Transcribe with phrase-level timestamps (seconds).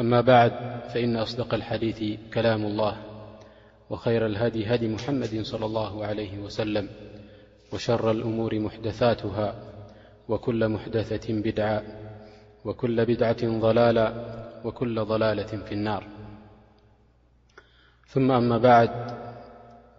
[0.00, 0.52] أما بعد
[0.94, 2.96] فإن أصدق الحديث كلام الله
[3.90, 6.88] وخير الهدي هدي محمد صلى الله عليه وسلم
[7.72, 9.54] وشر الأمور محدثاتها
[10.28, 11.82] وكل محدثة بدعة
[12.64, 14.14] وكل بدعة ضلالة
[14.64, 16.04] وكل ضلالة في النار
[18.08, 18.90] ثم أما بعد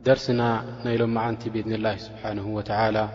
[0.01, 3.09] درسنا نيل معنت بإذن الله -سبحانه وتعالى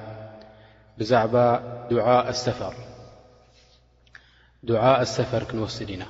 [0.99, 1.49] بزعبا
[1.91, 2.75] دعءفر
[4.65, 6.07] دعاء السفر كنوسلنا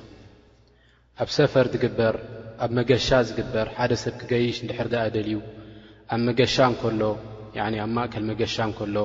[1.23, 2.15] ኣብ ሰፈር ዝግበር
[2.63, 5.37] ኣብ መገሻ ዝግበር ሓደ ሰብ ክገይሽ ንድሕር ዘኣደልዩ
[6.13, 7.01] ኣብ መገሻ እንከሎ
[7.63, 8.97] ኣብ ማእከል መገሻ እንከሎ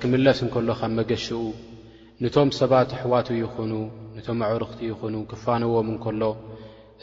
[0.00, 1.40] ክምለስ እንከሎ ካብ መገሽኡ
[2.22, 3.72] ነቶም ሰባት ኣሕዋት ይኹኑ
[4.16, 6.22] ነቶም ኣዕርኽቲ ይኹኑ ክፋነዎም እንከሎ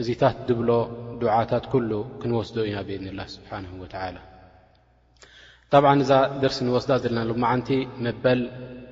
[0.01, 0.69] እዚታት ድብሎ
[1.21, 1.91] ድዓታት ኩሉ
[2.21, 4.17] ክንወስዶ እዩ ና ቤድኒላ ስብሓንሁ ወትዓላ
[5.71, 7.69] ጣብዓ እዛ ደርሲ ንወስዳ ዘለና ሎ መዓንቲ
[8.05, 8.41] መበል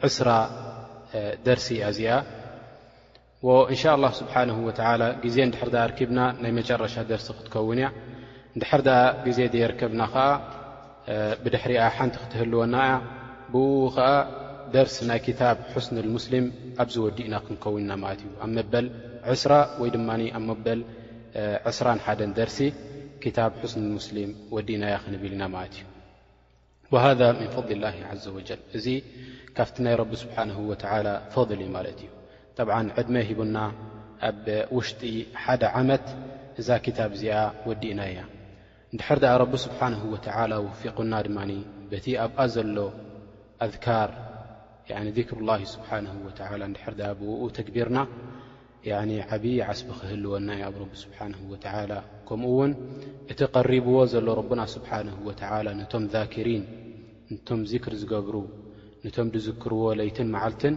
[0.08, 0.30] ዕስራ
[1.47, 2.09] ደርሲ ኣዚኣ
[3.72, 4.41] እንሻ لله ስብሓه
[5.23, 7.88] ግዜ ድር ርክብና ናይ መጨረሻ ደርሲ ክትከውን ያ
[8.61, 8.81] ድሕር
[9.25, 10.27] ግዜ ዘርከብና ከዓ
[11.44, 12.94] ብድሕሪኣ ሓንቲ ክትህልወና ያ
[13.53, 13.55] ብ
[13.95, 14.08] ከዓ
[14.75, 16.45] ደርሲ ናይ ክታብ حስን ሙስሊም
[16.83, 18.86] ኣብዚ ወዲእና ክንከውንና ለት እዩ ኣብ መበል
[19.36, 20.80] 2ስራ ወይ ድማ ኣብ መበል
[21.71, 22.59] 2ስራ ሓደ ደርሲ
[23.39, 25.83] ታብ ስኒ ስሊም ወዲእና ክንብልና ማለት እዩ
[26.94, 28.39] وሃذ من ፈضሊ لላه عዘ و
[28.77, 28.88] እዚ
[29.55, 30.58] ካብቲ ናይ ቢ ስብሓንه
[31.33, 32.09] ፈضል ማለት እዩ
[32.57, 33.57] ጠብዓ ዕድመ ሂቡና
[34.29, 34.45] ኣብ
[34.77, 35.03] ውሽጢ
[35.43, 36.05] ሓደ ዓመት
[36.61, 37.37] እዛ ክታብ እዚኣ
[37.67, 38.19] ወዲእና ያ
[38.91, 41.37] እንድሕር ድኣ ረቢ ስብሓነه ወላ ወፊقና ድማ
[41.92, 42.77] በቲ ኣብኣ ዘሎ
[43.65, 44.09] ኣذካር
[45.17, 46.30] ذክሩ ላه ስብሓን ወ
[46.69, 47.99] እንድር ኣ ብኡ ተግቢርና
[49.33, 51.92] ዓብዪ ዓስቢ ክህልወናይ ኣብ ረቢ ስብሓንه ወላ
[52.27, 52.71] ከምኡውን
[53.31, 56.63] እቲ ቐሪብዎ ዘሎ ረብና ስብሓንه ወላ ነቶም ذክሪን
[57.33, 58.36] ነቶም ዚክር ዝገብሩ
[59.05, 60.75] ነቶም ድዝክርዎ ለይትን መዓልትን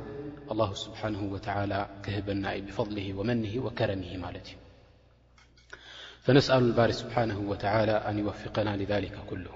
[0.51, 2.27] الله سبحنه وتعلى كهب
[2.71, 4.13] بفضله ومنه وكرمه
[6.23, 9.55] فنسأل البر سبحانه وتعلى أن يوفقنا لذلك كله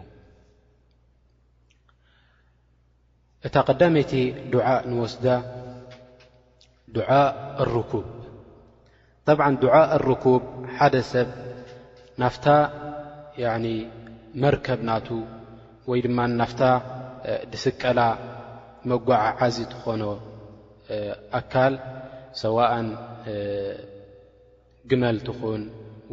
[3.41, 4.13] እታ قዳمت
[4.53, 5.27] دعء نوስد
[6.89, 7.25] دعء
[7.65, 8.05] الركوب
[9.27, 10.43] طبعا دعء الركب
[10.77, 11.29] حደ سብ
[12.21, 12.45] ናف
[14.37, 14.91] مركብ ና
[15.97, 16.53] ي ድ ናف
[17.65, 17.99] ስቀل
[18.91, 20.03] مጓع زኾኖ
[21.39, 21.75] ኣካል
[22.43, 22.89] ሰዋእን
[24.91, 25.63] ግመልቲኹን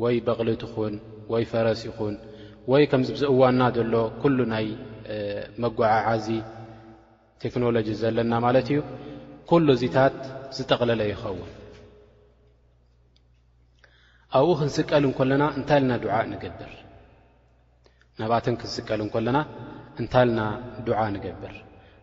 [0.04, 0.94] ወይ በቕልት ኹን
[1.34, 2.16] ወይ ፈረስ ይኹን
[2.72, 4.68] ወይ ከምዚ ብዝእዋንና ዘሎ ኩሉ ናይ
[5.64, 6.28] መጓዓዓዚ
[7.44, 8.80] ቴክኖሎጂ ዘለና ማለት እዩ
[9.50, 10.18] ኩሉ እዚታት
[10.58, 11.52] ዝጠቕለለ ይኸውን
[14.38, 16.74] ኣብኡ ክንስቀል እን ከለና እንታይ ልና ድዓእ ንገብር
[18.20, 19.38] ናብኣትን ክንስቀል እን ከለና
[20.02, 20.42] እንታይልና
[20.88, 21.56] ዱዓእ ንገብር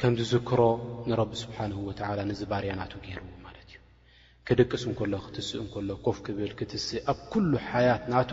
[0.00, 0.60] ከምዝዝክሮ
[1.08, 3.78] ንረቢ ስብሓንه ወተዓላ ንዝባርያ ናቱ ገይርዎ ማለት እዩ
[4.46, 8.30] ክድቅስ እንከሎ ክትስእ እንከሎ ኮፍ ክብል ክትስእ ኣብ ኩሉ ሓያት ናቱ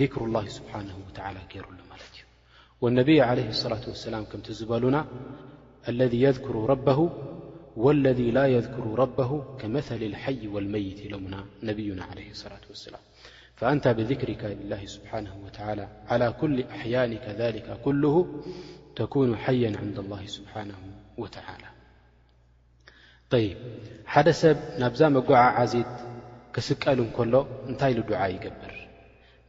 [0.00, 2.24] ذክሩ ላህ ስብሓንሁ ወተዓላ ገይሩሉ ማለት እዩ
[2.84, 4.96] ወነቢይ ዓለህ صላة ወሰላም ከምቲ ዝበሉና
[5.98, 6.88] ለذ የሩ ረበ
[7.84, 9.30] ወለذ ላ የዝኩሩ ረበሁ
[9.60, 11.36] ከመሊ ልሐይ ወልመይት ኢሎሙና
[11.68, 13.04] ነቢዩና ዓለህ ላة ወሰላም
[13.60, 15.50] فأن بذكሪك لله سحنه ول
[16.10, 18.04] على كل أحيانك ذلك كل
[18.96, 20.76] ተكن حي عند الله سبحانه
[21.20, 21.68] وعلى
[24.14, 25.90] ሓደ ሰብ ናብዛ መጓዓ ዓزት
[26.54, 26.98] ክስቀሉ
[27.32, 27.36] ሎ
[27.70, 28.72] እንታይ ع ይገብር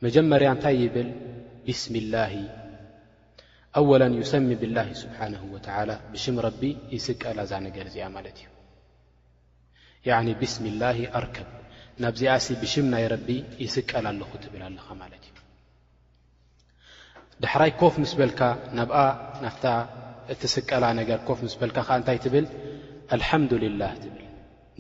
[0.06, 1.10] መጀመርያ እታይ يብል
[1.84, 1.86] ስ
[3.80, 5.90] اه أ يሰሚ ብالله سحنه ول
[6.24, 6.64] ሽ
[6.96, 8.08] ይስቀዛ ነገር ዚኣ
[10.06, 11.50] እዩ ስ اله أርكብ
[12.04, 13.30] ናብዚኣ ሲ ብሽም ናይ ረቢ
[13.64, 15.36] ይስቀል ኣለኹ ትብል ኣለኻ ማለት እዩ
[17.44, 18.40] ዳሕራይ ኮፍ ምስ በልካ
[18.80, 18.98] ናብኣ
[19.44, 19.66] ናፍታ
[20.34, 22.46] እቲ ስቀላ ነገር ኮፍ ምስ በልካ ኸዓ እንታይ ትብል
[23.16, 24.26] ኣልሓምዱ ልላህ ትብል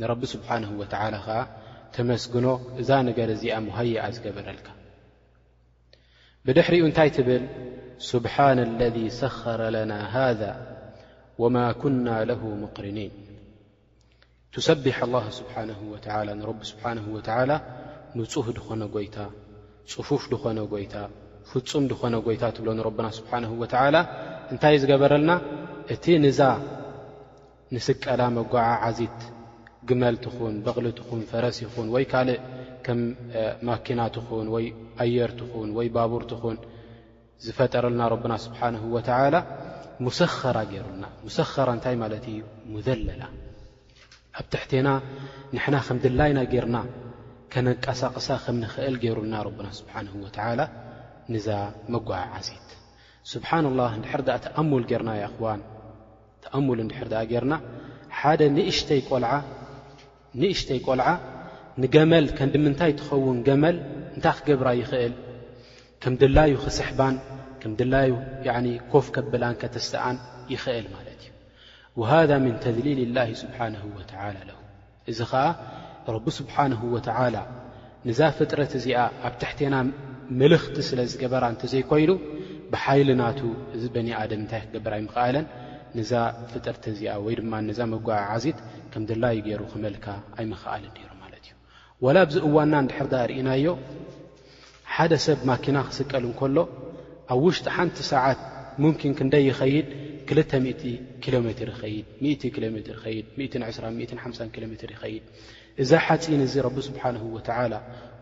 [0.01, 1.39] ንረቢ ስብሓንሁ ወተዓላ ኸዓ
[1.95, 2.47] ተመስግኖ
[2.81, 4.67] እዛ ነገር እዚኣ መሃይኣ ዝገበረልካ
[6.47, 7.43] ብድሕሪኡ እንታይ ትብል
[8.11, 10.41] ስብሓና ለذ ሰኸረ ለና ሃذ
[11.43, 13.11] ወማ ኩና ለሁ ምቅሪኒን
[14.55, 17.51] ትሰቢሕ ኣላህ ስብሓንሁ ወላ ንረቢ ስብሓንሁ ወተዓላ
[18.19, 19.17] ንጹህ ድኾነ ጐይታ
[19.91, 20.95] ጽፉፍ ድኾነ ጐይታ
[21.51, 23.95] ፍጹም ድኾነ ጐይታ ትብሎ ንረብና ስብሓን ወዓላ
[24.53, 25.31] እንታይ ዝገበረልና
[25.93, 26.39] እቲ ንዛ
[27.75, 29.21] ንስቀላ መጓዓ ዓዚት
[29.91, 32.41] ግመልትኹን በቕልትኹን ፈረሲ ይኹን ወይ ካልእ
[32.87, 32.99] ከም
[33.69, 34.67] ማኪናት ኹን ወይ
[35.05, 36.57] ኣየርትኹን ወይ ባቡርትኹን
[37.45, 39.35] ዝፈጠረልና ረብና ስብሓንሁ ወተዓላ
[40.07, 42.41] ሙሰኸራ ገይሩልና ሙሰኸራ እንታይ ማለት እዩ
[42.73, 43.23] ሙዘኣለላ
[44.39, 44.89] ኣብ ትሕትና
[45.55, 46.77] ንሕና ኸም ድላይና ገርና
[47.53, 50.61] ከነቀሳቕሳ ኸም ንኽእል ገይሩና ረብና ስብሓንሁ ወተዓላ
[51.33, 51.47] ንዛ
[51.93, 52.69] መጓዓዓዘይት
[53.31, 55.61] ስብሓና ላህ እንድሕር ደኣ ተኣሙል ገርና እኹዋን
[56.43, 57.53] ተኣሙል እንድሕር ድኣ ገርና
[58.19, 58.41] ሓደ
[60.39, 61.07] ሽንእሽተይ ቈልዓ
[61.83, 63.77] ንገመል ከንዲምንታይ ትኸውን ገመል
[64.15, 65.13] እንታይ ክገብራ ይኽእል
[66.03, 67.15] ከም ድላዩ ኽስሕባን
[67.63, 68.11] ከም ድላዩ
[68.93, 70.17] ኮፍ ከብላን ከተስኣን
[70.55, 71.10] ይኽእል ማለትእ
[71.99, 74.59] ወሃዛ ምን ተድሊል ላህ ስብሓናሁ ወተዓላ ለሁ
[75.11, 75.45] እዚ ኸዓ
[76.15, 77.37] ረቢ ስብሓንሁ ወተዓላ
[78.09, 79.75] ነዛ ፍጥረት እዚኣ ኣብ ትሕትና
[80.41, 82.11] መልኽቲ ስለ ዝገበራ እንተዘይኮይኑ
[82.73, 83.39] ብሓይልናቱ
[83.75, 85.45] እዚ በኒኣድም እንታይ ክገብር ኣይምኽኣለን
[85.99, 86.11] ነዛ
[86.51, 88.59] ፍጥርቲ እዚኣ ወይ ድማ ነዛ መጓዓዓዚት
[88.93, 90.05] ከም ድላዩ ገይሩ ክመልካ
[90.41, 91.53] ኣይምኽኣልን ነይሩ ማለት እዩ
[92.05, 93.67] ወላ ኣብዚ እዋንና ንድሕርዳ ርእናዮ
[94.95, 96.57] ሓደ ሰብ ማኪና ክስቀል ንከሎ
[97.33, 98.39] ኣብ ውሽጢ ሓንቲ ሰዓት
[98.83, 99.87] ሙምኪን ክንደይ ይኸይድ
[100.33, 100.63] 2ኪሜ
[102.23, 102.35] ሜ
[103.53, 103.65] ኪሜ
[104.19, 105.23] ኸድ
[105.81, 107.23] እዛ ሓፂን እዚ رቢ ስብሓنه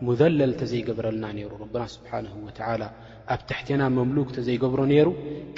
[0.06, 1.96] و ذለል ተዘይገብረልና ነሩ ረና ስ
[3.32, 5.08] ኣብ ትሕትና መምلክ ተዘይገብሮ ነይሩ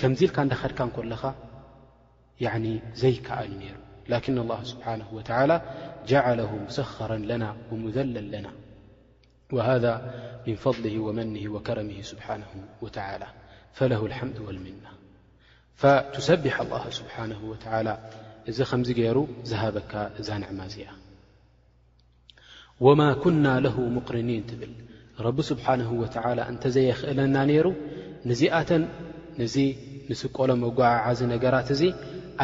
[0.00, 1.22] ከምዚ ኢልካ ዳኸድካን ለኻ
[3.02, 3.76] ዘይከኣን ነሩ
[4.12, 5.20] ላكن الله ስብሓه و
[6.10, 7.10] جለه مሰخረ
[7.42, 7.44] ና
[7.84, 8.46] وذለ ለና
[9.54, 9.84] وሃذ
[10.46, 12.50] من ፈضله وመن وከረምه ስብሓنه
[12.82, 12.86] و
[13.76, 14.14] فله ال
[14.56, 14.86] ልምና
[15.80, 17.88] ፈትሰቢሕ ኣላ ስብሓንሁ ወተዓላ
[18.50, 19.18] እዚ ከምዚ ገይሩ
[19.50, 20.90] ዝሃበካ እዛ ንዕማ እዚኣ
[22.84, 24.72] ወማ ኩና ለሁ ሙቅርኒን ትብል
[25.26, 27.66] ረቢ ስብሓን ወላ እንተዘየኽእለና ነይሩ
[28.30, 28.82] ንዚኣተን
[29.40, 29.56] ነዚ
[30.10, 31.82] ንስቆሎ መጓዓዓዚ ነገራት እዙ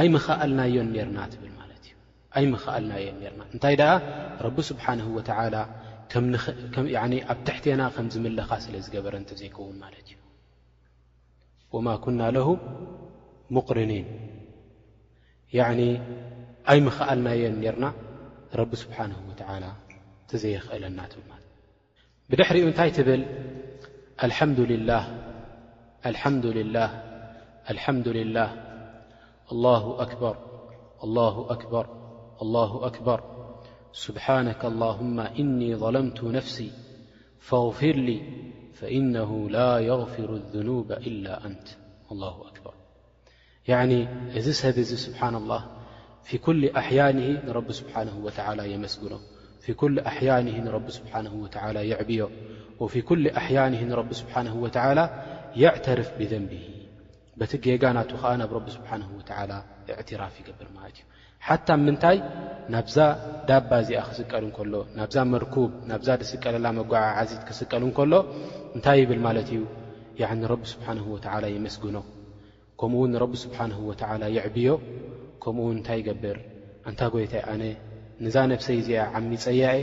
[0.00, 3.92] ኣይምኽኣልናዮን ርና ትብል ማለት እዩኣይምኽኣልናዮን ርና እንታይ ደኣ
[4.46, 5.16] ረቢ ስብሓን ኣብ
[7.48, 10.16] ታሕትና ከም ዝምለኻ ስለ ዝገበረ እንተዘይከውን ማለት እዩ
[11.76, 12.20] ወማ ኩና
[13.50, 14.06] مرنين
[15.52, 16.00] يعني
[16.68, 17.92] أي مخألنا ين نرن
[18.54, 19.72] رب سبحانه وتعالى
[20.28, 21.20] تزيخألناتم
[22.30, 23.24] بدحر نتي تبل
[24.24, 25.04] الحمد لله
[26.06, 26.90] الحمد لله
[27.70, 28.50] الحمد لله
[29.52, 30.36] الله أكبر
[31.04, 31.86] الله أكبر
[32.42, 33.20] الله أكبر
[33.92, 36.70] سبحانك اللهم إني ظلمت نفسي
[37.40, 38.20] فاغفر لي
[38.74, 41.68] فإنه لا يغفر الذنوب إلا أنت
[42.12, 42.74] الله أكبر
[43.72, 43.92] ያኒ
[44.38, 45.62] እዚ ሰብ እዚ ስብሓን ላህ
[46.28, 49.14] ፊ ኩል ኣሕያኒ ንረቢ ስብሓን ወላ የመስግኖ
[49.64, 52.22] ፊ ኩል ኣሕያኒ ንረቢ ስብሓን ወላ የዕብዮ
[52.82, 55.00] ወፊ ኩል ኣሕያኒ ንረቢ ስብሓን ወዓላ
[55.62, 56.60] የዕተርፍ ብዘንብሂ
[57.40, 59.52] በቲ ጌጋ ናቱ ኸዓ ናብ ረቢ ስብሓን ወዓላ
[59.92, 61.04] እዕትራፍ ይገብር ማለት እዩ
[61.46, 62.18] ሓታ ምንታይ
[62.74, 62.96] ናብዛ
[63.50, 68.12] ዳባ እዚኣ ክስቀል እንከሎ ናብዛ መርኩብ ናብዛ ድስቀለላ መጓዓ ዓዚት ክስቀል እንከሎ
[68.78, 69.62] እንታይ ይብል ማለት እዩ
[70.60, 71.98] ቢ ስብሓን ወላ የመስግኖ
[72.80, 74.68] ከምኡውን ንረቢ ስብሓንሁ ወዓላ የዕብዮ
[75.42, 76.36] ከምኡውን እንታይ ይገብር
[76.88, 77.62] እንታ ጐይታይ ኣነ
[78.24, 79.80] ንዛ ነፍሰይ እዚኣ ዓሚፀያየ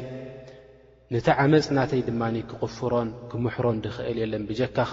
[1.14, 4.92] ነቲ ዓመፅ ናተይ ድማኒ ክቕፍሮን ክምሕሮን ድኽእል የለን ብጀካኻ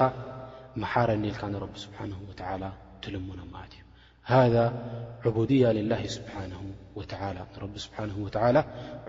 [0.83, 2.65] መሓረ ኒኢልካ ንረቢ ስብሓንሁ ወዓላ
[3.05, 3.83] ትልሙኖ ማለት እዩ
[4.33, 4.57] ሃዛ
[5.27, 6.63] ዑቡድያ ልላሂ ስብሓንሁ
[6.99, 7.13] ወላ
[7.55, 8.57] ንረቢ ስብሓንሁ ወዓላ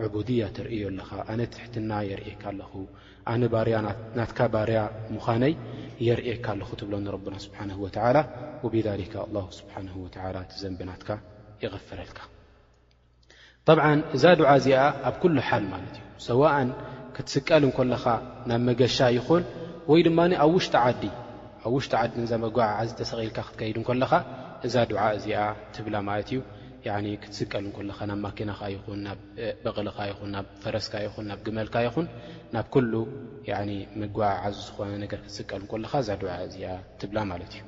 [0.05, 2.71] ዕቡድያ ተርእዮ ኣለኻ ኣነ ትሕትና የርእየካ ኣለኹ
[3.31, 3.75] ኣነ ባርያ
[4.17, 4.79] ናትካ ባርያ
[5.15, 5.53] ምዃነይ
[6.07, 8.17] የርየካ ኣለኹ ትብሎ ንረብና ስብሓን ወዓላ
[8.63, 11.09] ወብሊከ ኣላ ስብሓን ወላ ትዘንቢናትካ
[11.63, 12.19] ይቐፈረልካ
[13.67, 16.69] ጠብዓ እዛ ዱዓ እዚኣ ኣብ ኩሉ ሓል ማለት እዩ ሰዋእን
[17.15, 18.05] ክትስቀል እንከለኻ
[18.49, 19.43] ናብ መገሻ ይኹን
[19.91, 21.03] ወይ ድማ ኣብ ውሽጢ ዓዲ
[21.65, 24.11] ኣብ ውሽጢ ዓዲ እዛ መጓዓዓ ዝተሰቒልካ ክትከይዱ እንከለኻ
[24.67, 25.37] እዛ ዱዓ እዚኣ
[25.75, 26.39] ትብላ ማለት እዩ
[27.23, 29.19] ክትስቀሉ ን ለካ ናብ ማኪናካ ይኹን ናብ
[29.63, 32.07] በቕልካ ይኹን ናብ ፈረስካ ይኹን ናብ ግመልካ ይኹን
[32.55, 32.93] ናብ ኩሉ
[33.99, 36.67] ምግባዓዓዙ ዝኾነ ነገር ክትስቀሉ ለካ እዛ ድዓ እዚያ
[36.99, 37.61] ትብላ ማለት እዩ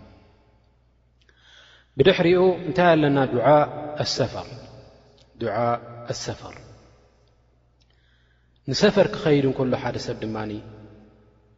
[1.97, 3.39] ብድሕሪኡ እንታይ ኣለና ድ
[4.05, 4.47] ኣሰፈር
[5.41, 5.55] ድዓ
[6.13, 6.55] ኣሰፈር
[8.69, 10.51] ንሰፈር ክኸይድ እንከሎ ሓደ ሰብ ድማኒ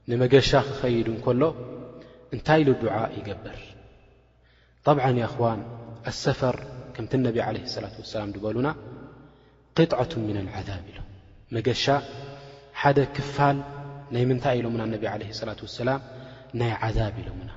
[0.10, 1.42] ንመገሻ ክኸይዱ እንከሎ
[2.36, 3.60] እንታይ ኢሉ ድዓ ይገበር
[4.86, 5.62] ጣብዓ ይኹዋን
[6.12, 6.56] ኣሰፈር
[6.98, 8.68] ከምቲ እነቢ ዓለ ሰላት ወሰላም ዝበሉና
[9.78, 11.08] ቅጥዖቱም ምን ልዓዛብ ኢሎም
[11.56, 11.84] መገሻ
[12.82, 13.58] ሓደ ክፋል
[14.16, 16.02] ናይ ምንታይ ኢሎምና እነቢ ዓለ ላት ወሰላም
[16.62, 17.52] ናይ ዓዛብ ኢሎሙና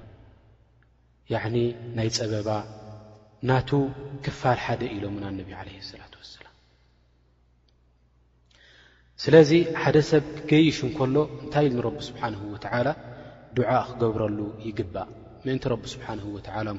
[1.33, 1.57] ያዕኒ
[1.99, 2.49] ናይ ፀበባ
[3.51, 3.71] ናቱ
[4.27, 5.71] ክፋል ሓደ ኢሎሙና ነቢ ዓለ
[6.03, 6.55] ላት ወሰላም
[9.25, 9.53] ስለዚ
[9.85, 12.89] ሓደ ሰብ ክገይሽ እንከሎ እንታይ ኢ ንረቢ ስብሓንሁ ወተዓላ
[13.57, 15.09] ድዓ ክገብረሉ ይግባእ
[15.47, 16.21] ምእንቲ ብ ስሓه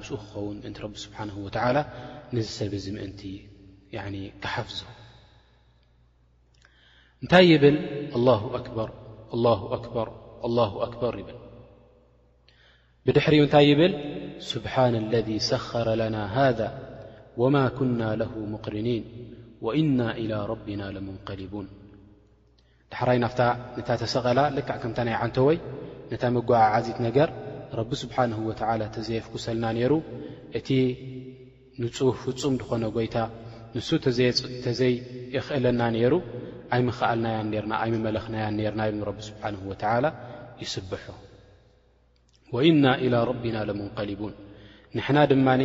[0.08, 0.75] ስ ክኸውን ምእ
[1.30, 1.50] ሓه و
[2.36, 3.22] ንሰብ ዚ ምንቲ
[4.44, 4.80] ክሓፍዞ
[7.22, 7.77] እንታይ ይብል
[8.27, 8.39] ር
[9.96, 10.06] ር
[11.15, 11.38] ር ይብል
[13.06, 13.94] ብድሕሪ እንታይ ይብል
[14.51, 16.68] ስብሓن اለذ ሰخረ ና هذا
[17.41, 19.03] وማا ኩና له مقርኒን
[19.65, 21.68] وإና إلى ربና لመንقሊبوን
[22.94, 23.41] ዳሕራይ ናፍታ
[23.77, 25.58] ነታ ተሰቐላ ልክዕ ከምታ ናይ ዓንተ ወይ
[26.12, 27.30] ነታ መጓዓዓዚት ነገር
[27.79, 29.93] ረቢ ስብሓንሁ ወተዓላ ተዘየፍኩሰልና ነይሩ
[30.59, 30.69] እቲ
[31.83, 33.17] ንፁህ ፍጹም ድኾነ ጐይታ
[33.75, 33.89] ንሱ
[34.65, 36.13] ተዘይየኽእለና ነይሩ
[36.75, 40.05] ኣይምኽኣልናያን ና ኣይምመለኽናያን ነርና ረቢ ስብሓንሁ ወተዓላ
[40.63, 41.03] ይስብሖ
[42.55, 44.33] ወኢና ኢላ ረቢና ለሙንቀሊቡን
[44.97, 45.63] ንሕና ድማኒ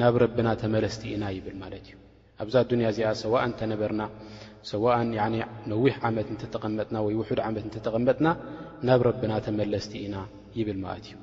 [0.00, 1.96] ናብ ረቢና ተመለስቲ ኢና ይብል ማለት እዩ
[2.42, 4.02] ኣብዛ ኣዱንያ እዚኣ ሰዋእን እተነበርና
[4.70, 5.10] ሰዋእን
[5.72, 8.28] ነዊሕ ዓመት እንተተቐመጥና ወይ ውሑድ ዓመት እንተተቐመጥና
[8.90, 10.16] ናብ ረብና ተመለስቲ ኢና
[10.60, 11.16] ይብል ማለት እዩ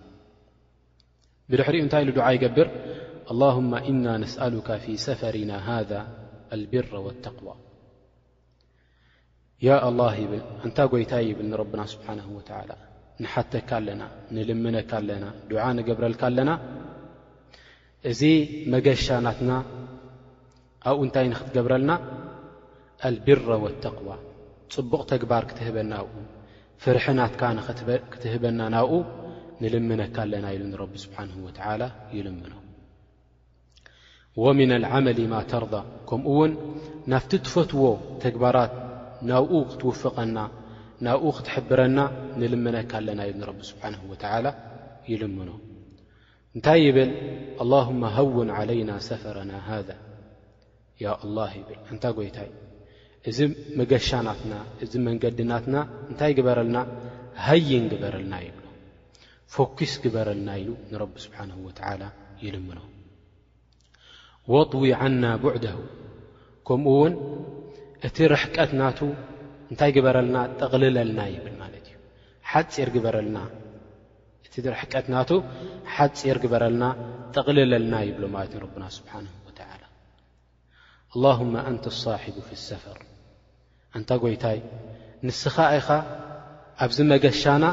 [1.51, 2.67] ብድሕሪኡ እንታይ ኢሉ ዱዓ ይገብር
[3.31, 5.91] ኣላهመ እና ነስأሉከ ፊ ሰፈሪና ሃذ
[6.61, 7.47] ልብር ወተقዋ
[9.67, 12.71] ያ ኣላ ይብል እንታ ጐይታይ ይብል ንረብና ስብሓን ወላ
[13.23, 14.01] ንሓተካ ኣለና
[14.35, 16.51] ንልምነካ ኣለና ድዓ ንገብረልካ ኣለና
[18.11, 18.21] እዚ
[18.73, 19.51] መገሻናትና
[20.89, 21.91] ኣብኡ እንታይ ንኽትገብረልና
[23.09, 24.07] ኣልብራ ወኣተقዋ
[24.73, 26.11] ጽቡቕ ተግባር ክትህበና ብኡ
[26.83, 27.41] ፍርሕናትካ
[28.13, 28.91] ክትህበና ናብኡ
[29.63, 31.29] ንልምነካ ኣለና ኢሉ ቢ ስብሓን
[31.81, 31.85] ላ
[32.15, 32.53] ይልምኖ
[34.43, 35.63] ወምና ልዓመል ማ ተር
[36.09, 36.51] ከምኡ ውን
[37.11, 37.83] ናፍቲ ትፈትዎ
[38.23, 38.73] ተግባራት
[39.29, 40.37] ናብኡ ክትውፍቐና
[41.07, 41.97] ናብኡ ክትሕብረና
[42.41, 43.95] ንልምነካ ኣለና ኢሉ ንረቢ ስብሓን
[44.45, 44.49] ላ
[45.11, 45.49] ይልምኖ
[46.55, 47.11] እንታይ ይብል
[47.65, 49.89] ኣላهመ ሃውን ዓለይና ሰፈረና ሃذ
[51.05, 52.49] ያ ላ ብል እንታይ ጎይታይ
[53.29, 53.37] እዚ
[53.79, 55.75] መገሻናትና እዚ መንገድናትና
[56.11, 56.77] እንታይ ግበረልና
[57.47, 58.53] ሃይን ግበረልና ዩ
[59.53, 62.03] ፈኲስ ግበረልና ኢሉ ንረቢ ስብሓንሁ ወተዓላ
[62.43, 62.79] ይልምኖ
[64.53, 65.77] ወጥዊ ዓና ቡዕድሁ
[66.67, 67.13] ከምኡ ውን
[68.07, 68.99] እቲ ርሕቀትናቱ
[69.71, 71.95] እንታይ ግበረልና ጥቕልለልና ይብል ማለት እዩ
[72.51, 73.37] ሓር ግበረልና
[74.47, 75.31] እቲ ርሕቀትናቱ
[75.95, 76.83] ሓፂር ግበረልና
[77.37, 79.83] ጥቕልለልና ይብሎ ማለት ረብና ስብሓን ወዓላ
[81.15, 82.99] ኣላሁመ አንተ ኣሳሒቡ ፍ ኣሰፈር
[83.97, 84.59] እንታ ጐይታይ
[85.27, 85.89] ንስኻ ኢኻ
[86.83, 87.63] ኣብዝ መገሻና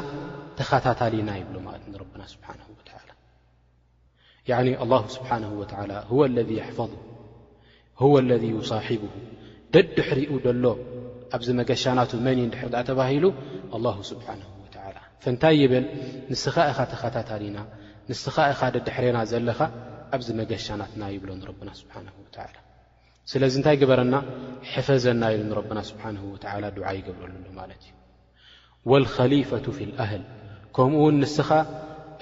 [0.59, 1.81] ተኸታታሊና ይብሎ ማት
[2.13, 2.47] ብና ስብሓ
[4.91, 6.91] ላ ስብሓን ወላ ወ ለذ ሕፈظ
[8.01, 9.11] هወ ለذ ይصሒብሁ
[9.73, 10.65] ደድሕርኡ ደሎ
[11.35, 13.25] ኣብዚ መገሻናቱ መን እን ድሕርዳኣ ተባሂሉ
[13.75, 15.85] ኣላ ስብሓን ወላ ፍንታይ ይብል
[16.31, 17.57] ንስኻ ኢኻ ተኸታታሊና
[18.11, 19.59] ንስኻ ኢኻ ደድሕሪና ዘለኻ
[20.15, 22.11] ኣብዚ መገሻናትና ይብሎ ረብና ስብሓን ላ
[23.31, 24.15] ስለዚ እንታይ ግበረና
[24.71, 30.23] ሕፈዘና ኢሉ ንረብና ስብሓን ወላ ድዓ ይገብረሉሉ ማለት እዩ ከሊፈة ፍ ልኣህል
[30.75, 31.49] ከምኡውን ንስኻ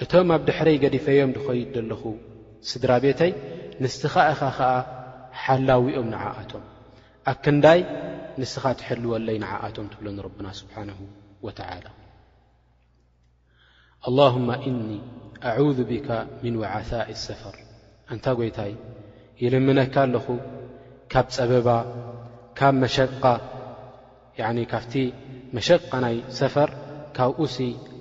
[0.04, 2.02] እቶም ኣብ ድሕረይ ገዲፈዮም ድኾይድደለኹ
[2.70, 3.32] ስድራ ቤተይ
[3.82, 4.70] ንስኻ ኢኻ ኸዓ
[5.42, 6.62] ሓላዊኦም ንዓኣቶም
[7.30, 7.80] ኣብ ክንዳይ
[8.40, 10.98] ንስኻ ትሕልወለይ ንዓኣቶም ትብሎ ንረብና ስብሓንሁ
[11.46, 11.86] ወተዓላ
[14.08, 14.88] ኣላሁመ እኒ
[15.50, 16.08] ኣዑዙ ብካ
[16.42, 17.56] ምን ወዓሳኢ ኣሰፈር
[18.14, 18.72] እንታ ጐይታይ
[19.42, 20.26] ይልምነካ ኣለኹ
[21.12, 21.68] ካብ ጸበባ
[22.58, 23.24] ካብ መሸቃ
[24.56, 24.94] ኒ ካፍቲ
[25.56, 26.70] መሸቃ ናይ ሰፈር
[27.16, 27.56] ካብ ኡሲ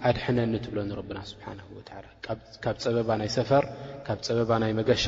[0.10, 1.90] ዓድሕነኒ እትብለኒ ረብና ስብሓና ወላ
[2.64, 3.64] ካብ ፀበባ ናይ ሰፈር
[4.08, 5.06] ካብ ፀበባ ናይ መገሻ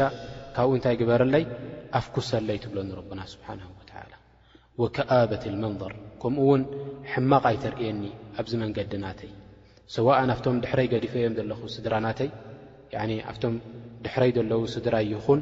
[0.55, 1.43] ካብኡ እንታይ ግበረለይ
[1.99, 3.91] ኣፍ ኩሰለይ ትብለኒ ረብና ስብሓን ወላ
[4.81, 6.63] ወከኣበት መንظር ከምኡ ውን
[7.11, 8.01] ሕማቕ ኣይተርእየኒ
[8.39, 9.31] ኣብዚ መንገዲ ናተይ
[9.95, 12.31] ሰዋእን ኣብቶም ድሕረይ ገዲፈዮም ዘለኹ ስድራ ናተይ
[13.31, 13.55] ኣብቶም
[14.05, 15.41] ድሕረይ ዘለዉ ስድራ እይኹን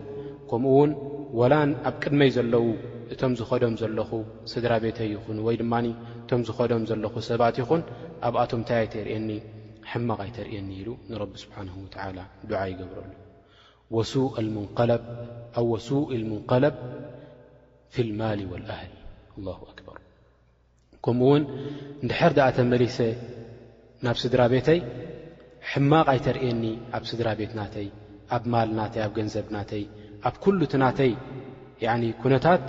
[0.51, 0.93] ከምኡ ውን
[1.41, 1.53] ወላ
[1.89, 2.65] ኣብ ቅድመይ ዘለው
[3.13, 4.11] እቶም ዝኸዶም ዘለኹ
[4.51, 5.73] ስድራ ቤተይ ይኹን ወይ ድማ
[6.23, 7.81] እቶም ዝኸዶም ዘለኹ ሰባት ይኹን
[8.27, 9.29] ኣብኣቶም እንታይ ኣይተርእኒ
[9.91, 13.11] ሕማቕ ኣይተርእየኒ ኢሉ ንረቢ ስብሓን ወዓላ ድዓ ይገብረሉ
[13.95, 14.29] ወሱእ
[16.21, 16.75] ልሙንቀለብ
[17.93, 18.93] ፊ ልማል ወልኣህሊ
[19.37, 19.97] ኣላሁ ኣክበር
[21.07, 21.43] ከምኡ ውን
[22.03, 22.97] እንድሕር ደኣተመሊሰ
[24.07, 24.79] ናብ ስድራ ቤተይ
[25.71, 26.63] ሕማቕ ኣይተርየኒ
[26.97, 27.87] ኣብ ስድራ ቤት ናተይ
[28.37, 29.85] ኣብ ማል ናተይ ኣብ ገንዘብናተይ
[30.29, 31.13] ኣብ ኩሉእት ናተይ
[32.23, 32.63] ኩነታት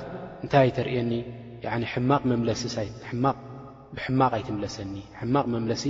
[0.45, 1.11] እንታይ ኣተርኒ
[3.21, 4.95] ማቕ ኣይትለሰኒ
[5.35, 5.83] ማቕ መምሲ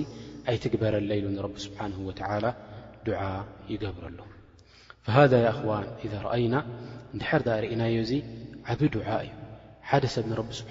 [0.51, 1.79] ኣይትግበረለ ኢሉ ቢ ስሓ
[3.07, 3.17] ድ
[3.73, 4.19] ይገብረሉ
[5.07, 6.55] ን አይና
[7.17, 8.13] ንድሕር ርእናዮ እዚ
[8.75, 9.33] ዓብ ድ እዩ
[9.91, 10.67] ሓደ ሰብ ቢ ስ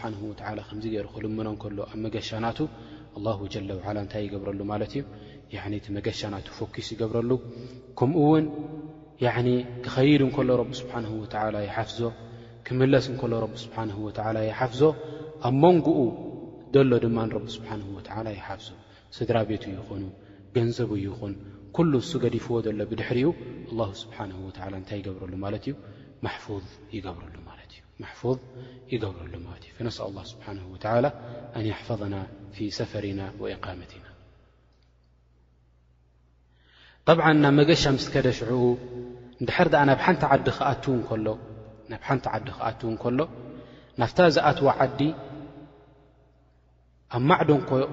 [0.69, 2.59] ከዚ ገሩ ክልመኖ እሎ ኣብ መገሻናቱ
[4.07, 5.03] እታይ ይገብረሉ ማ እዩ
[5.85, 7.31] ቲ መገሻና ፎኪስ ይገብረሉ
[7.99, 8.45] ከምኡ ውን
[9.87, 10.91] ክኸይድ እሎ ብሓ
[11.77, 11.99] ሓፍዞ
[12.67, 14.81] ክምለስ እከሎ ረብ ስብሓንه ወላ የሓፍዞ
[15.47, 15.97] ኣብ መንግኡ
[16.75, 17.99] ደሎ ድማ ረቢ ስብሓ ወ
[18.37, 18.67] ይሓፍዞ
[19.17, 20.03] ስድራ ቤቱ ይኹኑ
[20.55, 21.33] ገንዘቡ ይኹን
[21.75, 23.27] ኩሉ እሱ ገዲፍዎ ዘሎ ብድሕሪኡ
[24.01, 24.17] ስብሓ
[24.81, 25.75] እንታይ ይገብረሉ ማለት እዩ
[26.95, 28.33] ይገብረሉ ማ እ
[28.93, 29.97] ይገብረሉ ማለ እዩ ፈነስ
[30.31, 31.07] ስብሓ ላ
[31.57, 32.15] ኣን ሕፈظና
[32.55, 34.03] ፊ ሰፈሪና ወኢقመትና
[37.07, 38.63] طብዓ ናብ መገሻ ምስ ከደሽዑኡ
[39.43, 41.27] ንድሕር ኣ ናብ ሓንቲ ዓዲ ክኣትዉ እከሎ
[41.93, 43.19] ናብ ሓንቲ ዓዲ ክኣትዉ እንከሎ
[44.01, 44.99] ናፍታ ዝኣትዎ ዓዲ
[47.15, 47.49] ኣብ ማዕዶ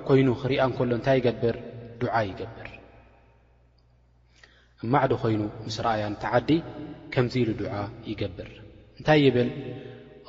[0.09, 1.57] ኮይኑ ክሪኣ ንከሎ እንታይ ይገብር
[2.00, 2.69] ድዓ ይገብር
[4.80, 6.50] ኣ ማዕዶ ኾይኑ ምስ ረኣያንቲ ዓዲ
[7.12, 7.75] ከምዚ ኢሉ ዱዓ
[8.11, 8.49] ይገብር
[8.99, 9.50] እንታይ ይብል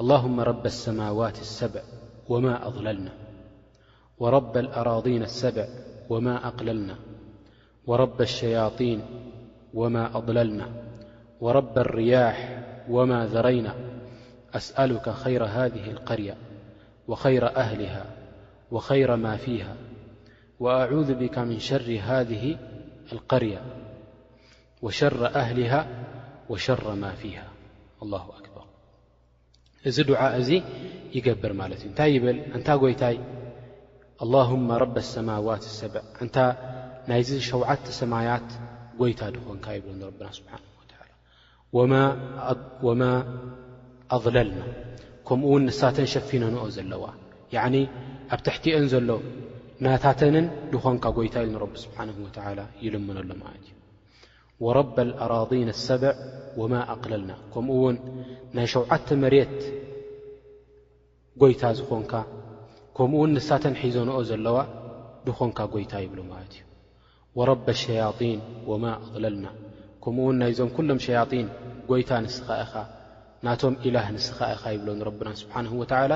[0.01, 1.83] اللهመ ረብ الሰማዋት الሰብዕ
[2.31, 3.07] ወማ أضለልና
[4.21, 5.67] وረب اኣራضን اሰብዕ
[6.11, 6.91] ወማ ኣቕለልና
[7.89, 8.99] وረب اሸያطيን
[9.79, 10.61] ወማ أضለልና
[11.45, 11.57] وረ
[11.99, 12.37] ርያሕ
[12.89, 13.75] وما ذرينا
[14.53, 16.37] أسألك خير هذه القرية
[17.07, 18.05] وخير أهلها
[18.71, 19.75] وخير ما فيها
[20.59, 22.57] وأعوذ بك من شر هذه
[23.13, 23.61] القرية
[24.81, 25.87] وشر أهلها
[26.49, 27.47] وشر ما فيها
[28.03, 28.61] الله أكبر
[29.81, 30.51] እዚ دع ዚ
[31.17, 31.61] يجبر م
[31.97, 33.17] ታይ يبل عنታ يታ
[34.23, 36.01] اللهم رب السماوات السبع
[37.49, 38.49] شوت سميت
[39.01, 40.53] يታ ن يب نرب سبن
[41.77, 41.93] ወማ
[44.15, 44.63] ኣضለልና
[45.27, 47.03] ከምኡ ውን ንሳተን ሸፊነንኦ ዘለዋ
[48.33, 49.09] ኣብ ትሕቲአን ዘሎ
[49.85, 51.97] ናታተንን ድኾንካ ጎይታ ኢልረቢ ስብሓ
[52.85, 53.71] ይልምነሎ ማለት እዩ
[54.65, 56.13] وረብ ኣራضን ኣሰብዕ
[56.61, 57.97] ወማ ኣقለልና ከምኡ ውን
[58.57, 59.57] ናይ ሸውዓተ መሬት
[61.41, 62.13] ጎይታ ዝኾንካ
[62.99, 64.57] ከምኡ ውን ንሳተን ሒዘንኦ ዘለዋ
[65.25, 68.35] ድኾንካ ጎይታ ይብሉ ማለት እዩ ረ ሸያطን
[68.71, 69.47] ወማ ኣضለልና
[70.03, 71.47] ከምኡውን ናይዞም ኩሎም ሸያጢን
[71.89, 72.73] ጐይታ ንስኻኢኻ
[73.45, 76.13] ናቶም ኢላህ ንስኻ ኢኻ ይብሎ ንረብና ስብሓንሁ ወዓላ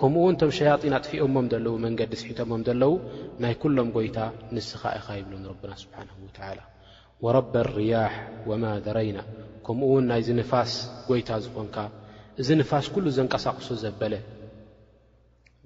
[0.00, 2.92] ከምኡውን እቶም ሸያጢን ኣጥፊኦሞም ዘለዉ መንገዲ ስሒቶሞም ዘለዉ
[3.44, 4.18] ናይ ኩሎም ጐይታ
[4.56, 6.58] ንስኻ ኢኻ ይብሎን ረብና ስብሓንሁ ወላ
[7.24, 8.14] ወረባ ኣርያሕ
[8.50, 9.18] ወማ ዘረይና
[9.66, 10.72] ከምኡ ውን ናይዚ ንፋስ
[11.08, 11.76] ጐይታ ዝኾንካ
[12.42, 14.14] እዚ ንፋስ ኩሉ ዘንቀሳቕሶ ዘበለ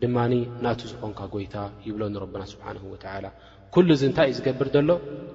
[0.02, 0.32] ድማኒ
[0.66, 1.56] ናቱ ዝኾንካ ጐይታ
[1.86, 3.26] ይብሎ ንረብና ስብሓንሁ ወዓላ
[3.74, 4.90] ኩሉ እዚ እንታይ እዩ ዝገብር ዘሎ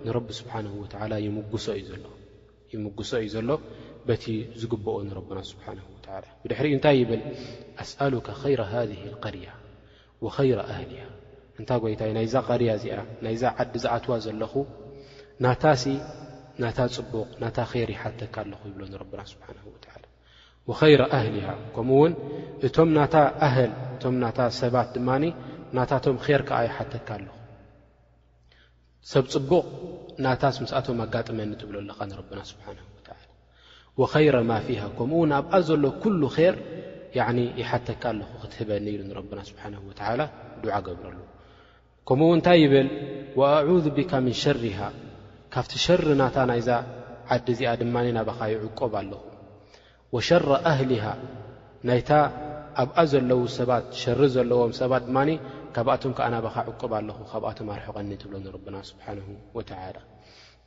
[0.08, 2.06] ንረቢ ስብሓንሁ ወዓላ ይምጉሶ እዩ ዘሎ
[2.86, 3.50] ምጉሶ እዩ ዘሎ
[4.08, 4.26] በቲ
[4.62, 6.08] ዝግብኦ ንረብና ስብሓን ወላ
[6.42, 7.22] ብድሕሪ እንታይ ይብል
[7.84, 9.48] ኣስኣሉካ ኸይረ ሃህቀርያ
[10.26, 11.04] ወኸይረ ኣህሊሃ
[11.60, 14.54] እንታ ጎይታይ ናይዛ ቀርያ እዚኣ ናይዛ ዓዲ ዝኣትዋ ዘለኹ
[15.46, 15.84] ናታሲ
[16.64, 17.58] ናታ ፅቡቕ ናታ
[17.88, 19.60] ር ይሓተካ ኣለኹ ይብሎ ንረብና ስብሓ ላ
[20.82, 22.14] ኸይረ ኣህሊሃ ከምኡውን
[22.68, 23.16] እቶም ናታ
[23.48, 25.24] ኣህል እቶም ናታ ሰባት ድማኒ
[25.78, 27.35] ናታቶም ር ከዓ ይሓተካ ኣለኹ
[29.12, 29.66] ሰብ ጽቡቕ
[30.26, 33.18] ናታስ ምስኣቶም ኣጋጥመኒ ትብሎኣለኻ ንረብና ስብሓንሁወዓላ
[34.02, 36.56] ወኸይረ ማ ፊሃ ከምኡውን ኣብኣ ዘሎ ኩሉ ኼር
[37.62, 40.22] ይሓተካ ኣለኹ ክትህበኒ ኢሉ ንረብና ስብሓንሁ ወትዓላ
[40.64, 41.18] ዱዓ ገብረሉ
[42.10, 42.90] ከምኡው እንታይ ይብል
[43.40, 44.80] ወኣዑዙ ብካ ምን ሸርሃ
[45.56, 46.70] ካብቲ ሸሪ ናታ ናይዛ
[47.36, 49.22] ዓዲ እዚኣ ድማኒ ናባኻ ይዕቆብ ኣለኹ
[50.16, 51.06] ወሸረ ኣህሊሃ
[51.90, 52.10] ናይታ
[52.84, 55.30] ኣብኣ ዘለዉ ሰባት ሸሪ ዘለዎም ሰባት ድማኒ
[55.76, 59.18] ካብኣቶም ከዓ ናባኻ ዕቁብ ኣለኹ ካብኣቶም ኣርሑ ቐኒል ትብሎ ንረብና ስብሓን
[59.58, 59.72] ወላ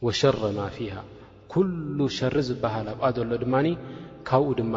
[0.06, 0.94] ወሸረ ማ ፊሃ
[1.52, 3.66] ኩሉ ሸሪ ዝብሃል ኣብኣ ዘሎ ድማኒ
[4.28, 4.74] ካብኡ ድማ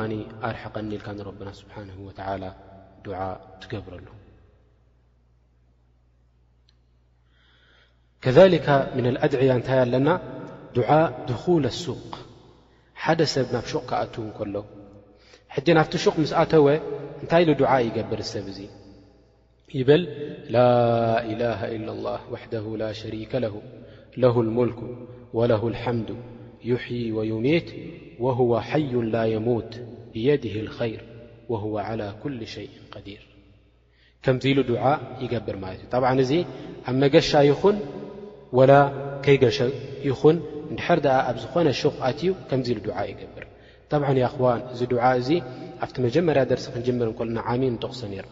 [0.49, 2.19] ኣርሐቐኒኢልካ ንረብና ስብሓን ወላ
[3.05, 3.19] ዱዓ
[3.61, 4.07] ትገብረሉ
[8.23, 10.09] ከከ ምና ኣድዕያ እንታይ ኣለና
[10.75, 10.89] ድዓ
[11.29, 12.11] ድኹል ኣሱቅ
[13.03, 14.55] ሓደ ሰብ ናብ ሹቕ ክኣትዉ ከሎ
[15.55, 16.67] ሕዚ ናፍቲ ሹቕ ምስኣተወ
[17.21, 18.59] እንታይ ኢሉ ዱዓ ይገብር ሰብ እዙ
[19.75, 23.61] لا إله إلا الله وحده لا شريك له
[24.17, 24.75] له الملك
[25.33, 26.15] وله الحمد
[26.65, 27.75] يحي ويمت
[28.19, 29.79] وهو حي لا يموت
[30.13, 31.03] بيده الخير
[31.49, 33.19] وهو على كل شيء قير
[34.71, 35.55] دع يقبር
[35.91, 36.31] ط እዚ
[36.87, 37.77] ኣ مገሻ ይን
[38.57, 38.71] ول
[40.09, 40.37] ይኹን
[40.87, 43.45] ድር د ኣብ ዝኾነ شقኣዩ كم دع يብር
[43.91, 43.93] ط
[44.73, 45.29] እዚ دع እዚ
[45.83, 48.27] ኣብቲ مጀመርያ درس ክجር م تقص ر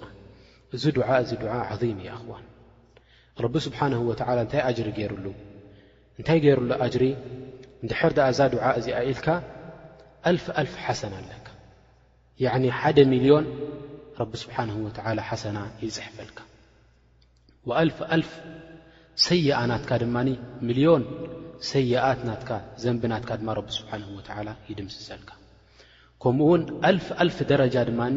[0.76, 2.44] እዚ ዱዓ እዚ ዱዓ ዓظም ይኣኽዋን
[3.44, 5.26] ረቢ ስብሓንሁ ወትዓላ እንታይ ኣጅሪ ገይሩሉ
[6.20, 7.04] እንታይ ገይሩሉ ኣጅሪ
[7.84, 9.28] እንድሕር ኣ እዛ ዱዓ እዚኣ ኢልካ
[10.30, 11.48] ኣልፍ ኣልፍ ሓሰና ኣለካ
[12.46, 13.46] ያዕኒ ሓደ ሚልዮን
[14.22, 16.40] ረቢ ስብሓን ወዓላ ሓሰና ይፅሕፈልካ
[17.70, 18.32] ወአልፍ ኣልፍ
[19.28, 20.30] ሰይኣ ናትካ ድማኒ
[20.68, 21.04] ሚልዮን
[21.72, 22.50] ሰይኣት ናትካ
[22.84, 25.30] ዘንቢናትካ ድማ ረቢ ስብሓንሁ ወዓላ ይድምስሰልካ
[26.24, 28.16] ከምኡ ውን ኣልፍ ኣልፍ ደረጃ ድማኒ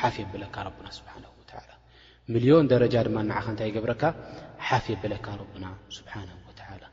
[0.00, 1.12] ሓፍ የብለካ ረብና ስብሓ
[2.32, 4.02] ሚልዮን ደረጃ ድማ ንዓኸ እንታይ ገብረካ
[4.66, 5.64] ሓፍ የበለካ ረቡና
[5.96, 6.84] ስብሓን ወዓላ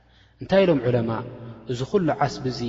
[0.42, 1.12] እንታይ ኢሎም ዕለማ
[1.72, 2.60] እዚ ኹሉ ዓስቢ እዙ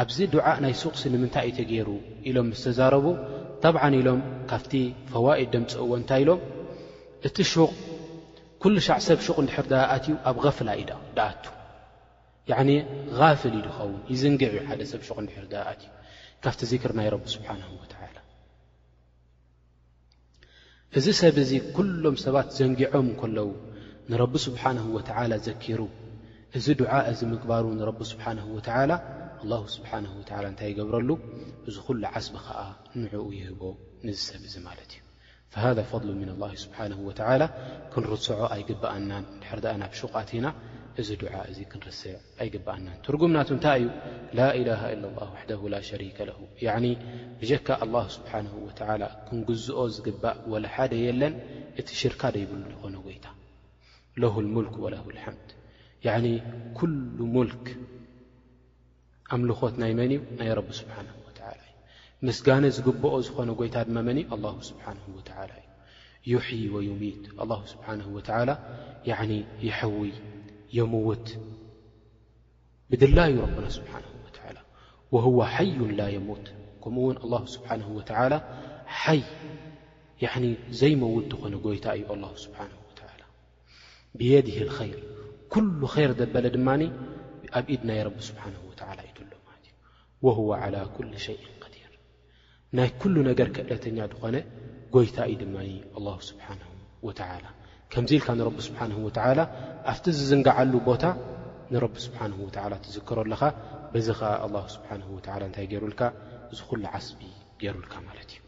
[0.00, 1.88] ኣብዚ ድዓእ ናይ ሱቕሲ ንምንታይ እዩ ተገይሩ
[2.30, 3.06] ኢሎም ስተዛረቡ
[3.64, 4.20] ጠብዓ ኢሎም
[4.50, 4.72] ካብቲ
[5.12, 6.40] ፈዋኢድ ደምፅዎ እንታይ ኢሎም
[7.28, 7.70] እቲ ሹቕ
[8.64, 10.70] ኩሉ ሻዕ ሰብ ሹቕ እንድሕር ዳኣትዩ ኣብ ፍላ
[11.18, 11.44] ዳኣቱ
[13.20, 15.90] ጋፍል ዩ ድኸውን ይዝንግዕ ዩ ሓደ ሰብ ሹቕ ንዲሕር ኣትእዩ
[16.46, 17.92] ካፍቲ ዚክር ናይ ቢ ስብሓን ወል
[20.98, 23.48] እዚ ሰብ እዙ ኲሎም ሰባት ዘንጊዖም ከለዉ
[24.10, 25.80] ንረቢ ስብሓንሁ ወተዓላ ዘኪሩ
[26.58, 28.92] እዚ ዱዓ እዚ ምግባሩ ንረቢ ስብሓንሁ ወተዓላ
[29.42, 31.10] ኣላሁ ስብሓንሁ ወዓላ እንታይ ይገብረሉ
[31.68, 32.60] እዚ ዂሉ ዓስቢ ኸዓ
[33.02, 33.62] ንዕኡ ይህቦ
[34.06, 35.02] ንዝ ሰብ እዙ ማለት እዩ
[35.52, 37.42] ፈሃذ ፈضሉ ምን ላህ ስብሓንሁ ወተዓላ
[37.92, 40.46] ክንርስዖ ኣይግባአናን እድሕሪ ድኣ ናብ ሹቓት ኢና
[41.00, 43.90] እዚ ድዓ እዚ ክንርስዕ ኣይግብኣናን ትርጉምናቱ እንታይ እዩ
[44.38, 46.38] ላ ኢላሃ ኢለ ላ ዋሓደሁ ላ ሸሪከ ለሁ
[47.40, 48.68] ብጀካ ኣላه ስብሓን ወ
[49.28, 51.34] ክንግዝኦ ዝግባእ ወለሓደ የለን
[51.80, 53.26] እቲ ሽርካ ደ ይብሉ ይኾነ ጎይታ
[54.22, 55.50] ለ ልሙልክ ወላ ልሓምድ
[56.80, 57.64] ኩሉ ሙልክ
[59.36, 61.70] ኣምልኾት ናይ መን እዩ ናይ ረቢ ስብሓነ ወላ እዩ
[62.28, 65.62] ምስጋነ ዝግብኦ ዝኾነ ጎይታ ድማ መን እዩ ኣ ስብሓን ወ እዩ
[66.32, 67.22] ዩሕይ ወዩሚት
[67.74, 68.00] ስብሓን
[68.50, 68.52] ላ
[69.10, 70.12] ይውይ
[70.76, 71.28] የምውት
[72.90, 74.04] ብድላዩ ና ስብሓه
[75.26, 76.46] هو ሓዩ ላ የሙት
[76.82, 78.00] ከምኡውን الله ስብሓه و
[79.02, 79.20] ሓይ
[80.80, 82.70] ዘይመውት ዝኾነ ጎይታ እዩ ل ስብሓه
[84.18, 84.70] ብየድህ اር
[85.52, 86.68] ኩل ር ዘበለ ድማ
[87.58, 88.56] ኣብኢድ ናይ ቢ ስብሓ ሎ
[90.38, 91.38] هو عل ኩل ሸء
[91.74, 91.92] ዲር
[92.76, 94.36] ናይ ኩل ነገር ክእለተኛ ዝኾነ
[94.94, 95.56] ጎይታ እዩ ድማ
[96.04, 96.46] لل ስብሓ
[97.06, 97.20] وላ
[97.92, 99.38] ከምዚ ኢልካ ንረቢ ስብሓንه ወተላ
[99.92, 101.04] ኣብቲ ዝዝንጋዓሉ ቦታ
[101.72, 103.42] ንረቢ ስብሓን ወላ ትዝክሮ ኣለኻ
[103.92, 105.16] በዚ ኸዓ ኣه ስብሓን ወ
[105.48, 106.00] እንታይ ገሩልካ
[106.52, 107.20] እዚ ኩሉ ዓስቢ
[107.60, 108.40] ገይሩልካ ማለት እዩ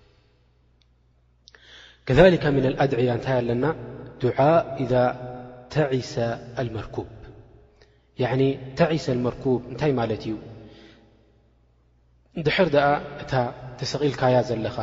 [2.06, 3.64] ከሊከ ምና ኣድዕያ እንታይ ኣለና
[4.22, 4.92] ድዓء ኢዛ
[5.74, 6.14] ተዒሰ
[6.68, 7.08] ልመርኩብ
[8.78, 10.34] ተዒሰ ኣመርኩብ እንታይ ማለት እዩ
[12.46, 12.86] ድሕር ደኣ
[13.22, 13.32] እታ
[13.78, 14.76] ተሰቒልካያ ዘለኻ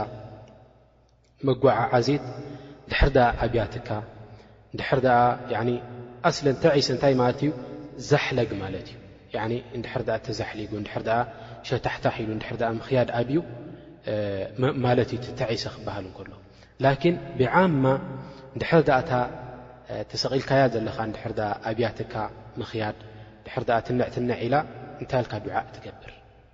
[1.47, 2.23] መጓዓ ዓዜት
[2.91, 3.89] ድሕር ኣ ዓብያትካ
[4.75, 4.99] ንድሕር
[5.63, 5.65] ኣ
[6.29, 7.51] ኣስለን ተሰ እንታይ ማለት እዩ
[8.09, 8.97] ዘሕለግ ማለት እዩ
[9.79, 11.19] ንድሕር ኣ ተዘሕሊጉ ንድሕር ኣ
[11.67, 13.37] ሸታሕታ ኺኢሉ ንድር ኣ ምኽያድ ኣብዩ
[14.85, 16.29] ማለት እዩ ተሰ ክበሃል እንከሎ
[16.83, 17.83] ላኪን ብዓማ
[18.55, 19.11] እንድሕር ዳኣ እታ
[20.11, 22.13] ተሰቒልካያ ዘለኻ ንድሕር ኣ ኣብያትካ
[22.61, 22.97] ምኽያድ
[23.43, 24.55] ንድሕር ኣ ትነዕትነዕዒኢላ
[25.01, 26.11] እንታይ ልካ ድዓእ ትገብር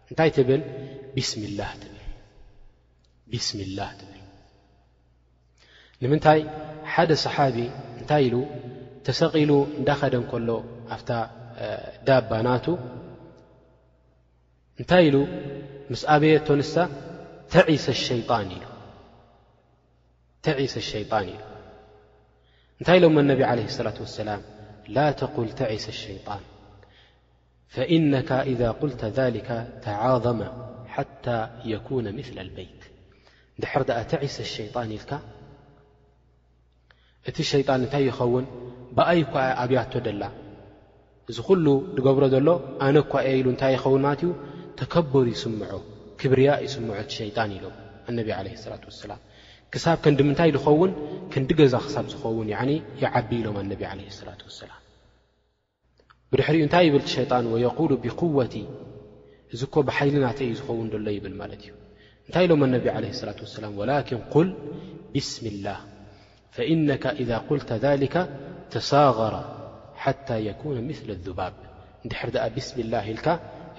[0.10, 0.62] እንታይ ትብል
[1.16, 1.72] ብስሚላህ
[4.00, 4.10] ትብል
[6.04, 6.40] ንምንታይ
[6.94, 7.58] ሓደ ሰሓቢ
[8.04, 8.46] እنታይ ل
[9.08, 10.50] تሰقل እدخደ كل
[10.96, 11.10] أفت
[12.08, 12.66] ዳابنات
[14.80, 15.28] እنታይ ل
[15.92, 16.62] مس أبيت ن
[17.70, 18.50] عس الشيان
[21.10, 21.36] ل
[22.82, 24.42] እنታይ لم انب عليه الصلاة واسلام
[24.96, 26.40] لا تقول تعس الشيان
[27.74, 29.50] فإنك إذا قلت ذلك
[29.88, 30.40] تعاظم
[30.94, 32.82] حتى يكون مثل البيت
[33.60, 35.12] در دأ تعس الشيان إلك
[37.30, 38.46] እቲ ሸይጣን እንታይ ይኸውን
[38.98, 39.34] ብኣይ እኳ
[39.64, 40.24] ኣብያቶ ደላ
[41.32, 41.66] እዚ ኹሉ
[41.98, 42.48] ዝገብሮ ዘሎ
[42.86, 44.32] ኣነ እኳ የ ኢሉ እንታይ ይኸውን ማለት ኡ
[44.80, 45.72] ተከበር ይስምዖ
[46.22, 47.76] ክብርያ ይስምዖ እቲ ሸይጣን ኢሎም
[48.10, 49.22] ኣነቢ ዓለ ሰላት ወሰላም
[49.74, 50.92] ክሳብ ከንዲ ምንታይ ዝኸውን
[51.34, 52.72] ከንዲ ገዛ ክሳብ ዝኸውን ያዓኒ
[53.04, 54.82] ይዓቢ ኢሎም ኣነቢ ዓለህ ሰላት ወሰላም
[56.32, 58.54] ብድሕሪኡ እንታይ ይብል ቲ ሸይጣን ወየቁሉ ብቁወቲ
[59.56, 61.74] እዝ ኮ ብሓይሊ ናተይ እዩ ዝኸውን ደሎ ይብል ማለት እዩ
[62.28, 64.50] እንታይ ኢሎም ኣነቢ ዓለ ሰላት ወሰላም ወላኪን ኲል
[65.16, 65.80] ብስሚላህ
[66.56, 68.16] ፈኢነካ إዛ ቁልተ ذሊከ
[68.74, 69.36] ተሳغረ
[70.04, 71.54] ሓታ የኩነ ምስሊ ኣذባብ
[72.06, 73.28] ንድሕር ድኣ ብስም ላህ ኢልካ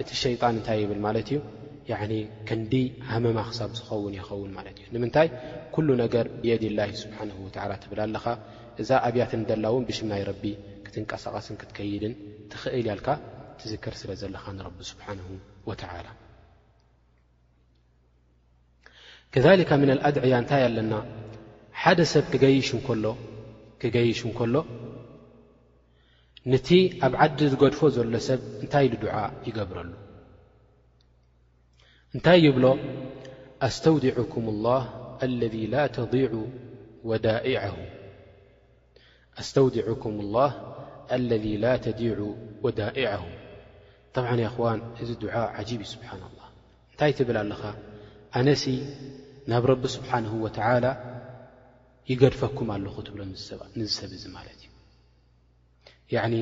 [0.01, 1.39] እቲ ሸይጣን እንታይ ይብል ማለት እዩ
[2.47, 2.73] ከንዲ
[3.11, 5.27] ሃመማ ክሳብ ዝኸውን ይኸውን ማለት እዩ ንምንታይ
[5.75, 8.25] ኩሉ ነገር ብየድ ላ ስብሓን ወላ ትብል ኣለኻ
[8.81, 10.43] እዛ ኣብያትን ደላውን ብሽምናይ ረቢ
[10.85, 12.13] ክትንቀሳቐስን ክትከይድን
[12.53, 13.07] ትኽእል ያልካ
[13.59, 15.19] ትዝከር ስለ ዘለኻ ንረቢ ስብሓን
[15.69, 16.07] ወተላ
[19.35, 20.93] ከከ ምን ኣድዕያ እንታይ ኣለና
[21.83, 23.05] ሓደ ሰብ ክገይሽ እንሎ
[23.81, 24.55] ክገይሽ እንከሎ
[26.51, 26.69] ነቲ
[27.05, 29.15] ኣብ ዓዲ ዝገድፎ ዘሎ ሰብ እንታይ ኢሉ ድዓ
[29.47, 29.91] ይገብረሉ
[32.15, 32.65] እንታይ ይብሎ
[33.67, 34.83] ኣስተውዲዕኩም ላህ
[35.25, 35.85] አለذ ላ
[41.87, 42.33] ተዲዑ
[42.65, 43.05] ወዳኢዐሁ
[44.17, 46.49] ጠብዓ ይኽዋን እዚ ዱዓ ዓጂብ እዩ ስብሓና ላህ
[46.91, 47.61] እንታይ ትብል ኣለኻ
[48.39, 48.63] ኣነስ
[49.51, 50.85] ናብ ረቢ ስብሓንሁ ወተዓላ
[52.11, 53.59] ይገድፈኩም ኣለኹ ትብሎ ንዝሰብ
[54.17, 54.71] እዙ ማለት እዩ
[56.15, 56.35] ያዕኒ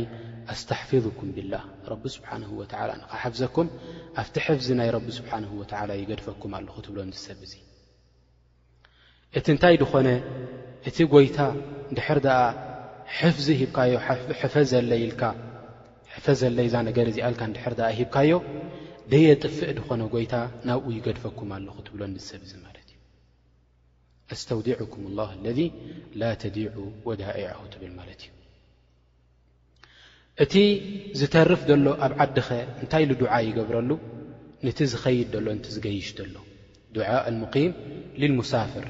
[0.54, 3.67] ኣስተሕፊظኩም ብላህ ረቢ ስብሓንሁ ወትዓላ ንካሓፍዘኩም
[4.21, 7.54] ኣብቲ ሕፍዚ ናይ ረቢ ስብሓንሁ ወዓላ ይገድፈኩም ኣለኹ ትብሎም ዝሰብ እዙ
[9.38, 10.08] እቲ እንታይ ድኾነ
[10.89, 11.38] እቲ ጐይታ
[11.91, 12.38] እንድሕር ደኣ
[13.17, 13.93] ሕፍዚ ሂብካዮ
[14.56, 15.23] ፈዘለኢልካ
[16.15, 18.32] ሕፈ ዘለ ዛ ነገር እዚኣልካ ንድሕር ድኣ ሂብካዮ
[19.12, 20.34] ደየ ጥፍእ ድኾነ ጎይታ
[20.69, 22.83] ናብኡ ይገድፈኩም ኣለኹ ትብሎ ንዝሰብ እዙ ማለት እዩ
[24.34, 25.60] أስውድعكም الله اለذ
[26.22, 26.72] ل ተዲيع
[27.08, 28.32] وዳئعه ትብል ማለት እዩ
[30.43, 30.54] እቲ
[31.19, 32.50] ዝተርፍ ሎ ኣብ ዓዲ ኸ
[32.84, 33.89] እንታይ ዱዓ ይገብረሉ
[34.78, 36.36] ቲ ዝኸይድ ሎ ዝገይሽ ሎ
[36.96, 36.98] ድ
[37.43, 37.72] مقም
[38.22, 38.86] للሳፍር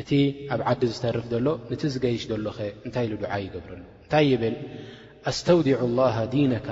[0.00, 0.10] እቲ
[0.54, 1.48] ኣብ ዓዲ ዝተርፍ ሎ
[1.82, 3.06] ቲ ዝገይሽ ሎ ኸ እታይ
[3.46, 4.56] ይገብረሉ እንታይ ይብል
[5.30, 6.68] أስተውዲع الله ዲيነካ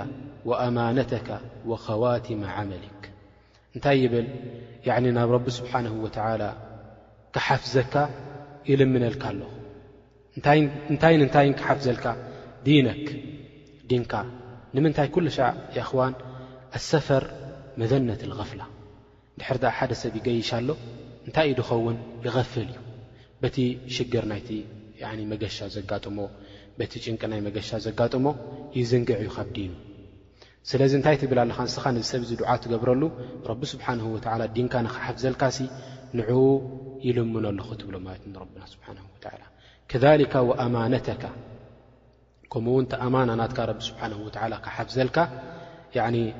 [0.48, 1.28] وأማነተك
[1.70, 3.00] وخዋትመ عመልክ
[3.74, 4.26] እንታይ ብል
[5.18, 5.94] ናብ ቢ ብሓنه
[7.34, 7.94] ክሓፍዘካ
[8.70, 9.40] ይልምነልካ ኣሎ
[10.36, 12.06] እንታይ ን እንታይን ክሓፍዘልካ
[12.66, 13.00] ዲነክ
[13.90, 14.12] ድንካ
[14.76, 15.38] ንምንታይ ኩሉሻ
[15.80, 16.14] ኣኽዋን
[16.78, 17.24] ኣሰፈር
[17.80, 18.60] መዘነት ዝቐፍላ
[19.36, 20.68] ንድሕር ዳኣ ሓደ ሰብ ይገይሻ ኣሎ
[21.26, 22.78] እንታይ እዩ ድኸውን ይቐፍል እዩ
[23.42, 23.56] በቲ
[23.96, 24.40] ሽግር ናይ
[25.32, 26.18] መገሻ ዘጋጥሞ
[26.78, 28.26] በቲ ጭንቂ ናይ መገሻ ዘጋጥሞ
[28.78, 29.70] ይዝንግዕ እዩ ካብዲዩ
[30.70, 33.02] ስለዚ እንታይ እትብል ኣለኻ እንስኻ ነዚ ሰብ እዚ ድዓ ትገብረሉ
[33.50, 35.66] ረቢ ስብሓንሁ ወዓላ ድንካ ንኽሓፍዘልካ ሲ
[36.18, 36.38] ንዕኡ
[37.06, 38.36] ይልምኖኣለኹ ትብሎማ ና
[39.92, 41.22] ከካ ወኣማነተካ
[42.52, 45.18] ከምኡውን ተኣማና ናትካ ረቢ ስብሓን ወላ ክሓፍዘልካ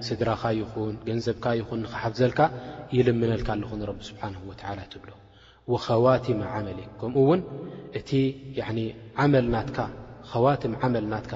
[0.07, 2.41] ስድራኻ ይኹን ገንዘብካ ይኹን ንኽሓፍዘልካ
[2.97, 5.11] ይልምነልካ ኣለኹ ንቢ ስብሓን ወላ ትብሎ
[5.87, 7.41] ኸዋትመ ዓመል ከምኡውን
[8.01, 8.11] እቲ
[9.25, 9.79] ዓመ ናት
[10.33, 11.33] ኸዋትም ዓመል ናትካ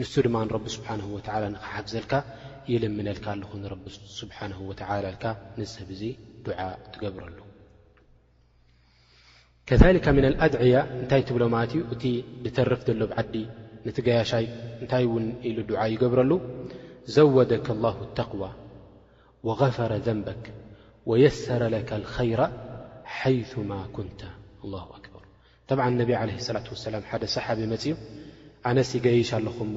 [0.00, 2.14] ንሱ ድማ ንረቢ ስብሓን ወላ ንኽሓፍዘልካ
[2.72, 3.86] ይልምነልካ ኣለኹ ንቢ
[4.20, 4.80] ስብሓን ወላ
[5.14, 5.24] ልካ
[5.60, 6.02] ንሰብ እዙ
[6.46, 6.58] ዱዓ
[6.94, 7.38] ትገብረሉ
[9.70, 12.04] ከذلك من الأድعያ እንታይ ትብሎ ለት እቲ
[12.56, 13.34] ተርፍ ዘሎብዓዲ
[13.86, 14.44] ነቲ ገያሻይ
[14.80, 16.32] እንታይ ውን ኢሉ ድዓ ይገብረሉ
[17.16, 18.50] ዘوደك الله التقوى
[19.46, 20.44] وغፈረ ذንبك
[21.10, 22.42] ويሰረ لك الخيራ
[23.18, 24.20] حيثማ كንተ
[24.72, 25.14] له أكር
[26.00, 27.90] ነቢ عله الصላة وسላ ሓደ ሰሓب መፅኡ
[28.68, 29.76] ኣነስ ይገይሽ ኣለኹ ሞ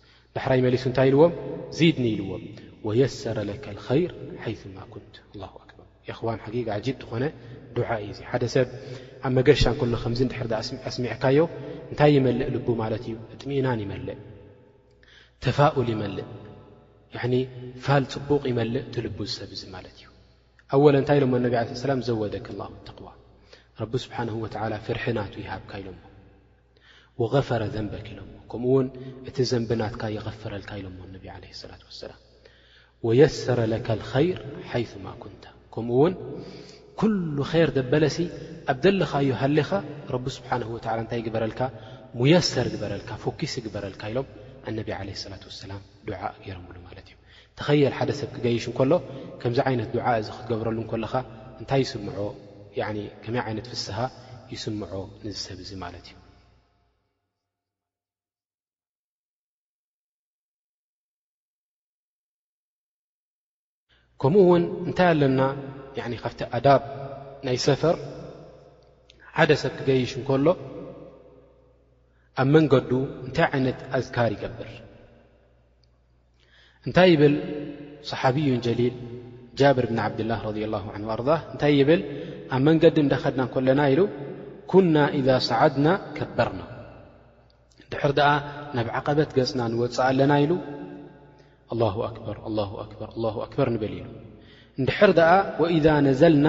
[0.37, 1.33] ዳሕራይ መሊሱ እንታይ ኢልዎም
[1.77, 2.43] ዚድኒ ኢልዎም
[2.87, 4.11] ወየሰረ ለካ ኸይር
[4.43, 5.15] ሓይማ ኩንት
[5.63, 7.25] ኣክበር የኽዋን ሓጊጋ ጂ ዝኾነ
[7.75, 8.67] ድዓ እዩ እዙ ሓደ ሰብ
[9.27, 10.47] ኣብ መገሻ ከሎ ከምዚ ንድሕር
[10.89, 11.39] ኣስሚዕካዮ
[11.91, 14.19] እንታይ ይመልእ ልቡ ማለት እዩ እጥሚእናን ይመልእ
[15.45, 16.25] ተፋኡል ይመልእ
[17.87, 20.05] ፋል ፅቡቕ ይመልእ ትልቡ ዝሰብ እዙ ማለት እዩ
[20.75, 22.47] ኣወለ እንታይ ኢሎሞ ነብ ሰላም ዘወደክ
[22.89, 23.07] ተقዋ
[23.81, 25.95] ረቢ ስብሓን ወላ ፍርሕናቱ ይሃብካ ኢሎዎ
[27.19, 28.87] ወغፈረ ዘንበክ ኢሎሞ ከምኡውን
[29.29, 32.19] እቲ ዘንብናትካ የغፈረልካ ኢሎሞ ነቢ ለ ላት ወሰላም
[33.07, 34.39] ወየሰረ ለካ ኸይር
[34.71, 35.43] ሓይ ማ ኩንተ
[35.73, 36.13] ከምኡ ውን
[36.99, 38.17] ኩሉ ኸይር ዘበለሲ
[38.71, 39.69] ኣብ ደለኻዮ ሃሊኻ
[40.13, 41.61] ረቢ ስብሓን ወላ እንታይ ግበረልካ
[42.19, 44.27] ሙየሰር ግበረልካ ፎኪስ ግበረልካ ኢሎም
[44.69, 47.17] እነብ ለ ላት ወሰላም ዱዓእ ገይሮምሉ ማለት እ
[47.59, 48.91] ተኸየል ሓደ ሰብ ክገይሽ እንከሎ
[49.41, 51.13] ከምዚ ዓይነት ድዓ እዚ ክትገብረሉ እለኻ
[51.61, 52.17] እንታይ ይስምዖ
[53.25, 53.97] ከመይ ዓይነት ፍስሓ
[54.55, 54.91] ይስምዖ
[55.25, 56.17] ንዝሰብ እዙ ማለት እዩ
[64.21, 65.41] ከምኡ ውን እንታይ ኣለና
[66.23, 66.81] ካብቲ ኣዳብ
[67.45, 67.95] ናይ ሰፈር
[69.37, 70.47] ሓደ ሰብ ክገይሽ እንከሎ
[72.41, 72.91] ኣብ መንገዱ
[73.25, 74.69] እንታይ ዓይነት ኣዝካር ይገብር
[76.87, 77.35] እንታይ ይብል
[78.09, 78.95] صሓቢዩን ጀሊል
[79.59, 81.21] ጃብር ብን ዓብድላህ ረ ላሁ ን ኣር
[81.53, 82.01] እንታይ ይብል
[82.55, 84.01] ኣብ መንገዲ እንዳኸድና እከለና ኢሉ
[84.71, 86.61] ኩና ኢዛ ሰዓድና ከበርና
[87.91, 88.29] ድሕሪ ደኣ
[88.77, 90.53] ናብ ዓቐበት ገጽና ንወፅእ ኣለና ኢሉ
[91.73, 92.37] ኣላ ኣበር
[93.35, 94.07] ር ኣክበር ንብል ኢሉ
[94.79, 95.31] እንድሕር ደኣ
[95.61, 95.75] ወኢ
[96.07, 96.47] ነዘልና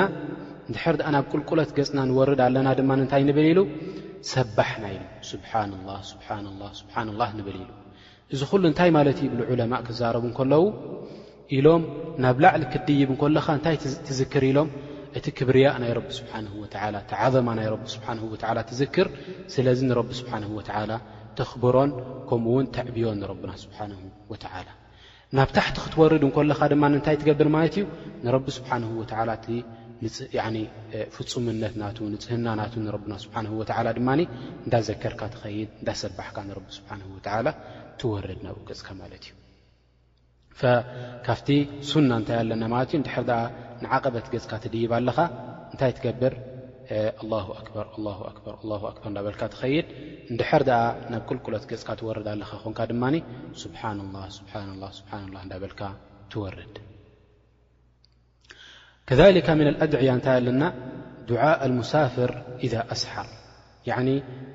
[0.70, 3.60] እንድር ድኣ ናብ ቁልቁሎት ገፅና ንወርድ ኣለና ድማ ንንታይ ንብል ኢሉ
[4.32, 4.98] ሰባሕና ኢ
[5.30, 6.46] ስብሓናላ ስብሓላ
[6.80, 7.70] ስብሓና ላ ንብል ኢሉ
[8.34, 10.64] እዚ ኩሉ እንታይ ማለት ብሉ ዕለማእ ክዛረቡ ከለዉ
[11.56, 11.82] ኢሎም
[12.24, 13.76] ናብ ላዕሊ ክድይብ እንከሎኻ እንታይ
[14.08, 14.68] ትዝክር ኢሎም
[15.18, 19.06] እቲ ክብርያ ናይ ረቢ ስብሓን ወላ እቲ ዓዘማ ናይ ቢ ስብሓን ወላ ትዝክር
[19.54, 20.92] ስለዚ ንረቢ ስብሓን ወዓላ
[21.38, 21.90] ተኽብሮን
[22.30, 24.00] ከምኡውን ተዕብዮን ንረብና ስብሓንሁ
[24.32, 24.70] ወተዓላ
[25.38, 27.84] ናብ ታሕቲ ክትወርድ እንኮለኻ ድማ እንታይ ትገብር ማለት እዩ
[28.24, 30.10] ንረቢ ስብሓን ወዓላ እ
[31.14, 34.20] ፍፁምነት ናቱ ንፅህና ናቱ ንረብና ስብሓን ወዓላ ድማኒ
[34.64, 37.48] እንዳዘከርካ ትኸይድ እንዳሰባሕካ ንረቢ ስብሓን ወተዓላ
[38.02, 39.34] ትወርድ ናብኡ ገፅካ ማለት እዩ
[41.28, 41.48] ካብቲ
[41.90, 43.42] ሱና እንታይ ኣለና ማለት እዩ ንድሕር ኣ
[43.84, 45.18] ንዓቐበት ገፅካ ትድይብ ኣለኻ
[45.72, 46.34] እንታይ ትገብር
[49.08, 49.86] እዳ በልካ ትይድ
[50.38, 50.62] ድር
[51.12, 53.04] ናብ ክልቁሎት ገፅካ ትወርድ ኣለኻ ኮን ድማ
[55.46, 55.80] እዳበልካ
[56.32, 56.74] ትወርድ
[59.08, 60.62] ከذካ ن اأድعያ እንታይ ኣለና
[61.30, 62.30] ድعء المሳፍር
[62.64, 63.28] إذ ኣስሓር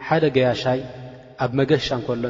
[0.08, 0.80] ሓደ ገያሻይ
[1.44, 1.88] ኣብ መገሻ
[2.22, 2.26] ሎ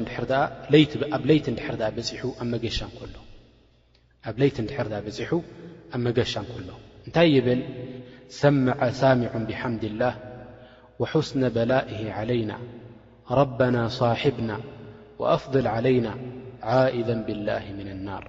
[4.27, 4.59] ኣ ቲ
[5.93, 7.47] ኣ ገሻ ሎእንታይ ብ
[8.41, 10.13] ሰመዐ ሳሚዑን ብሓምድላህ
[11.01, 12.51] ወሑስነ በላእሂ ዓለይና
[13.39, 14.51] ረበና ሳሒብና
[15.21, 16.07] ወኣፍضል ዓለይና
[16.77, 18.23] ዓኢዘ ብላህ ምን ኣናር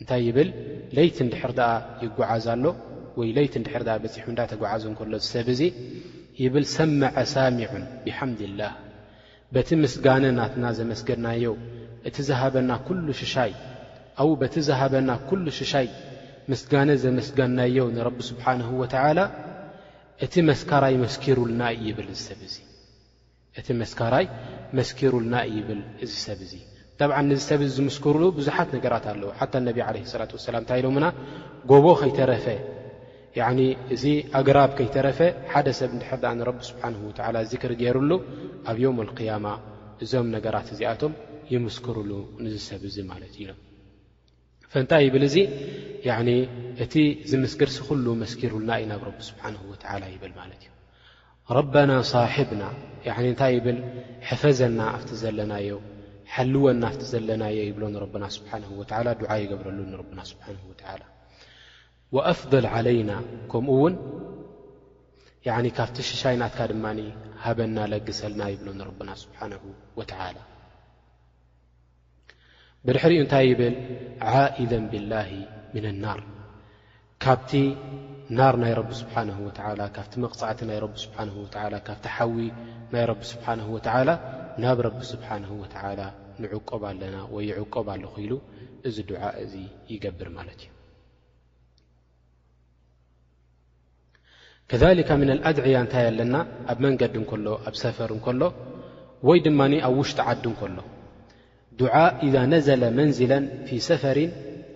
[0.00, 0.50] እንታይ ይብል
[0.96, 1.70] ለይቲ እንድሕር ደኣ
[2.04, 2.64] ይጓዓዝ ኣሎ
[3.18, 5.72] ወይ ለይቲ እንድሕር ድኣ በፂሑ እንዳተጓዓዞ እን ከሎ እዝሰብ እዙይ
[6.42, 8.74] ይብል ሰመዐ ሳሚዑን ብሓምዲ ላህ
[9.56, 11.44] በቲ ምስጋነ ናትና ዘመስገድናዮ
[12.08, 13.52] እቲ ዝሃበና ኩሉ ሽሻይ
[14.22, 15.86] ኣው በቲ ዝሃበና ኩሉ ሽሻይ
[16.52, 19.20] ምስጋነ ዘመስጋንናዮ ንረቢ ስብሓንሁ ወተዓላ
[20.24, 24.26] እቲ መስካራይ መስኪሩልና እብል ሰብእእቲ መስካራይ
[24.78, 26.62] መስኪሩልና እይብል እዝ ሰብ እዙይ
[27.00, 31.06] ጠብዓ ንዝሰብዚ ዝምስክሩሉ ብዙሓት ነገራት ኣለዉ ሓታ ነቢ ዓለህ ሰላት ወሰላም እንታይኢሎምና
[31.72, 32.46] ጎቦ ከይተረፈ
[33.96, 34.04] እዚ
[34.40, 35.20] ኣግራብ ከይተረፈ
[35.52, 38.10] ሓደ ሰብ እንድሕርዳኣ ንረቢ ስብሓንሁ ወዓላ ዚክሪ ገይሩሉ
[38.72, 39.46] ኣብ ዮም ልክያማ
[40.06, 41.14] እዞም ነገራት እዚኣቶም
[41.54, 42.10] ይምስክሩሉ
[42.46, 43.58] ንዝሰብ እዙ ማለትእዩ ኢሎም
[44.76, 45.36] እንታይ ብል እዚ
[46.84, 46.94] እቲ
[47.30, 49.54] ዝምስክር ሲ ኩሉ መስኪሩልና ዩ ናብ ቢ ስብሓه
[50.14, 50.70] ይብል ማለት እዩ
[51.56, 52.62] ረበና صብና
[53.30, 53.78] እንታይ ብል
[54.42, 55.70] ፈዘና ኣ ዘለናዮ
[56.32, 57.82] ሓልወና ዘለናየ ይብሎ
[58.22, 58.50] ና ስብሓ
[59.20, 59.78] ድዓ ይገብረሉ
[60.18, 60.46] ና ስብሓ
[62.32, 63.10] ኣፍضል ዓለይና
[63.52, 63.94] ከምኡ ውን
[65.78, 66.84] ካብቲ ሽሻይናትካ ድማ
[67.46, 68.68] ሃበና ለግሰልና ይብሎ
[69.08, 69.38] ና ስብሓ
[70.36, 70.38] ላ
[72.86, 73.74] ብድሕሪኡ እንታይ ይብል
[74.38, 75.28] ዓኢደ ብላህ
[75.74, 76.20] ምና ናር
[77.22, 77.50] ካብቲ
[78.38, 82.38] ናር ናይ ረቢ ስብሓን ወላ ካብቲ መቕፃዕቲ ናይ ቢ ስብሓን ወላ ካብቲ ሓዊ
[82.92, 84.10] ናይ ረቢ ስብሓን ወተዓላ
[84.62, 86.00] ናብ ረቢ ስብሓን ወተዓላ
[86.42, 88.32] ንዕቆብ ኣለና ወይ ይዕቆብ ኣለኽ ኢሉ
[88.90, 89.52] እዚ ድዓ እዚ
[89.92, 90.60] ይገብር ማለት
[94.76, 96.34] እዩ ከሊካ ምና ኣድዕያ እንታይ ኣለና
[96.70, 98.42] ኣብ መንገድ እንከሎ ኣብ ሰፈር እንከሎ
[99.30, 100.78] ወይ ድማኒ ኣብ ውሽጢ ዓዲ እንከሎ
[101.80, 101.94] ድዓ
[102.26, 104.30] ኢዛ ነዘለ መንዝላን ፊ ሰፈሪን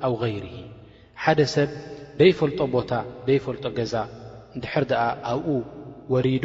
[0.07, 0.53] ኣው ገይርሂ
[1.23, 1.71] ሓደ ሰብ
[2.21, 2.91] ደይፈልጦ ቦታ
[3.29, 3.95] ደይፈልጦ ገዛ
[4.57, 5.49] እንድሕር ድኣ ኣብኡ
[6.13, 6.45] ወሪዱ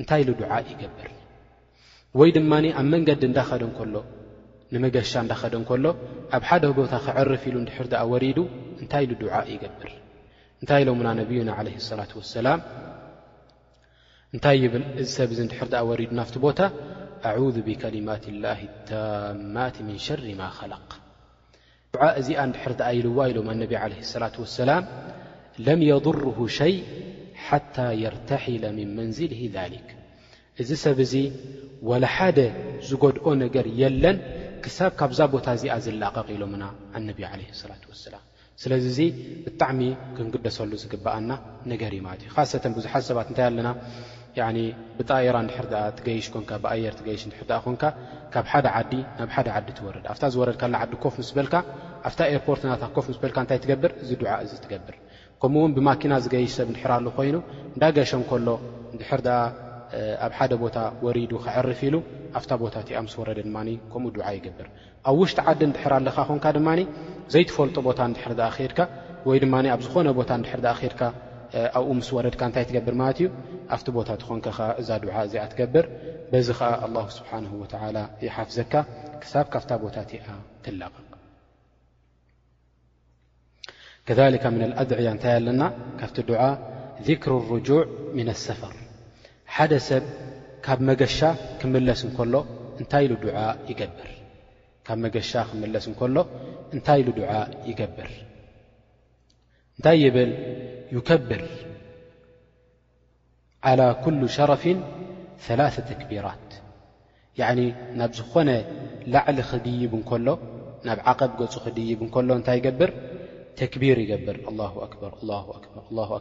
[0.00, 1.08] እንታይ ኢሉ ዱዓ ይገብር
[2.20, 3.94] ወይ ድማኒ ኣብ መንገዲ እንዳኸደ እንከሎ
[4.74, 5.84] ንመገሻ እንዳኸደ እንከሎ
[6.36, 8.38] ኣብ ሓደ ቦታ ክዕርፍ ኢሉ ንድሕር ድኣ ወሪዱ
[8.82, 9.88] እንታይ ኢሉ ዱዓ ይገብር
[10.60, 12.60] እንታይ ሎምና ነብዩና ዓለህ ሰላት ወሰላም
[14.34, 16.60] እንታይ ይብል እዚ ሰብ እዚ ንድሕር ድኣ ወሪዱ ናፍቲ ቦታ
[17.24, 17.34] ኣ
[17.66, 18.46] ብከሊማት ላ
[18.88, 20.90] ታማት ምን ሸር ማ ከለቕ
[22.04, 24.82] ዓ እዚኣ እንድሕር ድኣይልዋ ኢሎም ኣነብ ለ ላት ወሰላም
[25.66, 26.74] ለም የضርሁ ሸይ
[27.46, 29.32] ሓታ የርተሒለ ምን መንዝል
[29.74, 29.88] ሊክ
[30.62, 31.14] እዚ ሰብ እዚ
[31.90, 32.38] ወላሓደ
[32.88, 34.18] ዝጎድኦ ነገር የለን
[34.64, 36.64] ክሳብ ካብዛ ቦታ እዚኣ ዝለቐቂ ኢሎምና
[36.98, 37.32] ኣነብ ለ
[37.70, 38.22] ላት ወሰላም
[38.62, 39.00] ስለዚ እዙ
[39.46, 39.80] ብጣዕሚ
[40.16, 41.30] ክንግደሰሉ ዝግባኣና
[41.72, 43.68] ነገር እዩ ማለት እዩ ካሰተን ብዙሓት ሰባት እንታይ ኣለና
[44.98, 47.82] ብጣራ ንድር ኣ ትገይሽ ኮንካ ብኣየር ትገይሽ ድር ኮንካ
[48.32, 48.44] ካብ
[49.18, 51.54] ናብ ሓደ ዓዲ ትወረድ ኣብታ ዝወረድካ ዓዲ ኮፍ ምስ በልካ
[52.08, 54.94] ኣብታ ኤርፖርትናታ ኮፍ ስበልካ ንታይ ትገብር እዚ ድዓ እዚ ትገብር
[55.42, 57.36] ከምኡውን ብማኪና ዝገይሽ ሰብ ድሕራሉ ኮይኑ
[57.74, 58.48] እንዳገሾም ከሎ
[59.00, 59.38] ድሕር ኣ
[60.26, 61.94] ኣብ ሓደ ቦታ ወሪዱ ክዕርፍ ኢሉ
[62.38, 63.56] ኣብታ ቦታ እቲኣ ምስ ወረደ ድማ
[63.94, 64.66] ከምኡ ድዓ ይገብር
[65.08, 66.68] ኣብ ውሽጢ ዓዲ እንድሕራ ኣለኻ ኮንካ ድማ
[67.34, 68.78] ዘይትፈልጡ ቦታ ንድር ድካ
[69.30, 70.60] ወይ ድማ ኣብ ዝኾነ ቦታ ድር
[70.92, 71.00] ድካ
[71.78, 73.26] ኣብኡ ምስ ወረድካ እንታይ ትገብር ማለት እዩ
[73.74, 75.84] ኣብቲ ቦታ እትኾንከ ኸ እዛ ዱዓ እዚኣ ትገብር
[76.30, 78.72] በዚ ከዓ ኣላ ስብሓንሁ ወተላ ይሓፍዘካ
[79.22, 80.24] ክሳብ ካብታ ቦታ እቲኣ
[80.64, 81.04] ትለቐቕ
[84.08, 85.62] ከሊካ ምን ልኣድዕያ እንታይ ኣለና
[86.00, 86.42] ካብቲ ድዓ
[87.22, 87.80] ክር ርጁዕ
[88.16, 88.74] ምን ኣሰፈር
[89.54, 90.04] ሓደ ሰብ
[90.66, 91.18] ካብ መገሻ
[91.60, 92.34] ክምለስ ሎ
[94.88, 96.16] ካብ መገሻ ክምለስ እንከሎ
[96.74, 97.30] እንታይ ኢሉ ድዓ
[97.70, 98.10] ይገብር
[99.76, 100.30] እንታይ ይብል
[100.92, 101.44] يكብር
[103.64, 104.64] على كل ሸرፊ
[105.46, 106.44] ثلث ተكቢيራት
[107.40, 107.58] ين
[107.98, 108.48] ናብ ዝኾነ
[109.14, 110.28] ላዕሊ ክድይብ እከሎ
[110.86, 112.90] ናብ ዓقብ ገፁ ክድይብ እሎ እታይ ገብር
[113.58, 114.36] ተكቢيር ይገብር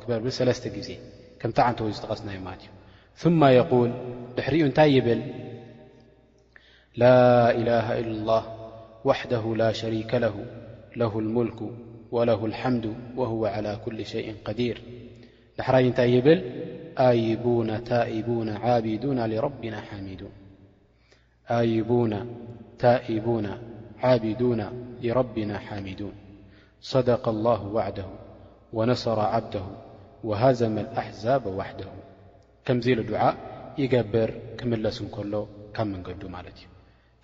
[0.07, 0.89] كር ሰለስተ ጊዜ
[1.39, 2.69] ከምታዓንተ ወ ዝተቐስናዮ ማለት እዩ
[3.21, 3.91] ثم يقوል
[4.35, 5.21] ድሕሪኡ እንታይ ይብል
[7.03, 7.15] لا
[7.59, 8.43] إله إل الله
[9.09, 10.35] وحده لا شريك له
[11.01, 11.11] له
[11.43, 11.59] الك
[12.15, 14.77] وله الحمد وهو على كل شيء قدير
[15.59, 16.39] لحራي نታይ يبل
[17.11, 18.47] أيبون تائبون
[23.99, 24.59] عابدون
[25.01, 26.13] لربنا حامدون
[26.93, 28.07] صدق الله وعده
[28.77, 29.65] ونسر عبده
[30.29, 31.89] وهزم الأحزاب وحده
[32.65, 33.33] كمز ل دعاء
[33.83, 34.27] يجبر
[34.59, 35.33] كملس كሎ
[35.75, 36.07] ካ منዱ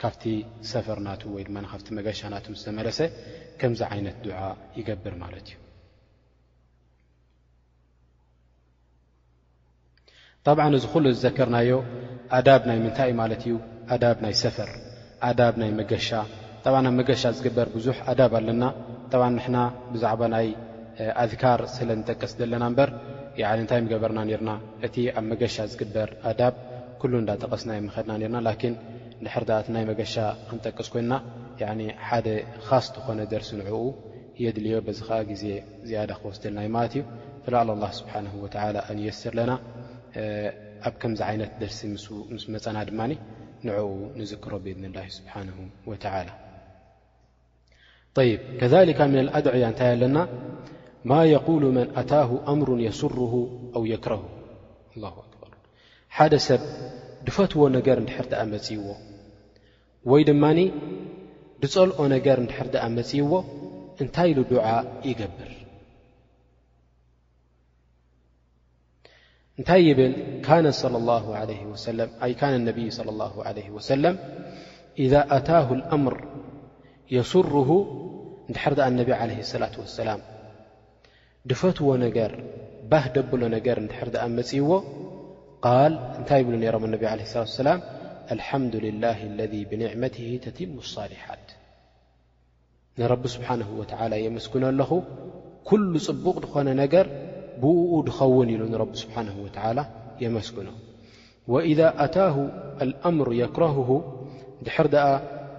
[0.01, 0.23] ካብቲ
[0.69, 2.99] ሰፈር ናቱ ወይ ድማ ካብቲ መገሻ ናቱ ዝተመለሰ
[3.59, 4.37] ከምዚ ዓይነት ድዓ
[4.77, 5.57] ይገብር ማለት እዩ
[10.45, 11.71] ጠብዓ እዚ ኩሉ ዝዘከርናዮ
[12.37, 13.53] ኣዳብ ናይ ምንታይእይ ማለት እዩ
[13.95, 14.69] ኣዳብ ናይ ሰፈር
[15.29, 16.09] ኣዳብ ናይ መገሻ
[16.63, 18.63] ጣ ኣብ መገሻ ዝግበር ብዙሕ ኣዳብ ኣለና
[19.11, 19.57] ጣ ንሕና
[19.93, 20.47] ብዛዕባ ናይ
[21.23, 22.89] ኣዝካር ስለ ንጠቀስ ዘለና እምበር
[23.49, 24.51] ዓ እንታይ ምገበርና ነርና
[24.87, 26.55] እቲ ኣብ መገሻ ዝግበር ኣዳብ
[27.03, 28.35] ኩሉ እንዳጠቐስና የምኸድና ርና
[28.71, 28.75] ን
[29.21, 30.13] እንድሕርኣ ናይ መገሻ
[30.49, 31.13] ክንጠቀስ ኮይና
[32.09, 32.27] ሓደ
[32.67, 33.77] ኻስ ትኾነ ደርሲ ንዕኡ
[34.43, 35.43] የድልዮ በዚ ከዓ ግዜ
[35.87, 37.03] ዝያዳ ክወስተልናይ ማለት እዩ
[37.45, 38.45] ፍለኣል ላ ስብሓን ወ
[38.91, 39.51] ኣንየስርለና
[40.89, 41.79] ኣብ ከምዚ ዓይነት ደርሲ
[42.33, 42.99] ምስ መፀና ድማ
[43.67, 43.87] ንዕኡ
[44.19, 45.47] ንዝክረ ብየንላ ስብሓን
[45.91, 46.29] ወተላ
[48.29, 50.17] ይብ ከካ ምና ኣድዕያ እንታይ ኣለና
[51.09, 53.33] ማ የقሉ መን ኣታሁ ኣምሩ የስርሁ
[53.77, 54.23] ኣው የክረሁ
[55.03, 55.53] ላ በር
[56.17, 56.63] ሓደ ሰብ
[57.27, 58.85] ድፈትዎ ነገር ንድሕር ኣ መፅይዎ
[60.09, 60.59] ወይ ድማኒ
[61.63, 63.31] ድጸልኦ ነገር ንድሕርዳኣ መጺይዎ
[64.03, 64.67] እንታይ ኢሉ ዱዓ
[65.09, 65.49] ይገብር
[69.59, 70.13] እንታይ ይብል
[72.25, 74.15] ኣይ ካነ ነቢይ ለ ላሁ ዓለ ወሰለም
[75.03, 76.15] ኢዛ ኣታሁ ኣልኣምር
[77.15, 77.69] የስርሁ
[78.49, 80.19] ንድሕር ዳኣ እነቢ ዓለህ ሰላት ወሰላም
[81.49, 82.31] ድፈትዎ ነገር
[82.91, 84.71] ባህ ደብሎ ነገር ንድሕርዳኣ መጺይዎ
[85.67, 87.79] ቃል እንታይ ይብሉ ነይሮም ኣነቢ ዓለ ላት ወሰላም
[88.33, 91.47] ኣልሓምድ ልላህ ለذ ብንዕመትህ ተትሙ صልሓት
[92.99, 94.91] ንረቢ ስብሓን ወተዓላ የመስግኖ ኣለኹ
[95.69, 97.05] ኩሉ ጽቡቕ ድኾነ ነገር
[97.63, 99.79] ብኡ ድኸውን ኢሉ ንረቢ ስብሓን ወተዓላ
[100.23, 100.69] የመስግኖ
[101.53, 102.35] ወኢذ ኣታሁ
[102.83, 103.89] ኣልኣምር የክረህሁ
[104.65, 105.07] ድሕር ደኣ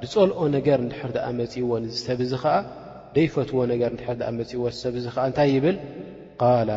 [0.03, 2.57] ድጸልኦ ነገር ድሕር ድኣ መፅእዎ ዝሰብ እዚ ኸዓ
[3.17, 5.77] ደይፈትዎ ነገር ድር ኣ መፅእዎ ዝሰብ እዚ ኸዓ እንታይ ይብል
[6.45, 6.71] ቃል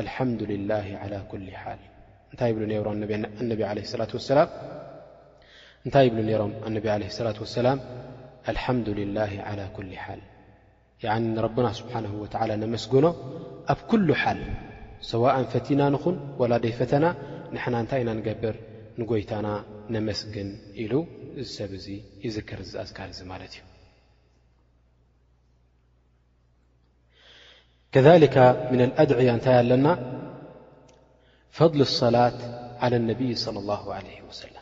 [0.00, 1.80] አልሓምድ ልላህ ዓላى ኩል ሓል
[2.32, 2.88] እንታይ ይብሉ ነይ ብሮ
[3.50, 4.50] ነብ ዓለ ላት ወሰላም
[5.86, 7.78] እንታይ ብሉ ነሮም ኣነብ ዓለ ላة ወሰላም
[8.50, 10.20] ኣልሓምድ ልላه ዓى ኩሊ ሓል
[11.36, 13.06] ንረብና ስብሓን ወዓላ ነመስግኖ
[13.72, 14.40] ኣብ ኩሉ ሓል
[15.10, 17.04] ሰዋእን ፈቲና ንኹን ወላ ደይ ፈተና
[17.54, 18.56] ንሕና እንታይ ኢና ንገብር
[19.00, 19.48] ንጎይታና
[19.94, 20.48] ነመስግን
[20.84, 20.92] ኢሉ
[21.40, 21.86] እዚ ሰብ እዚ
[22.26, 23.66] ይዝከር ዝኣዝካር እዚ ማለት እዩ
[28.22, 28.36] ከከ
[28.72, 29.86] ምን ኣድዕያ እንታይ ኣለና
[31.58, 32.40] ፈضል ሰላት
[32.84, 34.61] ዓى ነብይ صለى ላه ለ ወሰለም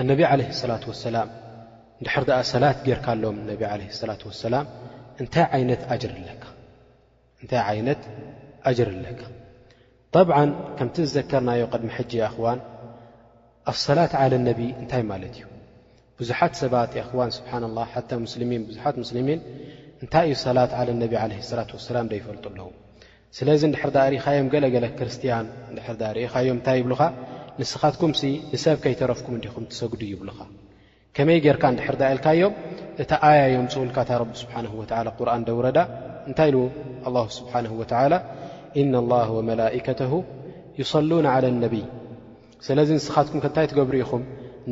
[0.00, 1.28] ኣነቢ ዓለህ ሰላት ወሰላም
[2.00, 4.66] እንድሕር ድኣ ሰላት ጌይርካ ኣሎዎም ነቢ ለ ሰላት ወሰላም
[5.22, 5.44] እንታይ
[7.72, 8.02] ዓይነት
[8.68, 9.22] ኣጅር ኣለካ
[10.14, 10.36] طብዓ
[10.78, 12.60] ከምቲ ዝዘከርናዮ ቅድሚ ሕጂ የእኽዋን
[13.72, 15.44] ኣሰላት ዓለ ነቢ እንታይ ማለት እዩ
[16.20, 19.40] ብዙሓት ሰባት የእኽዋን ስብሓና ላ ሓተ ሙስልሚን ብዙሓት ሙስልሚን
[20.02, 22.68] እንታይ እዩ ሰላት ዓለ ነቢ ለ ላት ወሰላም ዶ ይፈልጡ ኣለዉ
[23.38, 27.02] ስለዚ እንድሕር ደኣ ርእኻዮም ገለገለ ክርስቲያን ንድሕር ዳ ርኢኻዮም እንታይ ይብሉኻ
[27.62, 28.20] ንስኻትኩምሲ
[28.52, 30.38] ንሰብ ከይተረፍኩም እንዲኹም ትሰጕዱ ይብሉኻ
[31.16, 32.54] ከመይ ጌርካ ንድኅር ዳኢልካዮም
[33.02, 35.78] እቲ ኣያ እዮም ጽውልካእታ ረቢ ስብሓንሁ ወተዓላ ቁርኣን ደውረዳ
[36.28, 36.72] እንታይ ንዉን
[37.08, 38.14] ኣላሁ ስብሓንሁ ወተዓላ
[38.82, 40.14] ኢና ላህ ወመላኢከተሁ
[40.80, 41.84] ዩሰሉን ዓለ ነቢይ
[42.68, 44.22] ስለዝ ንስኻትኩም ከንታይ ትገብሩ ኢኹም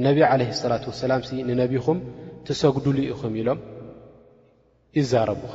[0.07, 2.01] ነቢዪ ዓለህ ሰላት ወሰላም ሲ ንነቢኹም
[2.49, 3.61] ትሰግዱሉ ኢኹም ኢሎም
[5.01, 5.55] ይዛረቡኻ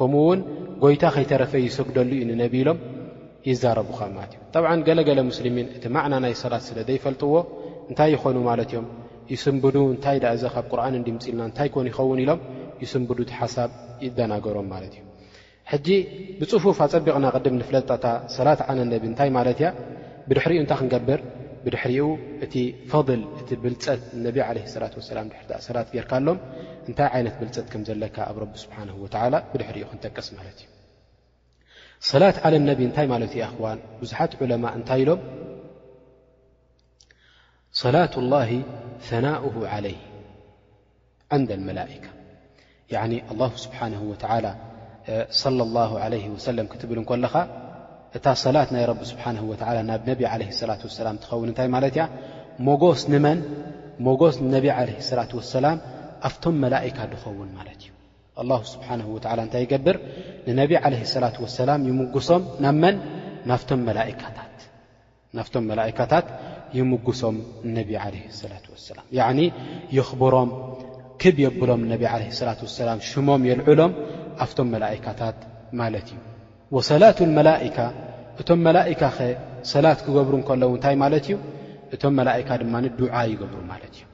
[0.00, 0.40] ከምኡውን
[0.84, 2.78] ጐይታ ኸይተረፈይ ይሰግደሉ እዩ ንነቢይ ኢሎም
[3.50, 7.34] ይዛቡኻ እ ጠብዓ ገለገለ ሙስልሚን እቲ ማዕና ናይ ሰላት ስለ ዘይፈልጥዎ
[7.90, 8.86] እንታይ ይኾኑ ማለት እዮም
[9.34, 12.40] ይስንብዱ እንታይ ዳእ እዘ ካብ ቁርኣን ንዲምፅኢልና እንታይ ኮን ይኸውን ኢሎም
[12.82, 13.70] ይስምብዱ እቲ ሓሳብ
[14.06, 15.04] ይደናገሮም ማለት እዩ
[15.72, 15.88] ሕጂ
[16.40, 19.70] ብፅፉፍ ኣፀቢቕና ቅድም ንፍለጣታ ሰላት ዓነ ነብ እንታይ ማለት ያ
[20.28, 21.20] ብድሕሪኡ እንታይ ክንገብር
[21.66, 22.06] ብድሕሪኡ
[22.46, 22.54] እቲ
[22.92, 26.40] ፈضል እቲ ብልፀት ነቢ ለ ላት ወሰላ ድሪ ሰላት ጌርካ ኣሎም
[26.88, 30.75] እንታይ ዓይነት ብልፀት ከም ዘለካ ኣብ ረቢ ስብሓን ወላ ብድሕሪኡ ክንጠቀስ ማለት እዩ
[32.10, 35.20] صላት ዓ ነቢ እንታይ ማለት እዋን ብዙሓት ዑለማ እንታይ ኢሎም
[37.82, 38.50] ሰላة الላه
[39.08, 39.44] ثናؤ
[39.74, 40.00] ዓለይህ
[41.40, 42.04] ን መላئካ
[43.64, 44.12] ስብሓን ወ
[45.40, 45.58] صለ
[45.90, 45.92] ه
[46.34, 47.34] ወሰለም ክትብል ኮለኻ
[48.16, 52.04] እታ ሰላት ናይ ረቢ ስብሓንه ወላ ናብ ነቢ ለ ላة ሰላም ትኸውን እንታይ ማለት ያ
[52.66, 53.38] መስ ንመን
[54.06, 55.78] መጎስ ነቢ ለ ላة ወሰላም
[56.28, 57.92] ኣብቶም መላእካ ድኸውን ማለት እዩ
[58.40, 59.96] ኣላሁ ስብሓነሁ ወዓላ እንታይ ይገብር
[60.46, 62.96] ንነቢ ዓለህ ሰላት ወሰላም ይምጉሶም ናብመን
[63.50, 66.26] ናቶም መላካታትናፍቶም መላእካታት
[66.78, 67.36] ይምጉሶም
[67.76, 69.40] ነቢ ዓለ ሰላት ወሰላም ያዕኒ
[69.98, 70.50] ይኽብሮም
[71.22, 73.92] ክብ የብሎም ነቢ ዓለ ላት ወሰላም ሽሞም የልዑሎም
[74.44, 75.38] ኣፍቶም መላኢካታት
[75.80, 76.18] ማለት እዩ
[76.76, 77.78] ወሰላት ልመላእካ
[78.42, 79.28] እቶም መላእካ ኸ
[79.72, 81.36] ሰላት ክገብሩ እንከለዉ እንታይ ማለት እዩ
[81.94, 84.04] እቶም መላእካ ድማኒ ዱዓ ይገብሩ ማለት እዩ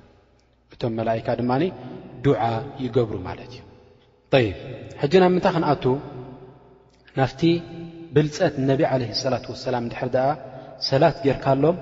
[0.77, 1.63] እቶም መላካ ድማኒ
[2.27, 2.43] ዱዓ
[2.85, 3.61] ይገብሩ ማለት እዩ
[4.41, 4.47] ይ
[5.01, 5.85] ሕጂ ናብ ምንታይ ክንኣቱ
[7.19, 7.41] ናፍቲ
[8.15, 9.03] ብልፀት ነቢ ዓለ
[9.33, 10.27] ላት ወሰላም ንድሕር ድኣ
[10.89, 11.77] ሰላት ጌርካሎም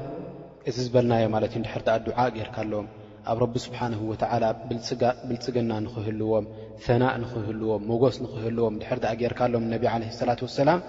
[0.69, 2.87] እዚ ዝበልናዮ ማለት እዩ ንድሕር ድኣ ዱዓእ ጌርካኣሎም
[3.31, 4.45] ኣብ ረቢ ስብሓንሁ ወዓላ
[5.29, 6.45] ብልፅግና ንኽህልዎም
[6.85, 10.81] ፈናእ ንኽህልዎም መጎስ ንኽህልዎም ንድሕር ኣ ጌርካሎም ነቢ ዓለ ላት ወሰላም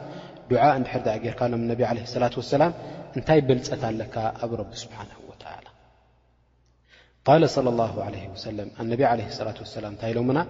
[0.52, 2.72] ዱዓእ ንድሕር ኣ ጌርካሎም ነቢ ዓለ ላት ወሰላም
[3.18, 5.68] እንታይ ብልፀት ኣለካ ኣብ ረቢ ስብሓንሁ ወዓላ
[7.28, 10.42] ቃለ ለ ኣላ ዓለ ወሰለም ኣነቢ ዓለ ላት ወሰላም እንታይ ኢሎሙና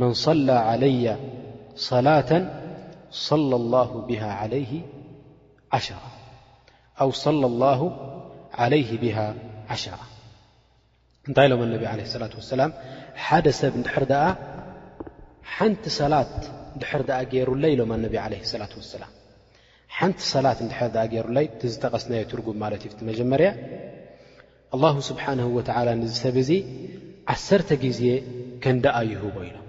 [0.00, 1.04] መን ሰላ ዓለየ
[1.90, 2.30] ሰላة
[3.74, 4.72] ላ ብ ይ
[5.76, 5.98] ዓሸራ
[7.02, 7.10] ኣው
[7.44, 7.68] ላ ላ
[8.64, 9.16] ዓለይህ ብሃ
[9.74, 9.96] ዓሸራ
[11.28, 12.72] እንታይ ሎም ኣነቢ ለ ላ ሰላም
[13.26, 14.26] ሓደ ሰብ ንድሕር ኣ
[15.54, 16.34] ሓንቲ ሰላት
[16.82, 18.68] ድሕር ኣ ገይሩለይ ሎም ኣነ ለ ላ
[19.02, 19.06] ላ
[19.98, 23.50] ሓንቲ ሰላት ድሕር ኣ ገይሩለይ ቲዝተቐስነዮ ትርጉም ማለት እዩ ቲ መጀመርያ
[24.76, 26.50] ኣላ ስብሓን ወላ ንዝ ሰብ እዙ
[27.34, 28.02] ዓሰርተ ጊዜ
[28.64, 29.64] ከንደኣ ይህቦ ኢሎም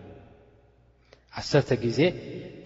[1.39, 1.99] ዓሰርተ ጊዜ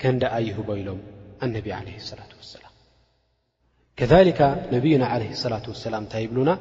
[0.02, 1.00] ከንደኣ ይህቦ ኢሎም
[1.46, 1.68] ኣነቢ
[2.10, 2.74] صላة وሰላም
[4.00, 4.40] ከذከ
[4.76, 6.52] ነብዩና ለ صላة ወላም እንታይ ይብሉና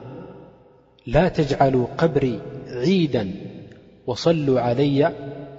[1.14, 2.24] ላ ተጅዓሉ قብሪ
[2.86, 3.22] ዒዳا
[4.08, 5.00] وصሉ ዓለያ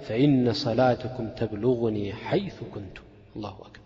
[0.06, 2.96] ፈإነ صላትኩም ተብልغኒ ሓይث ኩንቱ
[3.42, 3.84] ل أክር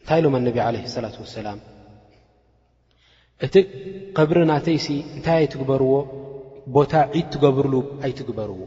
[0.00, 1.58] እንታይ ኢሎም ኣነቢ ለ صላة وሰላም
[3.46, 3.54] እቲ
[4.18, 4.86] قብሪናተይሲ
[5.16, 5.92] እንታይ ኣይትግበርዎ
[6.76, 7.74] ቦታ ዒድ ትገብርሉ
[8.04, 8.58] ኣይትግበርዎ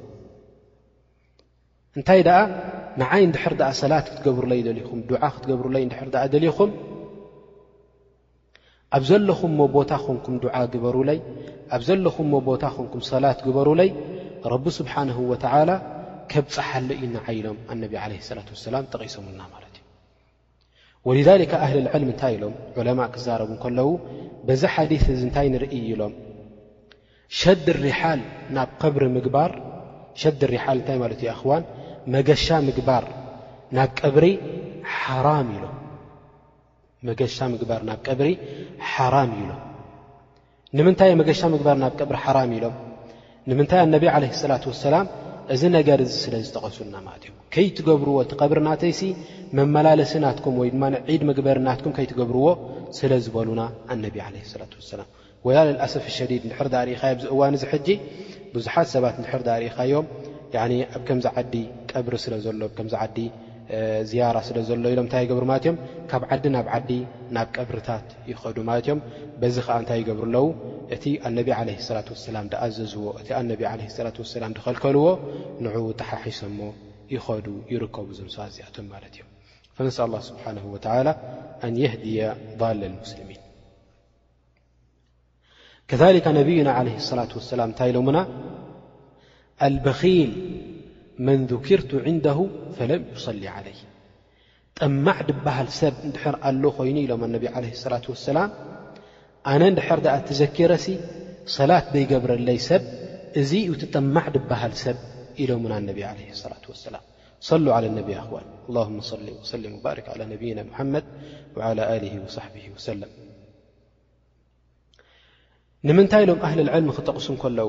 [1.97, 2.39] እንታይ ደኣ
[3.02, 6.72] ንዓይ እንድሕር ድኣ ሰላት ክትገብሩ ለይ ደልኹም ዱዓ ክትገብሩለይ እንድሕር ድኣ ደልኹም
[8.96, 11.20] ኣብ ዘለኹምሞ ቦታ ኾንኩም ዱዓ ግበሩለይ
[11.76, 13.89] ኣብ ዘለኹምሞ ቦታ ኾንኩም ሰላት ግበሩ ለይ
[14.54, 15.72] ረቢ ስብሓንሁ ወትዓላ
[16.32, 19.84] ከብፅሓለ እዩ ንዓኢሎም ኣነቢ ዓለህ ሰላት ወሰላም ጠቒሶምና ማለት እዩ
[21.08, 23.89] ወልዛሊካ ኣህሊልዕልም እንታይ ኢሎም ዑለማ ክዛረቡን ከለዉ
[24.48, 26.14] በዚ ሓዲ እ እንታይ ንርኢ ኢሎም
[27.41, 28.22] ሸዲ ሪሓል
[28.58, 29.52] ናብ ቅብሪ ምግባር
[30.24, 31.64] ሸዲ ሪሓል እንታይ ማለት እዩ ኣኽዋን
[32.14, 33.03] መገሻ ምግባር
[33.78, 34.26] ናብ ቀብሪ
[35.01, 35.78] ኢሎመገሻ
[37.53, 38.30] ምግባር ናብ ቀብሪ
[38.91, 39.62] ሓራም ኢሎም
[40.78, 42.76] ንምንታይ መገሻ ምግባር ናብ ቀብሪ ሓራም ኢሎም
[43.49, 45.08] ንምንታይ ኣነቢ ለ ላ ሰላም
[45.53, 49.01] እዚ ነገር እዚ ስለ ዝተቐሱና ማት እዮም ከይትገብርዎ ቲቀብሪናተይሲ
[49.58, 52.47] መመላለሲ ናትኩም ወይ ድማ ዒድ መግበር ናትኩም ከይትገብርዎ
[52.99, 53.62] ስለዝበሉና
[53.95, 55.10] ኣነቢ ለ ላ ሰላም
[55.47, 57.88] ወላ ልኣሰፍ ሸዲድ ንድሕርዳ ርኢኻ ብዚ እዋን ዝሕጂ
[58.56, 60.08] ብዙሓት ሰባት ንድሕርዳ ርኢኻዮም
[60.95, 61.53] ኣብ ከምዚ ዓዲ
[62.00, 63.18] ቅብሪ ስለ ዘሎ ከምዚ ዓዲ
[64.10, 65.78] ዝያራ ስለዘሎ ኢሎም እንታይ ይገብሩ ማለትእዮም
[66.10, 66.89] ካብ ዓዲ ናብ ዓዲ
[67.36, 69.00] ናብ ቅብሪታት ይኸዱ ማለት እዮም
[69.41, 70.46] በዚ ከዓ እንታይ ይገብሩ ኣለው
[70.96, 75.06] እቲ ኣነብ ዓለ ላት ወሰላም ድኣዘዝዎ እቲ ኣነቢ ዓለ ላት ወሰላም ድኸልከልዎ
[75.68, 76.60] ንዕ ጣሓሒሶሞ
[77.16, 79.32] ይኸዱ ይርከቡ ዘምሰዚኣቶም ማለት እዮም
[79.78, 81.08] ፈንስ ኣላ ስብሓን ወላ
[81.70, 82.18] ኣንየህድየ
[82.62, 83.41] ል ልሙስሊሚን
[85.91, 88.20] ከካ ነብዩና ለ ሰላት ወሰላም እንታይ ኢሎሙና
[89.66, 90.32] ኣልበኪል
[91.28, 92.39] መን ذኪርቱ ዕንደሁ
[92.78, 93.78] ፈለም ዩصሊ ዓለይ
[94.80, 98.49] ጠማዕ ድብሃል ሰብ እንድሕር ኣሎ ኾይኑ ኢሎም ኣነቢ ዓለ ላት ወሰላም
[99.51, 100.88] ኣነ ንድሕር ድኣ ትዘኪረሲ
[101.57, 102.84] ሰላት ዘይገብረለይ ሰብ
[103.41, 104.97] እዙ ዩ ትጠማዕ ድብሃል ሰብ
[105.43, 107.03] ኢሎምን ኣነቢ ለ ላة ወሰላም
[107.49, 111.05] صሉ ዓለ ነቢ ኣ ኽዋል ኣላهመ ሊ ወሰልም ወባርክ ላ ነብይና ሙሓመድ
[111.80, 113.11] ላ ል ወصሕብ ወሰለም
[115.88, 117.68] ንምንታይ ኢሎም ኣህል ልዕልም ክጠቕሱ ንከለዉ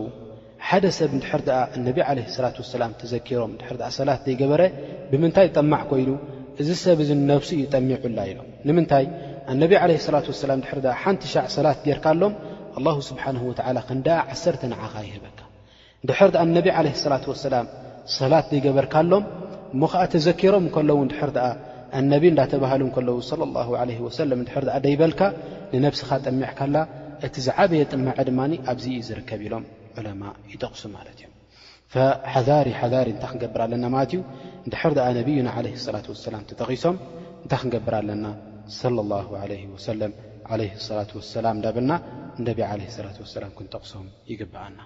[0.69, 4.63] ሓደ ሰብ ንድሕር ደኣ እነብ ዓለ ላት ወሰላም ተዘኪሮም ንድሕር ድኣ ሰላት ዘይገበረ
[5.11, 6.11] ብምንታይ ጠማዕ ኮይኑ
[6.61, 9.05] እዚ ሰብ እዙ ንነፍሲ ይጠሚዑላ ኢሎም ንምንታይ
[9.53, 12.35] ኣነቢ ዓለ ላት ወሰላ ንድሕር ኣ ሓንቲ ሻዕ ሰላት ጌርካኣሎም
[12.79, 15.39] ኣላሁ ስብሓንሁ ወዓላ ክንዳ ዓሰርተ ንዓኻ ይህበካ
[16.07, 17.67] ንድሕር ድኣ ነቢ ዓለ ላት ወሰላም
[18.19, 19.25] ሰላት ዘይገበርካሎም
[19.81, 21.47] ሞ ኸዓ ተዘኪሮም እከለዉ ንድሕር ደኣ
[21.99, 25.21] ኣነቢ እንዳተባሃሉ ከለዉ ለ ላሁ ለ ወሰለም ንድሕር ድኣ ደይበልካ
[25.75, 26.77] ንነፍሲኻ ጠሚዕካላ
[27.27, 29.65] እቲ ዝዓበየ ጥመዐ ድማኒ ኣብዙ እዩ ዝርከብ ኢሎም
[30.53, 32.05] ይጠቕሱ ማ እ
[32.47, 34.21] ሓሪ ሓሪ እንታይ ክንገብር ኣለና ማለት እዩ
[34.73, 35.49] ድሕር ኣ ነብይና
[35.85, 36.97] صላة وላ ጠቂሶም
[37.45, 38.25] እንታይ ክንገብር ኣለና
[38.81, 39.27] ص لله
[39.97, 41.07] ላة
[41.45, 41.93] ላ እዳብልና
[42.47, 44.79] ነብ ላة ላ ክንጠቕሶም ይግብኣና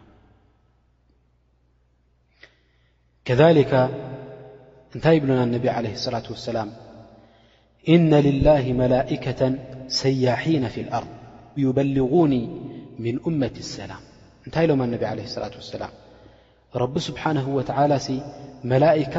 [3.27, 3.29] ከ
[4.95, 5.65] እንታይ ይብሉና ነቢ
[6.07, 6.59] صላة وسላ
[7.95, 9.41] إن لላه መላئከة
[10.03, 11.11] ሰያحና ف اኣርض
[11.65, 12.33] يበغኒ
[13.05, 14.03] ምن أመة ሰላም
[14.51, 15.91] እንታይ ሎም ኣነቢ ዓለ ሰላት ወሰላም
[16.83, 18.15] ረቢ ስብሓንሁ ወተዓላ ሲ
[18.71, 19.15] መላኢካ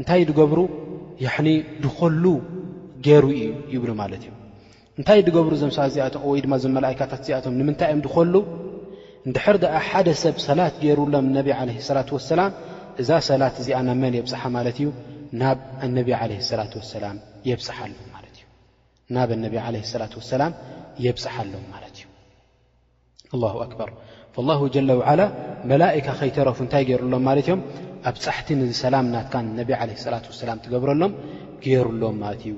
[0.00, 0.60] እንታይ ድገብሩ
[1.24, 1.48] ያዕኒ
[1.84, 2.24] ድኮሉ
[3.06, 4.30] ገይሩ እዩ ይብሉ ማለት እዩ
[4.98, 8.34] እንታይ ድገብሩ ዘምሳ እዚኣት ወይ ድማ እዞም መላእካታት እዚኣቶም ንምንታይ እዮም ድኮሉ
[9.30, 12.50] ንድሕር ደኣ ሓደ ሰብ ሰላት ገይሩሎም ነቢ ዓለ ሰላት ወሰላም
[13.04, 14.88] እዛ ሰላት እዚኣ ናመን የብፅሓ ማለት እዩ
[15.42, 15.58] ናብ
[15.98, 17.18] ነ ለ ላ ወሰላም
[18.06, 18.34] ሎማለት
[19.06, 20.54] እዩናብ ኣነቢ ለ ላት ወሰላም
[21.06, 22.06] የብፅሓ ኣሎም ማለት እዩ
[23.36, 23.90] ኣላሁ ኣክበር
[24.40, 25.22] اላه ጀለ ዋዓላ
[25.70, 27.60] መላእካ ኸይተረፉ እንታይ ገይሩሎም ማለት እዮም
[28.08, 31.12] ኣብ ጻሕቲ ን ሰላም ናትካ ነቢ ለ ላة ሰላም ትገብረሎም
[31.64, 32.54] ገይሩሎም ማለት እዩ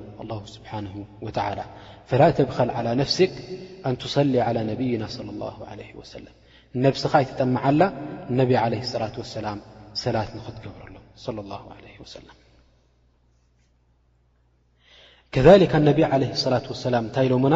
[0.55, 0.85] ስብሓን
[1.25, 1.47] ወላ
[2.09, 3.33] ፈላ ተብኸል ዓላى ነፍስክ
[3.89, 4.33] ኣንትሰሊ
[4.71, 6.33] ነብይና صለ ላ ለ ወሰለም
[6.85, 7.81] ነብስኻ ኣይትጠመዓላ
[8.39, 8.73] ነቢ ለ
[9.03, 9.59] ላة ሰላም
[10.03, 12.35] ሰላት ንኽትገብረሎ صለ ለ ወሰለም
[15.33, 16.23] ከካ ነቢ ለ
[16.53, 17.55] ላة ወሰላም እንታይ ኢሎሙና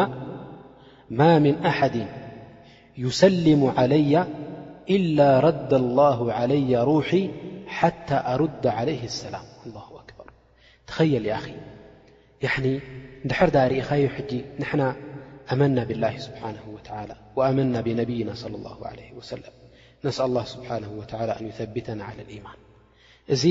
[1.18, 1.94] ማ ምን ኣሓድ
[2.98, 4.26] يسلم علي
[4.90, 7.30] إلا رد الله علي روحي
[7.66, 10.30] حتى أرد عليه السلم الله أكبر
[10.86, 11.38] تخيل يأ
[12.42, 12.80] ين
[13.24, 13.90] دحر د رእኻ
[14.30, 14.32] ج
[14.62, 14.80] نحن
[15.52, 19.52] أمنا بالله سبحانه وتعلى وأمنا بنبيና صلى الله عليه وسلم
[20.04, 22.58] نسأ الله سبحانه وتعلى أن يثبتنا على الإيمان
[23.34, 23.44] እዚ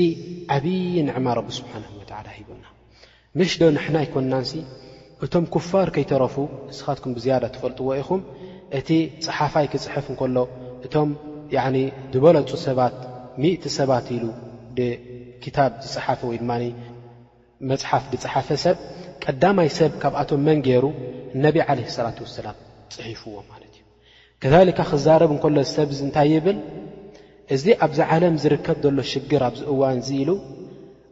[0.56, 2.64] ዓብي نعማ رب سبحانه وتعلى هبና
[3.40, 4.50] مشዶ نحن يكናس
[5.24, 6.34] እቶم كفر كيترف
[6.70, 8.20] ንسኻትكم بزيد تفلጥዎ ኹم
[8.78, 8.90] እቲ
[9.24, 10.36] ፀሓፋይ ክፅሕፍ እንከሎ
[10.86, 11.10] እቶም
[12.12, 12.94] ዝበለፁ ሰባት
[13.42, 14.24] ሚእቲ ሰባት ኢሉ
[15.44, 16.52] ክታብ ዝፀሓፈ ወይ ድማ
[17.70, 18.76] መፅሓፍ ዝፀሓፈ ሰብ
[19.24, 20.84] ቀዳማይ ሰብ ካብኣቶም መን ገይሩ
[21.44, 22.56] ነቢ ዓለ ሰላት ወሰላም
[22.96, 23.82] ፅሒፍዎ ማለት እዩ
[24.42, 26.58] ከሊካ ክዛረብ እንከሎ ሰብ እንታይ ይብል
[27.54, 30.30] እዚ ኣብዚ ዓለም ዝርከብ ዘሎ ሽግር ኣብዚ እዋን እዙ ኢሉ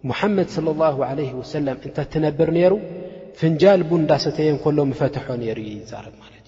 [0.08, 2.74] ሙሓመድ ስለ ላሁ ዓለ ወሰላም እንተትነብር ነይሩ
[3.40, 6.39] ፍንጃል ቡ እንዳሰተየ እከሎ መፈትሖ ነይሩ እዩ ይዛረብ ማለት ዩ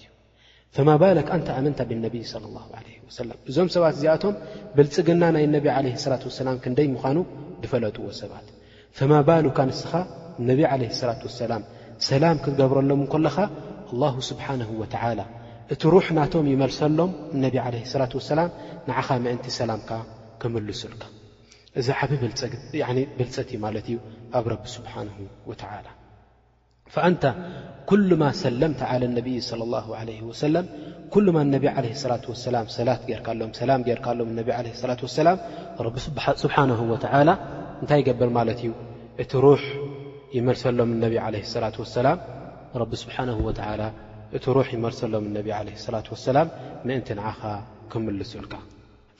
[0.75, 4.35] ፈማ ባልክ ኣንተ ኣመንታ ብነቢ صለ ላሁ ዓለህ ወሰለም እዞም ሰባት እዚኣቶም
[4.75, 7.17] ብልጽግና ናይ ነቢ ዓለ ላት ወሰላም ክንደይ ምዃኑ
[7.63, 8.47] ድፈለጥዎ ሰባት
[8.97, 9.91] ፈማ ባሉካ ንስኻ
[10.41, 11.63] እነቢ ዓለ ስላት ወሰላም
[12.09, 13.37] ሰላም ክትገብረሎም ከለኻ
[13.91, 15.21] ኣላሁ ስብሓንሁ ወትዓላ
[15.75, 18.51] እቲ ሩሕ ናቶም ይመልሰሎም እነቢ ዓለህ ላት ወሰላም
[18.89, 19.89] ንዓኻ መእንቲ ሰላምካ
[20.43, 21.03] ክምልሱልካ
[21.81, 23.99] እዚ ዓብ ብልፀት እዩ ማለት እዩ
[24.37, 25.17] ኣብ ረቢ ስብሓንሁ
[25.51, 25.87] ወተዓላ
[26.95, 27.23] فአንተ
[27.89, 30.65] ኲማ ሰለምቲ ዓለ ነቢይ صለى اله ለ ወሰለም
[31.13, 34.47] ኩማ ነቢ ለ ላة ላም ሰላት ጌርካሎም ሰላም ጌርካሎም ነቢ
[34.87, 34.95] ላ
[35.27, 35.37] ላም
[35.95, 35.95] ቢ
[36.43, 37.29] ስብሓነ ወላ
[37.81, 38.71] እንታይ ይገብር ማለት እዩ
[39.23, 39.63] እቲ ሩሕ
[40.37, 42.17] ይመልሰሎም ነቢ ለ صላة ሰላም
[42.81, 43.29] ረቢ ስብሓነ
[43.81, 43.83] ላ
[44.37, 46.47] እቲ ሩ ይመልሰሎም ነቢ ለ ላة ሰላም
[46.87, 47.41] ምእንቲ ንዓኻ
[47.91, 48.53] ክምልሱልካ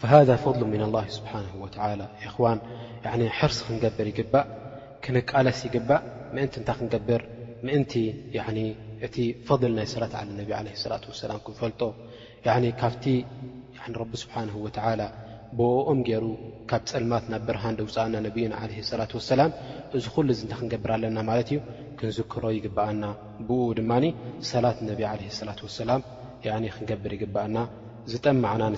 [0.02, 1.54] فሃذ ፈضሉ ምና ላه ስብሓነه
[2.00, 2.02] ላ
[2.44, 2.60] ዋን
[3.40, 4.46] ሕርሲ ክንገብር ይግባእ
[5.04, 6.02] ክንቃለስ ይግባእ
[6.36, 7.22] ምእንቲ እንታይ ክንገብር
[7.68, 7.94] ምእንቲ
[9.08, 11.82] እቲ ፈضል ናይ ሰላት ዓለ ነብ ዓለ ላት ወሰላም ክንፈልጦ
[12.82, 13.06] ካብቲ
[14.02, 15.02] ረቢ ስብሓንሁ ወተዓላ
[15.58, 16.26] ብኦም ገይሩ
[16.72, 19.52] ካብ ፀልማት ናብ ብርሃን ደውፃእና ነቢይና ዓለ ላት ወሰላም
[19.98, 21.60] እዚ ኩሉ እዚ እንተይ ክንገብር ኣለና ማለት እዩ
[22.00, 23.04] ክንዝክሮ ይግብኣና
[23.48, 24.06] ብኡ ድማኒ
[24.52, 26.02] ሰላት ነብዪ ዓለ ላት ወሰላም
[26.74, 27.58] ክንገብር ይግበኣና
[28.12, 28.78] ዝጠናወድ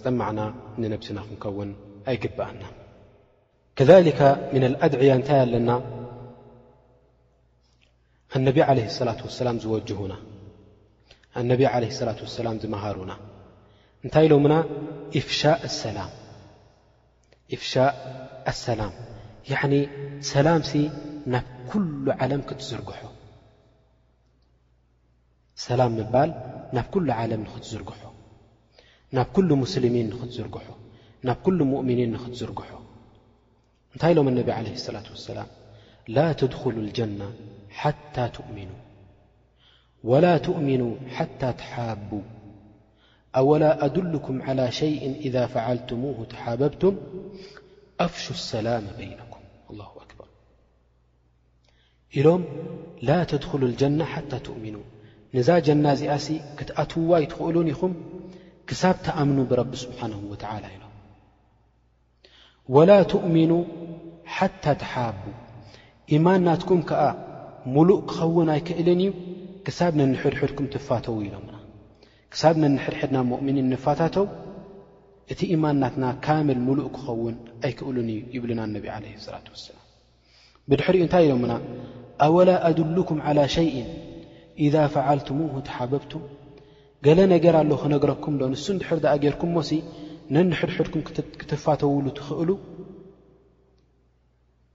[0.00, 0.40] ዝጠማዕና
[0.82, 1.70] ንነብስና ክንከውን
[2.12, 2.62] ኣይግብኣና
[3.80, 4.20] ከሊከ
[4.52, 5.70] ምና ኣልኣድዕያ እንታይ ኣለና
[8.36, 10.14] ኣነቢ ዓለህ ሰላት ወሰላም ዝወጅሁና
[11.40, 13.12] ኣነቢ ዓለህ ላት ወሰላም ዝመሃሩና
[14.04, 14.54] እንታይ ኢሎምና
[15.18, 16.10] እፍሻእ ኣሰላም
[17.56, 17.94] እፍሻእ
[18.52, 18.92] ኣሰላም
[19.52, 19.74] ያዕኒ
[20.32, 20.74] ሰላም ሲ
[21.34, 23.00] ናብ ኲሉ ዓለም ክትዝርግሖ
[25.66, 26.30] ሰላም ምባል
[26.78, 28.00] ናብ ኲሉ ዓለም ንኽትዝርግሖ
[29.18, 30.66] ናብ ኲሉ ሙስልሚን ንኽትዝርግሖ
[31.28, 32.68] ናብ ኲሉ ሙእምኒን ንኽትዝርግሖ
[33.94, 35.48] እንታይ ኢሎም ኣነቢ ዓለህ ላት ወሰላም
[36.16, 37.20] ላ ተድኹሉ ኣልጀና
[37.78, 38.80] حتى تؤمنوا
[40.04, 42.20] ولا تؤمنا حتى تحابو
[43.36, 46.96] أولا أدلكም على شيء إذا فعلتمه تحببتم
[48.00, 50.26] أفشو السላام بينكم الله أكبر
[52.18, 52.42] إሎም
[53.02, 54.74] لا تدخل الجنة حتى تؤምن
[55.36, 56.26] نዛ جና እዚኣሲ
[56.58, 57.92] ክትኣትዋ ይትኽእሉን ኢኹም
[58.68, 60.40] ክሳብ ተأምن برب سبሓنه ول
[60.74, 60.84] ኢሎ
[62.74, 63.36] ولا ؤن
[65.04, 66.80] ى ب ማ ናኩም
[67.74, 69.10] ሙሉእ ክኸውን ኣይክእልን እዩ
[69.66, 71.54] ክሳብ ነንሕድሕድኩም ትፋተው ኢሎምና
[72.32, 74.26] ክሳብ ነንሕድሕድና ሞእምኒን ንፋታተው
[75.32, 77.36] እቲ ኢማንናትና ካምል ሙሉእ ክኸውን
[77.68, 79.84] ኣይክእሉን እዩ ይብሉን ኣነብ ዓለህ ሰላት ወሰላም
[80.70, 81.52] ብድሕሪኡ እንታይ ኢሎምና
[82.26, 83.88] ኣወላ ኣድሉኩም ዓላ ሸይእን
[84.66, 86.24] ኢዛ ፈዓልትሙህ ተሓበብቱም
[87.06, 89.70] ገለ ነገር ኣሎ ክነግረኩም ዶ ንሱ እንድሕር ዘኣ ገይርኩምሞሲ
[90.34, 91.02] ነንሕድሕድኩም
[91.40, 92.50] ክትፋተውሉ ትኽእሉ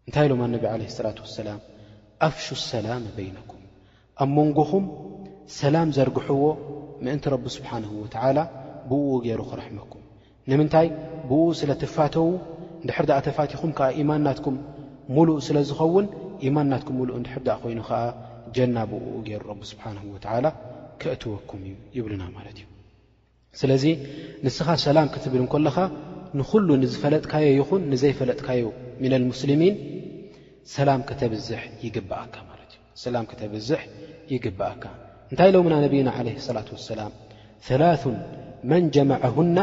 [0.08, 1.60] እንታይ ኢሎም ኣነብ ዓለ ሰላት ወሰላም
[2.26, 3.62] ኣፍሹ ኣሰላም በይነኩም
[4.24, 4.86] ኣብ መንጎኹም
[5.60, 6.44] ሰላም ዘርግሕዎ
[7.06, 8.38] ምእንቲ ረቢ ስብሓንሁ ወትዓላ
[8.90, 10.04] ብኡ ገይሩ ኽረሕመኩም
[10.52, 10.88] ንምንታይ
[11.30, 12.28] ብእኡ ስለትፋተዉ
[12.82, 14.56] እንድሕር ዳእ ተፋቲኹም ከዓ ኢማን ናትኩም
[15.16, 16.06] ምሉእ ስለ ዝኸውን
[16.48, 18.02] ኢማን ናትኩም ሙሉእ እንድሕርዳእ ኾይኑ ኸዓ
[18.58, 20.46] ጀና ብኡ ገይሩ ረቢ ስብሓንሁ ወተዓላ
[21.04, 22.66] ክእትወኩም እዩ ይብሉና ማለት እዩ
[23.62, 23.84] ስለዚ
[24.46, 25.78] ንስኻ ሰላም ክትብል እንከለኻ
[26.40, 28.64] ንዂሉ ንዝፈለጥካዮ ይኹን ንዘይፈለጥካዮ
[29.02, 29.76] ምና ልሙስልሚን
[30.76, 33.82] ሰላም ከተብዝሕ ይግብአካ ማለት እዩ ሰላም ከተብዝሕ
[34.34, 34.84] ይግብአካ
[35.32, 37.12] እንታይ ሎምና ነብና ለ ሰላት ወሰላም
[37.82, 37.92] ላ
[38.72, 39.58] መን ጀመዐሁና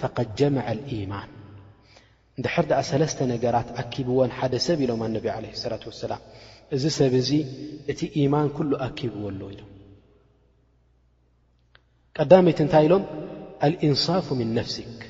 [0.00, 1.28] ፈقድ ጀመዐ ልኢማን
[2.38, 6.22] ንድሕር ድኣ ሰለስተ ነገራት ኣኪብዎን ሓደ ሰብ ኢሎም ኣነብ ለ ላት ወሰላም
[6.76, 7.30] እዚ ሰብ እዙ
[7.92, 9.62] እቲ ኢማን ኩሉ ኣኪብዎ ኣለዉ ኢሎ
[12.18, 13.04] ቀዳመይቲ እንታይ ኢሎም
[13.66, 15.00] ኣልእንصፍ ምን ነፍስክ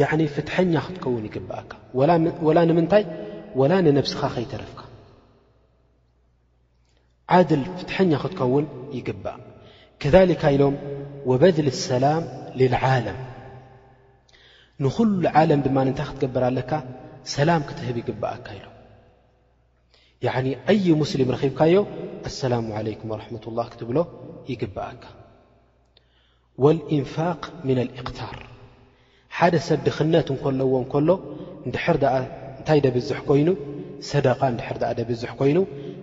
[0.00, 1.70] ያዕኒ ፍትሐኛ ክትከውን ይግብአካ
[2.48, 3.02] ወላ ንምንታይ
[3.60, 4.80] ወላ ንነብስኻ ኸይተረፍካ
[7.36, 8.66] ዓድል ፍትሐኛ ክትከውን
[8.98, 9.38] ይግባእ
[10.02, 10.76] ከذካ ኢሎም
[11.30, 12.22] ወበذል اሰላም
[12.58, 13.18] ልልዓለም
[14.84, 16.72] ንኹሉ ዓለም ድማ ንታይ ክትገብር ኣለካ
[17.34, 18.66] ሰላም ክትህብ ይግብአካ ኢሎ
[20.26, 21.74] ያኒ ኣይ ሙስሊም ረኺብካዮ
[22.28, 23.98] ኣሰላሙ عለይኩም ወራحመት الላ ክትብሎ
[24.52, 25.02] ይግብአካ
[26.62, 28.38] ወاልእንፋق ምን ልእኽታር
[29.36, 31.08] ሓደ ሰብ ድኽነት እንከለዎ እከሎ
[31.66, 31.84] ንድር
[32.16, 32.16] ኣ
[32.62, 33.48] እንታይ ደብዝሕ ኮይኑ
[34.08, 35.58] ሰደቃ እንድሕር ኣ ደብዝሕ ኮይኑ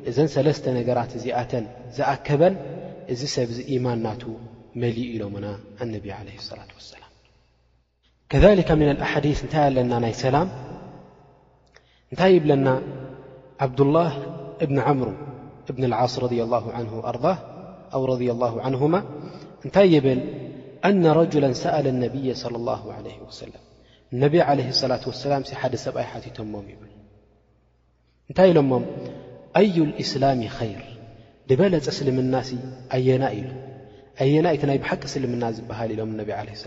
[0.10, 1.66] እዘን ሰለስተ ነገራት እዚኣተን
[1.98, 2.54] ዝኣከበን
[3.14, 4.24] እዚ ሰብዚ ኢማን እናቱ
[4.82, 5.48] መሊ ኢሎሙና
[5.84, 7.12] ኣነቢ ዓለ ላة ወሰላም
[8.32, 10.50] ከሊካ ምን ኣሓዲث እንታይ ኣለና ናይ ሰላም
[12.12, 12.68] እንታይ ይብለና
[13.68, 14.12] ዓብዱላህ
[14.66, 15.10] እብኒ ዓምሩ
[15.70, 16.34] እብን ኣልዓስ ረ
[17.12, 18.96] ኣር ረ ዓንሁማ
[19.66, 20.22] እንታይ ይብል
[20.90, 23.64] አና ረጅላ ሰኣለ ነብይ صለ الላه ለይ ወሰለም
[24.22, 24.60] ነብ عለ
[24.92, 26.82] ላة سላ ሓደ ሰብኣይ ቲቶሞ ይብ
[28.30, 28.72] እንታይ ኢሎሞ
[29.78, 30.40] ዩ اእስላም
[30.70, 30.82] ር
[31.50, 32.34] ንበለፀ ስልምና
[32.96, 33.24] ኣየና
[34.34, 36.58] የና ቲ ናይ ብሓቂ ስልምና ዝበሃል ኢሎም ላة ላ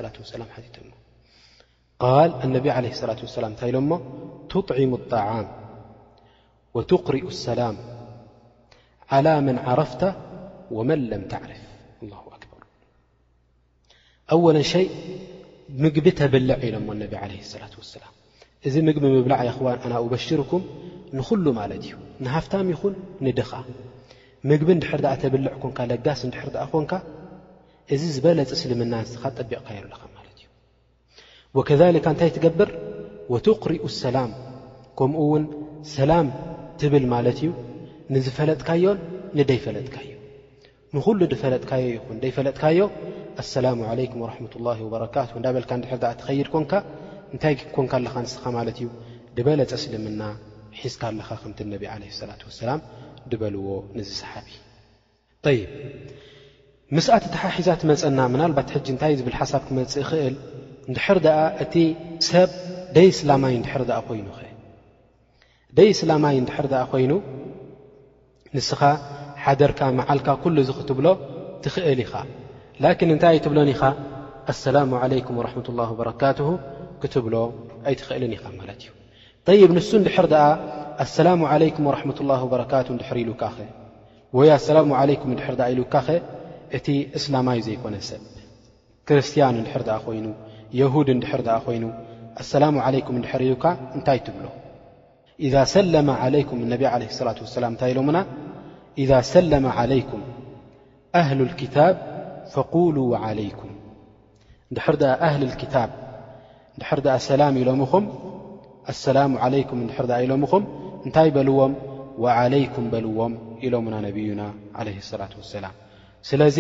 [2.53, 3.91] ነ ላة ላ እታይ ሎሞ
[4.53, 5.47] ትطዕሙ الطعም
[6.77, 7.77] وትقሪኡ الሰላም
[9.13, 10.03] على መن ዓረፍታ
[10.77, 11.61] وመን ለም ተعርፍ
[14.33, 14.45] ሩ
[15.81, 18.13] ምግቢ ተብልዕ ኢሎሞ ነቢ ዓለህ ሰላት ወሰላም
[18.69, 20.63] እዚ ምግቢ ምብላዕ ይኽዋን ኣና ኡበሽርኩም
[21.19, 21.93] ንዂሉ ማለት እዩ
[22.25, 22.95] ንሃፍታም ይኹን
[23.27, 23.51] ንድኻ
[24.51, 26.93] ምግቢ እንድሕር ድኣ ተብልዕ ኮንካ ለጋስ እንድሕር ድኣ ኾንካ
[27.95, 30.49] እዚ ዝበለፅ ስልምና ንስኻ ጠቢቕካ የለኻ ማለት እዩ
[31.57, 32.71] ወከልካ እንታይ ትገብር
[33.33, 34.31] ወትቕሪኡ ኣሰላም
[34.99, 35.45] ከምኡ ውን
[35.97, 36.27] ሰላም
[36.81, 37.51] ትብል ማለት እዩ
[38.15, 38.99] ንዝፈለጥካዮን
[39.39, 40.11] ንደይፈለጥካዮ
[40.95, 42.79] ንኹሉ ድፈለጥካዮ ይኹን ደይፈለጥካዮ
[43.43, 46.73] ኣሰላሙ ዓለይኩም ወራሕማት ላ ወበረካቱ እንዳበልካ እንድሕር ድኣ ትኸይድ ኮንካ
[47.35, 48.89] እንታይ ኮንካ ኣለኻ ኣንስኻ ማለት እዩ
[49.37, 50.23] ድበለፀ ስልምና
[50.83, 52.81] ሒዝካ ኣለኻ ከምቲ ነቢ ዓለ ሰላት ወሰላም
[53.31, 53.67] ድበልዎ
[53.99, 54.59] ንዝ ሰሓቢእ
[55.59, 55.71] ይብ
[56.97, 60.35] ምስኣት እትሓሒዛ ትመፀና ምናልባት ሕጂ እንታይ ዝብል ሓሳብ ክመፅእ ኽእል
[60.89, 61.75] እንድሕር ደኣ እቲ
[62.29, 62.51] ሰብ
[62.97, 64.53] ደይ ስላማይ ንድሕር ድኣ ኮይኑ ኽእ
[65.79, 67.13] ደይ ስላማይ እንድሕር ድኣ ኮይኑ
[68.57, 68.81] ንስኻ
[69.45, 71.07] ሓደርካ መዓልካ ኩሉ ዝ ኽትብሎ
[71.65, 72.13] ትኽእል ኢኻ
[72.85, 73.81] ላኪን እንታይ ኣይትብሎን ኢኻ
[74.53, 76.47] ኣሰላሙ ዓለይኩም ወረሕመት ላህ ወበረካትሁ
[77.03, 77.35] ክትብሎ
[77.89, 78.89] ኣይትኽእልን ኢኻ ማለት እዩ
[79.47, 80.45] ጠይብ ንሱ እንድሕር ደኣ
[81.05, 83.57] ኣሰላሙ ዓለይኩም ወራሕመት ላህ ወበረካትሁ ንድሕር ኢሉካኸ
[84.39, 86.09] ወይ ኣሰላሙ ዓለይኩም እንድሕር ድኣ ኢሉካኸ
[86.79, 86.87] እቲ
[87.19, 88.23] እስላማዊ ዘይኮነ ሰብ
[89.09, 90.27] ክርስቲያን እንድሕር ደኣ ኾይኑ
[90.81, 91.85] የሁድ እንድሕር ደኣ ኾይኑ
[92.45, 93.65] ኣሰላሙ ዓለይኩም እንድሕር ኢሉካ
[93.97, 94.47] እንታይ ትብሎ
[95.47, 98.19] ኢዛ ሰለመ ዓለይኩም እነቢ ዓለህ ስላት ወስላም እንታይ ኢሎሞና
[99.05, 100.23] ኢዛ ሰለመ ዓለይኩም
[101.21, 101.95] ኣህሉ ልኪታብ
[102.55, 102.97] ፈقሉ
[103.27, 103.71] ዓለይኩም
[104.73, 105.91] ንድሕር ድኣ ኣህሊ ክታብ
[106.83, 108.05] ድር ድኣ ሰላም ኢሎምኹም
[108.93, 110.65] ኣሰላሙ ለይኩም ንድር ኣ ኢሎምኹም
[111.07, 111.73] እንታይ በልዎም
[112.25, 113.33] ወዓለይኩም በልዎም
[113.67, 114.43] ኢሎምና ነብዩና
[114.81, 115.75] ዓለህ ሰላት ወሰላም
[116.31, 116.57] ስለዚ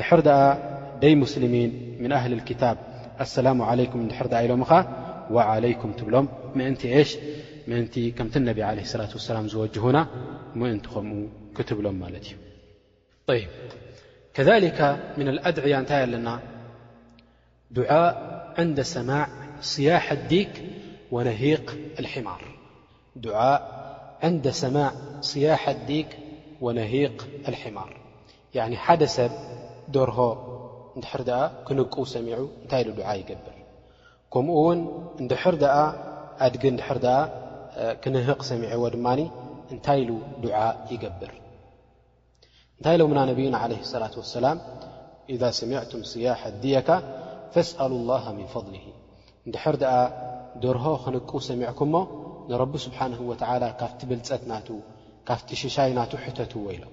[0.00, 0.40] ድሕር ደኣ
[1.02, 2.76] ደይ ሙስልሚን ምን ኣህል ልክታብ
[3.24, 4.70] ኣሰላሙ ዓለይኩም ንድሕር ድኣ ኢሎምኻ
[5.36, 6.26] ወዓለይኩም ትብሎም
[6.58, 7.10] ምእንቲ እሽ
[7.70, 9.98] ምእንቲ ከምቲ ነብ ለه ላት ወሰላም ዝወጅሁና
[10.60, 11.16] ምእንቲ ከምኡ
[11.58, 12.26] ክትብሎም ማለት
[13.36, 13.42] እዩ
[14.38, 14.78] كذلك
[15.18, 16.28] من الأድعያ እታይ ኣለና
[17.74, 17.78] ء
[18.58, 19.26] ء ንد ሰማዕ
[19.72, 20.52] صيح ዲክ
[21.14, 21.66] ونهق
[22.02, 22.42] الحማር
[28.86, 29.32] ሓደ ሰብ
[29.96, 30.18] ደርሆ
[31.04, 32.82] ድር ኣ ክንቁ ሰሚዑ እንታይ
[33.22, 33.56] ይገብር
[34.32, 34.80] ከምኡ ውን
[35.30, 35.82] ድሕር ኣ
[36.44, 37.10] ኣድ ድር ኣ
[38.02, 39.06] ክንህቕ ሰሚعዎ ድማ
[39.72, 40.10] እንታይ ኢሉ
[40.42, 40.58] ዱع
[40.92, 41.32] ይገብር
[42.78, 44.56] እንታይ ሎምና ነብይና ለ صላة وሰላም
[45.34, 46.90] እዛ ሰሚዕቱም ስያሐ ድየካ
[47.54, 48.74] ፈስأሉ الላه ምን ፈضሊ
[49.48, 49.92] ንድሕር ድኣ
[50.64, 51.94] ደርሆ ክንቁ ሰሚዕኩ ሞ
[52.50, 54.68] ንረቢ ስብሓንه ወላ ካፍቲ ብልፀት ናቱ
[55.28, 56.84] ካፍቲ ሽሻይ ናቱ ሕተትዎ ኢሎ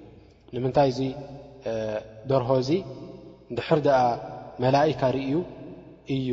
[0.56, 1.00] ንምንታይ እዙ
[2.32, 2.72] ደርሆ እዙ
[3.58, 4.02] ድሕር ኣ
[4.64, 5.34] መላእካ ርእዩ
[6.16, 6.30] እዩ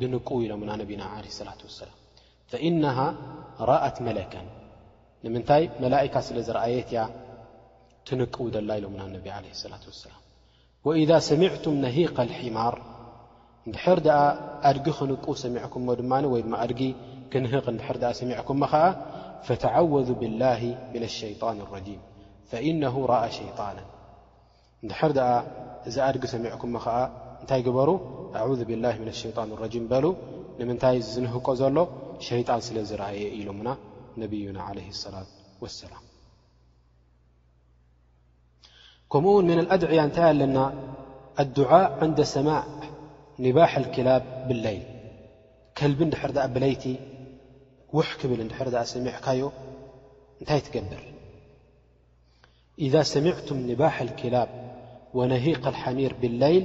[0.00, 1.96] ድንቁ ኢሎምና ነብና ለ ላة ወሰላም
[2.50, 2.98] ፈኢነሃ
[3.72, 4.46] ራአት መለከን
[5.24, 7.00] ንምንታይ መላእካ ስለ ዝረአየት እያ
[8.10, 10.12] ክንቁው ደላ ኢሎምና ነቢ ለ ላ ወላ
[10.86, 12.74] ወኢዛ ሰሚዕቱም ነሂኽ ልሒማር
[13.66, 14.16] እንድሕር ድኣ
[14.68, 16.80] ኣድጊ ኽንቁ ሰሚዕኩምሞ ድማ ወይ ድማ ኣድጊ
[17.32, 18.84] ክንህቕ ንድር ድኣ ሰሚዕኩምሞ ኸዓ
[19.48, 20.60] ፈተዓወذ ብላህ
[20.92, 22.00] ምን ኣሸይጣን ረጂም
[22.50, 23.78] ፈኢነሁ ረአ ሸይጣና
[24.82, 25.28] እንድሕር ድኣ
[25.88, 26.98] እዚ ኣድጊ ሰሚዕኩምሞ ኸዓ
[27.42, 27.88] እንታይ ግበሩ
[28.42, 30.04] ኣذ ብላህ ምን ሸይጣን ረጂም በሉ
[30.58, 31.76] ንምንታይ ዝንህቆ ዘሎ
[32.30, 33.68] ሸይጣን ስለ ዝረአየ ኢሉሙና
[34.22, 34.78] ነብዩና ለ
[35.14, 35.26] ላة
[35.62, 36.04] ወሰላም
[39.12, 40.74] كمون من الأدعية أنتي النا
[41.40, 42.64] الدعاء عند سماء
[43.38, 44.82] نباح الكلاب بالليل
[45.78, 46.84] كلب دحر دأ بليت
[47.92, 49.40] وح كبل دحر دأ سمعكي
[50.42, 51.02] نتي تقبر
[52.78, 54.48] إذا سمعتم نباح الكلاب
[55.14, 56.64] ونهيق الحمير بالليل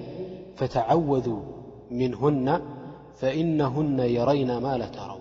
[0.57, 1.41] فتعوذوا
[1.91, 2.61] منهن
[3.19, 5.19] فإنهن يرين ما لترو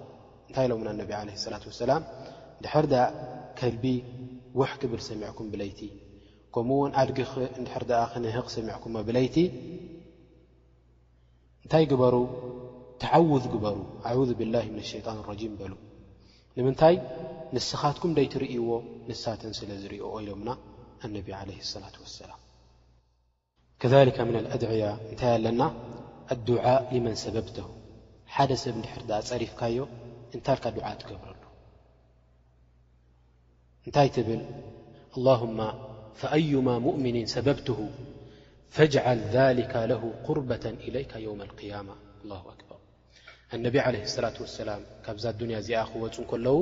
[0.51, 2.03] نت لمنا انبي عليه الصلاة والسلام
[2.63, 3.03] دحر دأ
[3.59, 4.05] كلبي
[4.55, 6.04] وح كبل سمعكم بليت
[6.55, 9.37] ከምኡውን ኣድጊኽ እንድሕር ድኣ ክንህቕ ሰሚዕኩዎ ብለይቲ
[11.65, 12.15] እንታይ ግበሩ
[13.03, 13.77] ተዓውዝ ግበሩ
[14.11, 15.73] ኣذ ብላህ ምን ኣሸይጣን ረጂም በሉ
[16.57, 16.97] ንምንታይ
[17.55, 18.69] ንስኻትኩም ደይ ትርእይዎ
[19.09, 20.51] ንሳተን ስለ ዝርዮ ኦኢሎምና
[21.07, 22.41] ኣነቢ ዓለይ ላة ወሰላም
[23.83, 25.63] ከሊከ ምን ልኣድዕያ እንታይ ኣለና
[26.35, 27.69] ኣዱዓ ልመን ሰበብተሁ
[28.35, 29.79] ሓደ ሰብ እንድሕር ድኣ ጸሪፍካዮ
[30.37, 31.43] እንታልካ ዱዓ ትገብረሉ
[33.87, 34.41] እንታይ ትብል
[35.17, 35.41] ኣላሁ
[36.21, 37.79] ፈኣዩማ ሙእምኒን ሰበብትሁ
[38.77, 41.89] ፈጅዓል ذሊካ ለሁ ኩርበታ ኢለይካ ዮውም ልያማ
[42.53, 42.81] ኣክበር
[43.57, 43.95] እነቢ ዓለ
[44.25, 46.57] ላት ወሰላም ካብዛ ኣዱንያ እዚኣ ክወፁ ከለዉ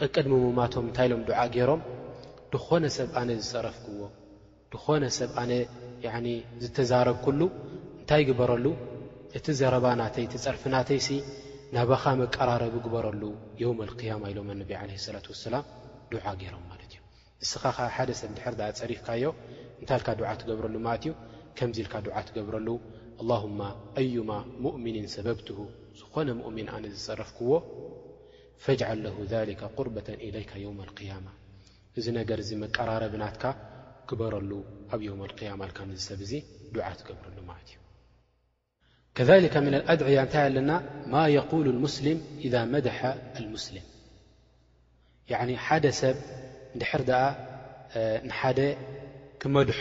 [0.00, 1.80] ቀቀድምሙማቶም እንታይ ኢሎም ዱዓእ ገይሮም
[2.52, 4.04] ድኾነ ሰብ ኣነ ዝፀረፍክዎ
[4.74, 5.52] ድኾነ ሰብ ኣነ
[6.62, 7.40] ዝተዛረብኩሉ
[8.00, 8.66] እንታይ ይግበረሉ
[9.38, 11.08] እቲ ዘረባ ናተይ እቲፀርፊ ናተይሲ
[11.74, 13.22] ናባኻ መቀራረብ ግበረሉ
[13.62, 15.66] የውም ልያማ ኢሎም ኣነቢ ዓለ ላ ወሰላም
[16.14, 16.66] ዱዓ ገይሮም
[17.42, 19.22] ንስኻ ኸ ሓደ ሰብ ድሕር ፀሪፍካዮ
[19.80, 21.12] እንታይልካ ዱዓ ትገብረሉ ማለት እዩ
[21.58, 22.68] ከምዚ ኢልካ ዱዓ ትገብረሉ
[23.36, 23.60] ኣهማ
[24.00, 24.30] ኣዩማ
[24.64, 25.58] ሙእምኒን ሰበብትሁ
[26.00, 27.50] ዝኾነ ምؤምን ኣነ ዝፀረፍክዎ
[28.64, 29.08] ፈጅዓል ለ
[29.50, 31.26] ሊከ ቁርበة إለይካ የውም ልقያማ
[31.98, 33.44] እዚ ነገር እዚ መቀራረብናትካ
[34.08, 34.50] ክበረሉ
[34.94, 36.32] ኣብ የውም ልያማ ልካ ን ሰብ እዙ
[36.74, 37.76] ዱዓ ትገብረሉ ማለት እዩ
[39.16, 40.70] ከከ ም ኣድዕያ እንታይ ኣለና
[41.12, 41.66] ማ የقሉ
[41.96, 43.00] ስልም ኢ መድሓ
[43.66, 43.88] ስሊም
[45.84, 46.18] ደ ሰብ
[46.74, 47.22] እንድሕር ኣ
[48.30, 48.58] ንሓደ
[49.40, 49.78] ድክመድሖ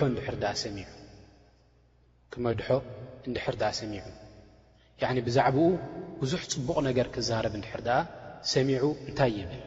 [3.30, 4.06] ንድሕር ኣ ሰሚዑ
[5.28, 5.68] ብዛዕባኡ
[6.22, 8.00] ብዙሕ ፅቡቕ ነገር ክዛርብ እንድር ኣ
[8.54, 9.62] ሰሚዑ እንታይ ብል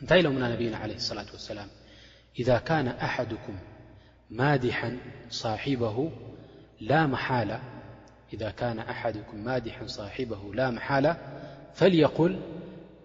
[0.00, 1.68] እንታይ ኢሎምና ነብይና عለه اصላة وሰላም
[2.46, 2.48] ذ
[2.86, 3.56] ነ ኣሓድኩም
[4.40, 4.78] ማዲሓ
[5.40, 5.82] صሒበ
[10.58, 11.06] ላ መሓላ
[11.78, 12.32] ፈيقል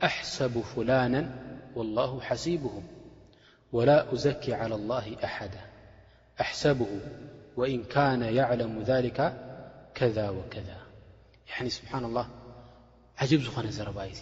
[0.08, 1.16] ኣሕሰቡ ፍላና
[1.98, 2.74] ላه ሓሲብሁ
[3.76, 5.56] ወላ أዘኪ ዓላى الላه ኣሓዳ
[6.44, 6.88] ኣሕሰብሁ
[7.60, 9.20] ወእን ካነ የዕለሙ ذልከ
[9.98, 10.70] ከذ ወከذ
[11.78, 12.28] ስብሓና ላه
[13.24, 14.22] ዓጅብ ዝኾነ ዘረባ እዩዙ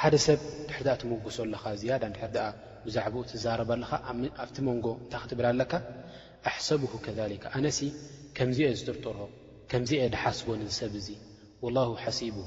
[0.00, 2.48] ሓደ ሰብ ንድሕር ኣ ትመጉሶ ኣለኻ ዝያዳ ንድሕ ኣ
[2.86, 3.90] ብዛዕባኡ ትዛረባ ኣለኻ
[4.42, 5.72] ኣብቲ መንጎ እንታይ ክትብላ ኣለካ
[6.48, 7.18] ኣሕሰብሁ ከከ
[7.58, 7.80] ኣነሲ
[8.36, 9.18] ከምዚአ ዝጥርጥሮ
[9.70, 11.08] ከምዚ ድሓስቦንሰብ እዙ
[11.76, 12.46] ላ ሓሲብሁ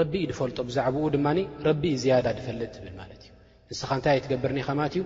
[0.00, 1.26] ረቢኢ ድፈልጦ ብዛዕባኡ ድማ
[1.66, 3.30] ረቢእ ዝያዳ ድፈልጥ ትብል ማለት እዩ
[3.70, 5.02] እንስኻ እንታይ ኣይትገብርኒ ኢኻ ማለት እዩ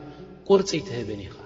[0.48, 1.36] ቁርፂ ይትህብን ኢኻ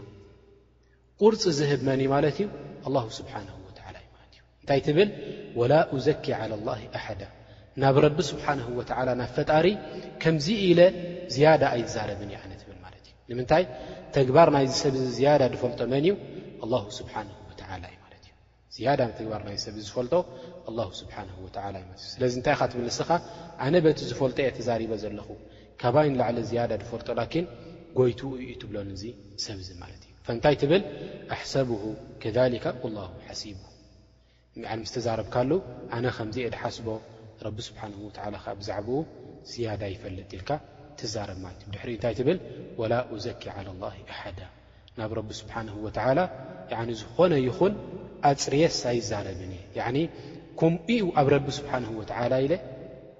[1.20, 2.46] ቁርፂ ዝህብ መን እዩ ማለት እዩ
[2.86, 5.08] ኣላሁ ስብሓንሁ ወዓላ እዩለት ዩ እንታይ ትብል
[5.60, 7.22] ወላ እዘኪ ዓላ ላ ኣሓዳ
[7.82, 9.66] ናብ ረቢ ስብሓንሁ ወዓላ ናብ ፈጣሪ
[10.24, 10.80] ከምዚ ኢለ
[11.34, 13.64] ዝያዳ ኣይዛረብን እዩ ዓይነት ትብል ማለት እዩ ንምንታይ
[14.18, 16.14] ተግባር ናይ ዝ ሰብዚ ዝያዳ ድፈልጦ መን እዩ
[16.64, 17.99] ኣላ ስብሓንሁ ወተዓላ እዩ
[18.74, 20.14] ዝያዳ ንተግባር ናይ ሰብ ዝፈልጦ
[21.00, 21.16] ስብሓ
[21.84, 23.08] ይ ስለዚ እንታይ ካ ትብል ንስኻ
[23.64, 25.28] ኣነ በት ዝፈልጦ እየ ተዛሪበ ዘለኹ
[25.80, 27.46] ካባይ ንላዕለ ያዳ ዝፈልጦ ኪን
[27.98, 28.90] ጎይትኡ ዩ ትብሎን
[29.46, 30.82] ሰብዚ ማለት እዩ እንታይ ትብል
[31.36, 31.68] ኣሕሰብ
[32.22, 32.24] ከ
[32.96, 32.98] ላ
[33.28, 33.58] ሓሲብ
[34.82, 35.50] ምስ ተዛረብካሉ
[35.96, 36.86] ኣነ ከምዚየ ድሓስቦ
[37.56, 37.92] ቢ ስብሓን
[38.44, 39.02] ከ ብዛዕባኡ
[39.50, 40.50] ዝያዳ ይፈለጥ ልካ
[41.00, 42.38] ትዛረብ ማለት እዩ ድሕሪ እታይ ትብል
[42.92, 42.94] ላ
[43.24, 44.40] ዘኪ ላ ኣሓዳ
[45.00, 45.68] ናብ ቢ ስብሓን
[47.02, 47.74] ዝኾነ ይኹን
[48.28, 49.76] ኣፅርየስ ኣይዛረብን እየ
[50.60, 52.54] ኮምኡኡ ኣብ ረቢ ስብሓንሁ ወዓላ ኢለ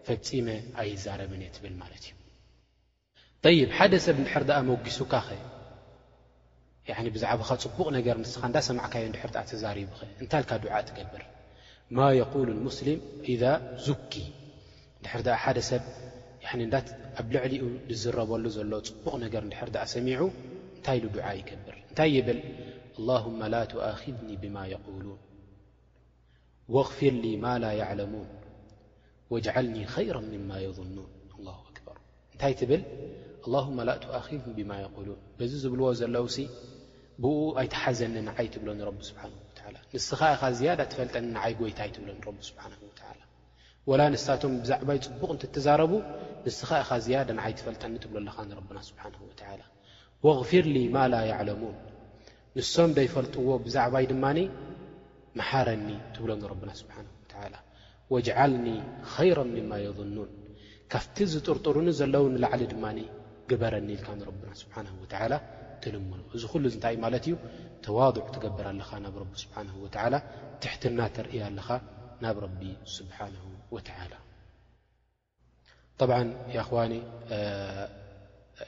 [0.09, 0.49] ፈፂመ
[0.81, 2.05] ኣይዛረብን እየ ትብል ማለት
[3.49, 9.43] እዩ ይብ ሓደ ሰብ ንድሕር ድኣ መጊሱካ ኸ ብዛዕባኻ ፅቡቕ ነገር ንስኻ እንዳሰማዕካዮ ድሕር ኣ
[9.51, 11.23] ተዛሪቡ ኸ እንታይልካ ድዓእ ትገብር
[11.97, 13.01] ማ የቁል ሙስሊም
[13.33, 13.43] ኢዛ
[13.87, 14.13] ዙኪ
[15.01, 15.85] ንድሕር ሓደ ሰብ
[17.21, 17.63] ኣብ ልዕሊኡ
[17.95, 20.21] ዝዝረበሉ ዘሎ ፅቡቕ ነገር ንድሕር ኣ ሰሚዑ
[20.77, 22.39] እንታይ ኢሉ ድዓእ ይገብር እንታይ ይብል
[22.99, 25.21] اهመ ላ ትؤኽذኒ ብማ የقሉን
[26.75, 28.31] ወاغፍርሊ ማ ላ يዕለሙوን
[29.33, 31.97] ወጅዓልኒ ኸይራ ምማ የظኑን ኣل ኣክበር
[32.33, 32.83] እንታይ ትብል
[33.67, 36.37] هመ ላ ትኽذኒ ብማ የቁሉን በዚ ዝብልዎ ዘለውሲ
[37.23, 39.33] ብኡ ኣይትሓዘኒ ንዓይ ትብሎ ኒረቢ ስብሓን
[39.75, 42.73] ላ ንስኻ ኢኻ ዝያዳ ትፈልጠኒ ንዓይ ጐይታ ኣይትብሎኒረቢ ስብሓን
[43.19, 43.23] ላ
[43.91, 45.93] ወላ ንሳቶም ብዛዕባይ ፅቡቕ እንትትዛረቡ
[46.47, 49.15] ንስኻ ኢኻ ዝያዳ ንዓይ ትፈልጠኒ ትብሎ ኣለኻ ንረብና ስብሓን
[49.61, 49.65] ላ
[50.51, 51.17] ፍር ማ ላ
[51.51, 51.77] ለሙን
[52.59, 54.39] ንሶም ዶ ይፈልጥዎ ብዛዕባይ ድማኒ
[55.39, 57.11] መሓረኒ ትብሎንረብና ስብሓንሁ
[57.43, 57.55] ዓላ
[58.15, 58.67] ወጅዓልኒ
[59.13, 60.31] ኸይሮ ምማ የብኑን
[60.93, 62.99] ካፍቲ ዝጥርጥሩኒ ዘለዉ ንላዕሊ ድማኒ
[63.51, 65.33] ግበረኒ ኢልካ ንረብና ስብሓንሁ ወዓላ
[65.85, 67.35] ትልምኑ እዚ ኩሉ እንታይ እዩ ማለት እዩ
[67.87, 70.15] ተዋضዕ ትገብር ኣለኻ ናብ ረቢ ስብሓንሁ ወዓላ
[70.65, 71.69] ትሕትና ተርእያ ኣለኻ
[72.25, 72.61] ናብ ረቢ
[72.97, 73.45] ስብሓንሁ
[73.77, 74.15] ወተዓላ
[76.01, 76.19] ጣብዓ
[76.59, 76.93] ያኹዋኒ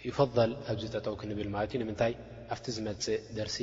[0.08, 2.12] ይፈضል ኣብዚ ጠጠውክንብል ማለት እዩ ንምንታይ
[2.52, 3.58] ኣብቲ ዝመፅእ ደርሲ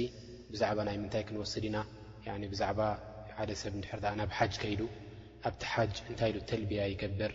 [0.54, 1.78] ብዛዕባ ናይ ምንታይ ክንወስድ ኢና
[2.54, 2.80] ብዛዕባ
[3.38, 4.82] ሓደ ሰብ እንድሕር ኣ ናብ ሓጅ ከይዱ
[5.48, 7.34] ኣብቲ ሓጅ እንታይ ኢሉ ተልብያ ይገብር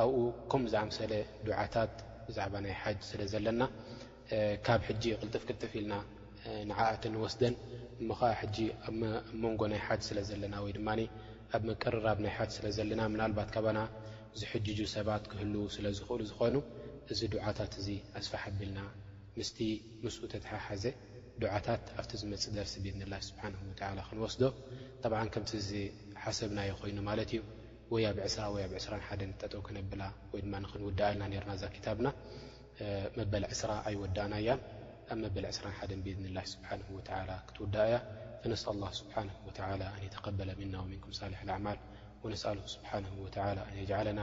[0.00, 0.16] ኣብኡ
[0.50, 1.12] ከም ዝኣምሰለ
[1.46, 1.94] ዱዓታት
[2.28, 3.62] ብዛዕባ ናይ ሓጅ ስለ ዘለና
[4.66, 5.94] ካብ ሕጂ ቅልጥፍ ክትፍ ኢልና
[6.68, 7.54] ንዓእት ንወስደን
[8.10, 8.56] ምኸዓ ሕጂ
[8.88, 8.92] ኣ
[9.42, 10.88] መንጎ ናይ ሓጅ ስለ ዘለና ወይ ድማ
[11.56, 13.78] ኣብ መቀረራብ ናይ ሓጅ ስለዘለና ምናልባት ከባና
[14.40, 16.54] ዝሕጅጁ ሰባት ክህሉ ስለ ዝኽእሉ ዝኾኑ
[17.12, 17.88] እዚ ዱዓታት እዚ
[18.18, 18.80] ኣስፋሓቢልና
[19.38, 19.58] ምስቲ
[20.02, 20.84] ምስኡ ተተሓሓዘ
[21.42, 23.42] ዱዓታት ኣብቲ ዝመፅደርሲ ቤድንላ ስብሓ
[24.08, 24.42] ክንወስዶ
[25.10, 25.72] ብ ከምቲ ዚ
[26.22, 27.40] ሓሰብናዮ ኾይኑ ማለት እዩ
[27.92, 29.08] ወኣብ ራ ወኣብ 2ሓ
[29.40, 32.08] ጠጠው ክነብላ ወይ ድማ ንክንውዳእልና ርና እዛ ታብና
[33.18, 34.48] መበል ዕስራ ኣይወዳእናያ
[35.12, 36.70] ኣብ መበል 2 ሓን ቤንላ ስብሓ
[37.48, 37.98] ክትውዳእ እያ
[38.44, 39.14] ፍነስ ኣه ስብሓ
[40.14, 41.78] ተቀበለ ምና ወሚን ክሳልሒ ኣዕማል
[42.32, 42.44] ነስ
[42.76, 43.04] ስብሓን
[43.70, 44.22] እንየጅዓለና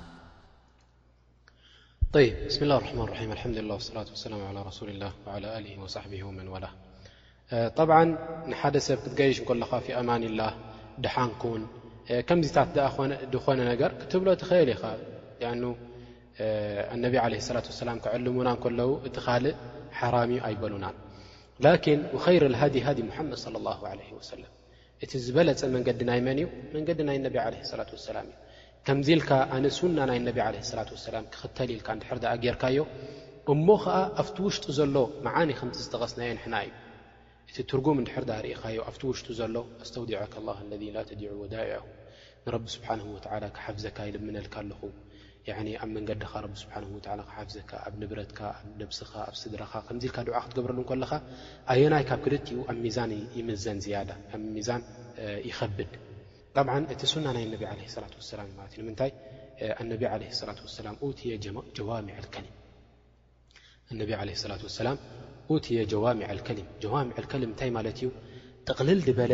[2.15, 4.33] ብስምላ ርማን ራም ልሓምዱላ ላት ሰላ
[4.69, 6.65] ረሊ ላ صሕቢ ወመንዋላ
[7.89, 7.91] ብ
[8.51, 10.49] ንሓደ ሰብ ክትገየሽ እከለካ ፊ ኣማን ላ
[11.05, 11.63] ድሓንኩን
[12.29, 12.67] ከምዚታት
[13.33, 14.83] ድኾነ ነገር ክትብሎ ትኽእል ኢኻ
[15.51, 19.55] ኣ ነብ ለ ላት ላም ክዕልሙና ከለዉ እቲ ካልእ
[19.99, 20.95] ሓራም እዩ ኣይበሉናን
[21.67, 24.51] ላኪን ኸይሩ ልሃድ ሃድ ሙሓመድ صለ ላه ለ ወሰለም
[25.03, 28.37] እቲ ዝበለፅ መንገዲ ናይ መን እዩ መንገዲ ናይ ነብ ለ ላት ሰላም እዩ
[28.87, 32.77] ከምዚ ኢልካ ኣነ ሱና ናይ ነብ ለ ላ ሰላም ክክተል ኢልካ ድሕር ኣ ጌርካዮ
[33.53, 36.73] እሞ ከዓ ኣብቲ ውሽጡ ዘሎ መዓነ ከምቲ ዝጠቐስናየ ንሕና እዩ
[37.49, 39.55] እቲ ትርጉም ድሕር ርእኻዮ ኣቲ ውሽጡ ዘሎ
[39.85, 40.57] ኣስተውዲካ ለ
[41.11, 41.53] ተዲ ወዳ
[42.47, 42.85] ንቢ ስሓ
[43.57, 44.55] ክሓፍዘካ ይልምነልካ
[45.55, 46.31] ኣለኹ ኣብ መንገድኻ
[47.37, 51.11] ሓፍዘካ ኣብ ንብረትካ ኣብ ደብስኻ ኣብ ስድረኻ ከዚ ኢልካ ድዓ ክትገብረሉለኻ
[51.73, 54.01] ኣየናይ ካብ ክል ኡ ኣብ ሚዛን ይምዘን ያ
[54.37, 54.81] ኣሚዛን
[55.49, 55.91] ይከብድ
[56.55, 56.57] ط
[56.93, 57.67] እቲ ሱና ናይ ة ላ ይ
[65.91, 66.09] ጀዋع
[66.95, 66.97] ዋ
[67.51, 67.69] እታይ
[68.69, 69.33] ጥቕልል በለ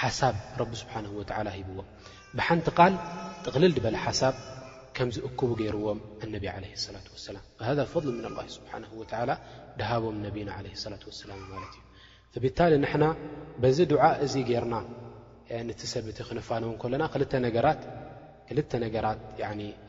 [0.00, 0.34] ሓሳብ
[0.72, 1.20] ቢ ሓه و
[1.56, 1.78] ሂብዎ
[2.38, 2.94] ብሓንቲ ል
[3.44, 4.34] ጥቕልል በለ ሓሳብ
[4.96, 6.30] ከም ዝእክቡ ገይርዎም ነ
[6.84, 6.86] ة
[7.34, 7.36] ላ
[7.68, 8.44] ሃذ فضل ምن الله
[8.82, 9.02] نه و
[9.80, 10.60] ድሃቦም ነቢና ة
[11.10, 11.32] وسላ
[12.34, 12.58] ዩ ብታ
[13.02, 13.04] ና
[13.76, 13.92] ዚ ድ
[14.26, 14.74] እዙ ገርና
[15.80, 17.32] ቲ ሰብእቲ ክንፋነውን ለና ክልተ
[18.84, 19.20] ነገራት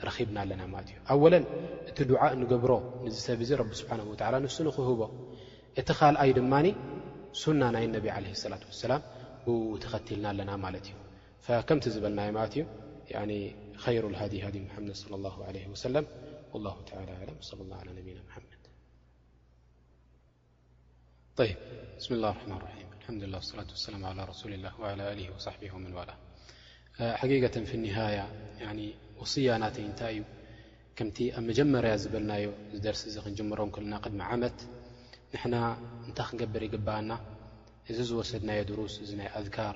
[0.07, 1.45] ረኺብና ኣለና ማለት እዩ ኣለን
[1.89, 2.71] እቲ ድዓ ንገብሮ
[3.07, 3.91] ንሰብ እዚ ብ ስብሓ
[4.45, 5.01] ንሱ ንክህቦ
[5.79, 6.67] እቲ ኻልኣይ ድማኒ
[7.41, 9.01] ሱና ናይ ነብ ለ ላة ሰላም
[9.45, 10.95] ብውኡ ተኸቲልና ኣለና ማለት እዩ
[11.69, 12.65] ከምቲ ዝበልና ማለት እዩ
[14.03, 14.33] ሩ መድ
[14.89, 15.77] ድ
[22.05, 24.71] ስ ላ ማ ም ኣ ላ صላة ሰላ ى ረسሊ ላ
[25.45, 26.11] صቢ መን ዋላ
[27.19, 28.17] ሓጊقተ ፍ ኒሃያ
[29.21, 30.21] ወصያ ናተይ እንታይ እዩ
[30.97, 32.45] ከምቲ ኣብ መጀመርያ ዝበልናዮ
[32.85, 34.57] ደርሲ እዚ ክንጅምሮም ለና ቅድሚ ዓመት
[35.33, 35.55] ንሕና
[36.07, 37.11] እንታይ ክንገብር ይግባእና
[37.91, 39.75] እዚ ዝወሰድናየ ድሩስ እዚ ናይ ኣذካር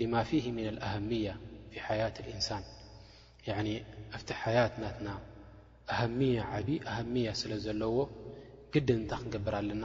[0.00, 2.64] لማ ፊህ ምን ኣهምያ ف ሓያት الእንሳን
[4.14, 5.08] ኣብቲ ሓያት ናትና
[5.94, 7.96] ኣهያ ዓብ ኣምያ ስለ ዘለዎ
[8.74, 9.84] ግድን እንታይ ክንገብር ኣለና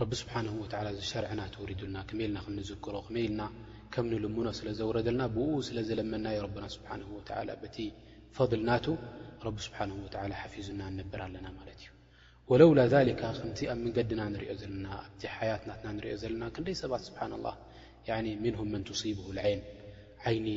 [0.00, 3.42] ረቢ ስብሓን ወላ እዚ ሸርዕና ትውሪዱልና ክመ ኢልና ክንዝክሮ ክመይልና
[3.94, 7.02] ከምንልሙኖ ስለዘወረደልና ብኡ ስለዘለመናዩ ና ስብሓን
[7.62, 7.76] በቲ
[8.36, 8.86] ፈضልናቱ
[9.54, 9.90] ቢ ስብሓን
[10.42, 11.90] ሓፊዙና ነብር ኣለና ማለት እዩ
[12.50, 12.80] ወለውላ
[13.18, 13.36] ከ ኣብ
[13.84, 17.48] መንገዲና ንሪኦ ዘለና ኣ ሓያትናትና ንሪኦ ዘለና ክንደይ ሰባት ስብሓና ላ
[18.44, 19.62] ምንም መን ትስብ ዓይን
[20.28, 20.48] ዓይኒ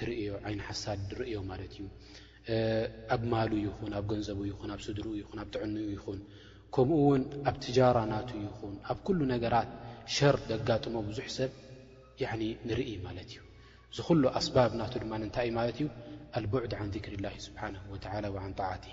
[0.00, 1.86] ትርእዮ ዓይኒ ሓሳድ ርእዮ ማለት እዩ
[3.14, 6.20] ኣብ ማሉ ይኹን ኣብ ገንዘቡ ይኹን ኣብ ስድሪኡ ይኹን ኣብ ትዕኒኡ ይኹን
[6.74, 9.70] ከምኡ ውን ኣብ ትጃራ ናቱ ይኹን ኣብ ኩሉ ነገራት
[10.16, 11.50] ሸር ዘጋጥሞ ብዙሕ ሰብ
[12.68, 13.38] ንርኢ ማለት እዩ
[13.96, 15.86] ዝ ኩሉ ኣስባብ ና ድማ ንታይ እዩ ማለት እዩ
[16.38, 17.74] ኣልቡዑድ ን ذክሪ ላ ስብሓን
[18.34, 18.84] ላ ን ጣዕት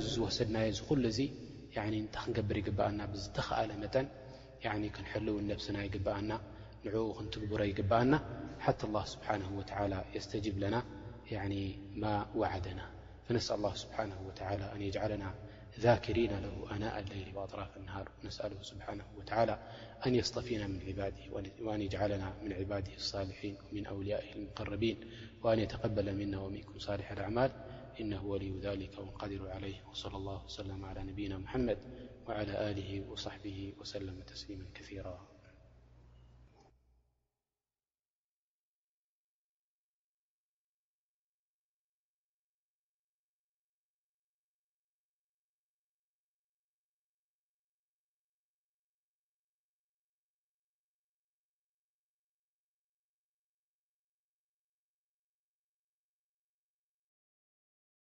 [0.00, 1.20] እዚ ዝወሰድናየ ዝ ኩሉ እዙ
[2.02, 4.06] እታ ክንገብር ይግብኣና ብዝተኸኣለ መጠን
[4.94, 6.30] ክንሕልውን ነብስና ይግብኣና
[6.86, 8.14] ንዕኡ ክንትግብሮ ይግብኣና
[8.66, 9.62] ሓቲ ه ስብሓ ወ
[10.16, 10.76] የስተጅብለና
[12.02, 12.80] ማ ዋዓደና
[13.26, 14.10] ፍነስ ኣ ስብሓን
[14.76, 15.24] እ የዓለና
[15.78, 19.58] ذاكرين له أناء الليل وأطراف النهار ونسأله سبحانه وتعالى
[20.06, 25.00] أن يصتفينا من عباده وأن يجعلنا من عباده الصالحين ومن أوليائه المقربين
[25.42, 27.50] وأن يتقبل منا ومنكم صالح الأعمال
[28.00, 31.78] إنه ولي ذلك وانقادر عليه وصلى الله وسلم على نبينا محمد
[32.28, 35.37] وعلى آله وصحبه وسلم تسليما كثيرا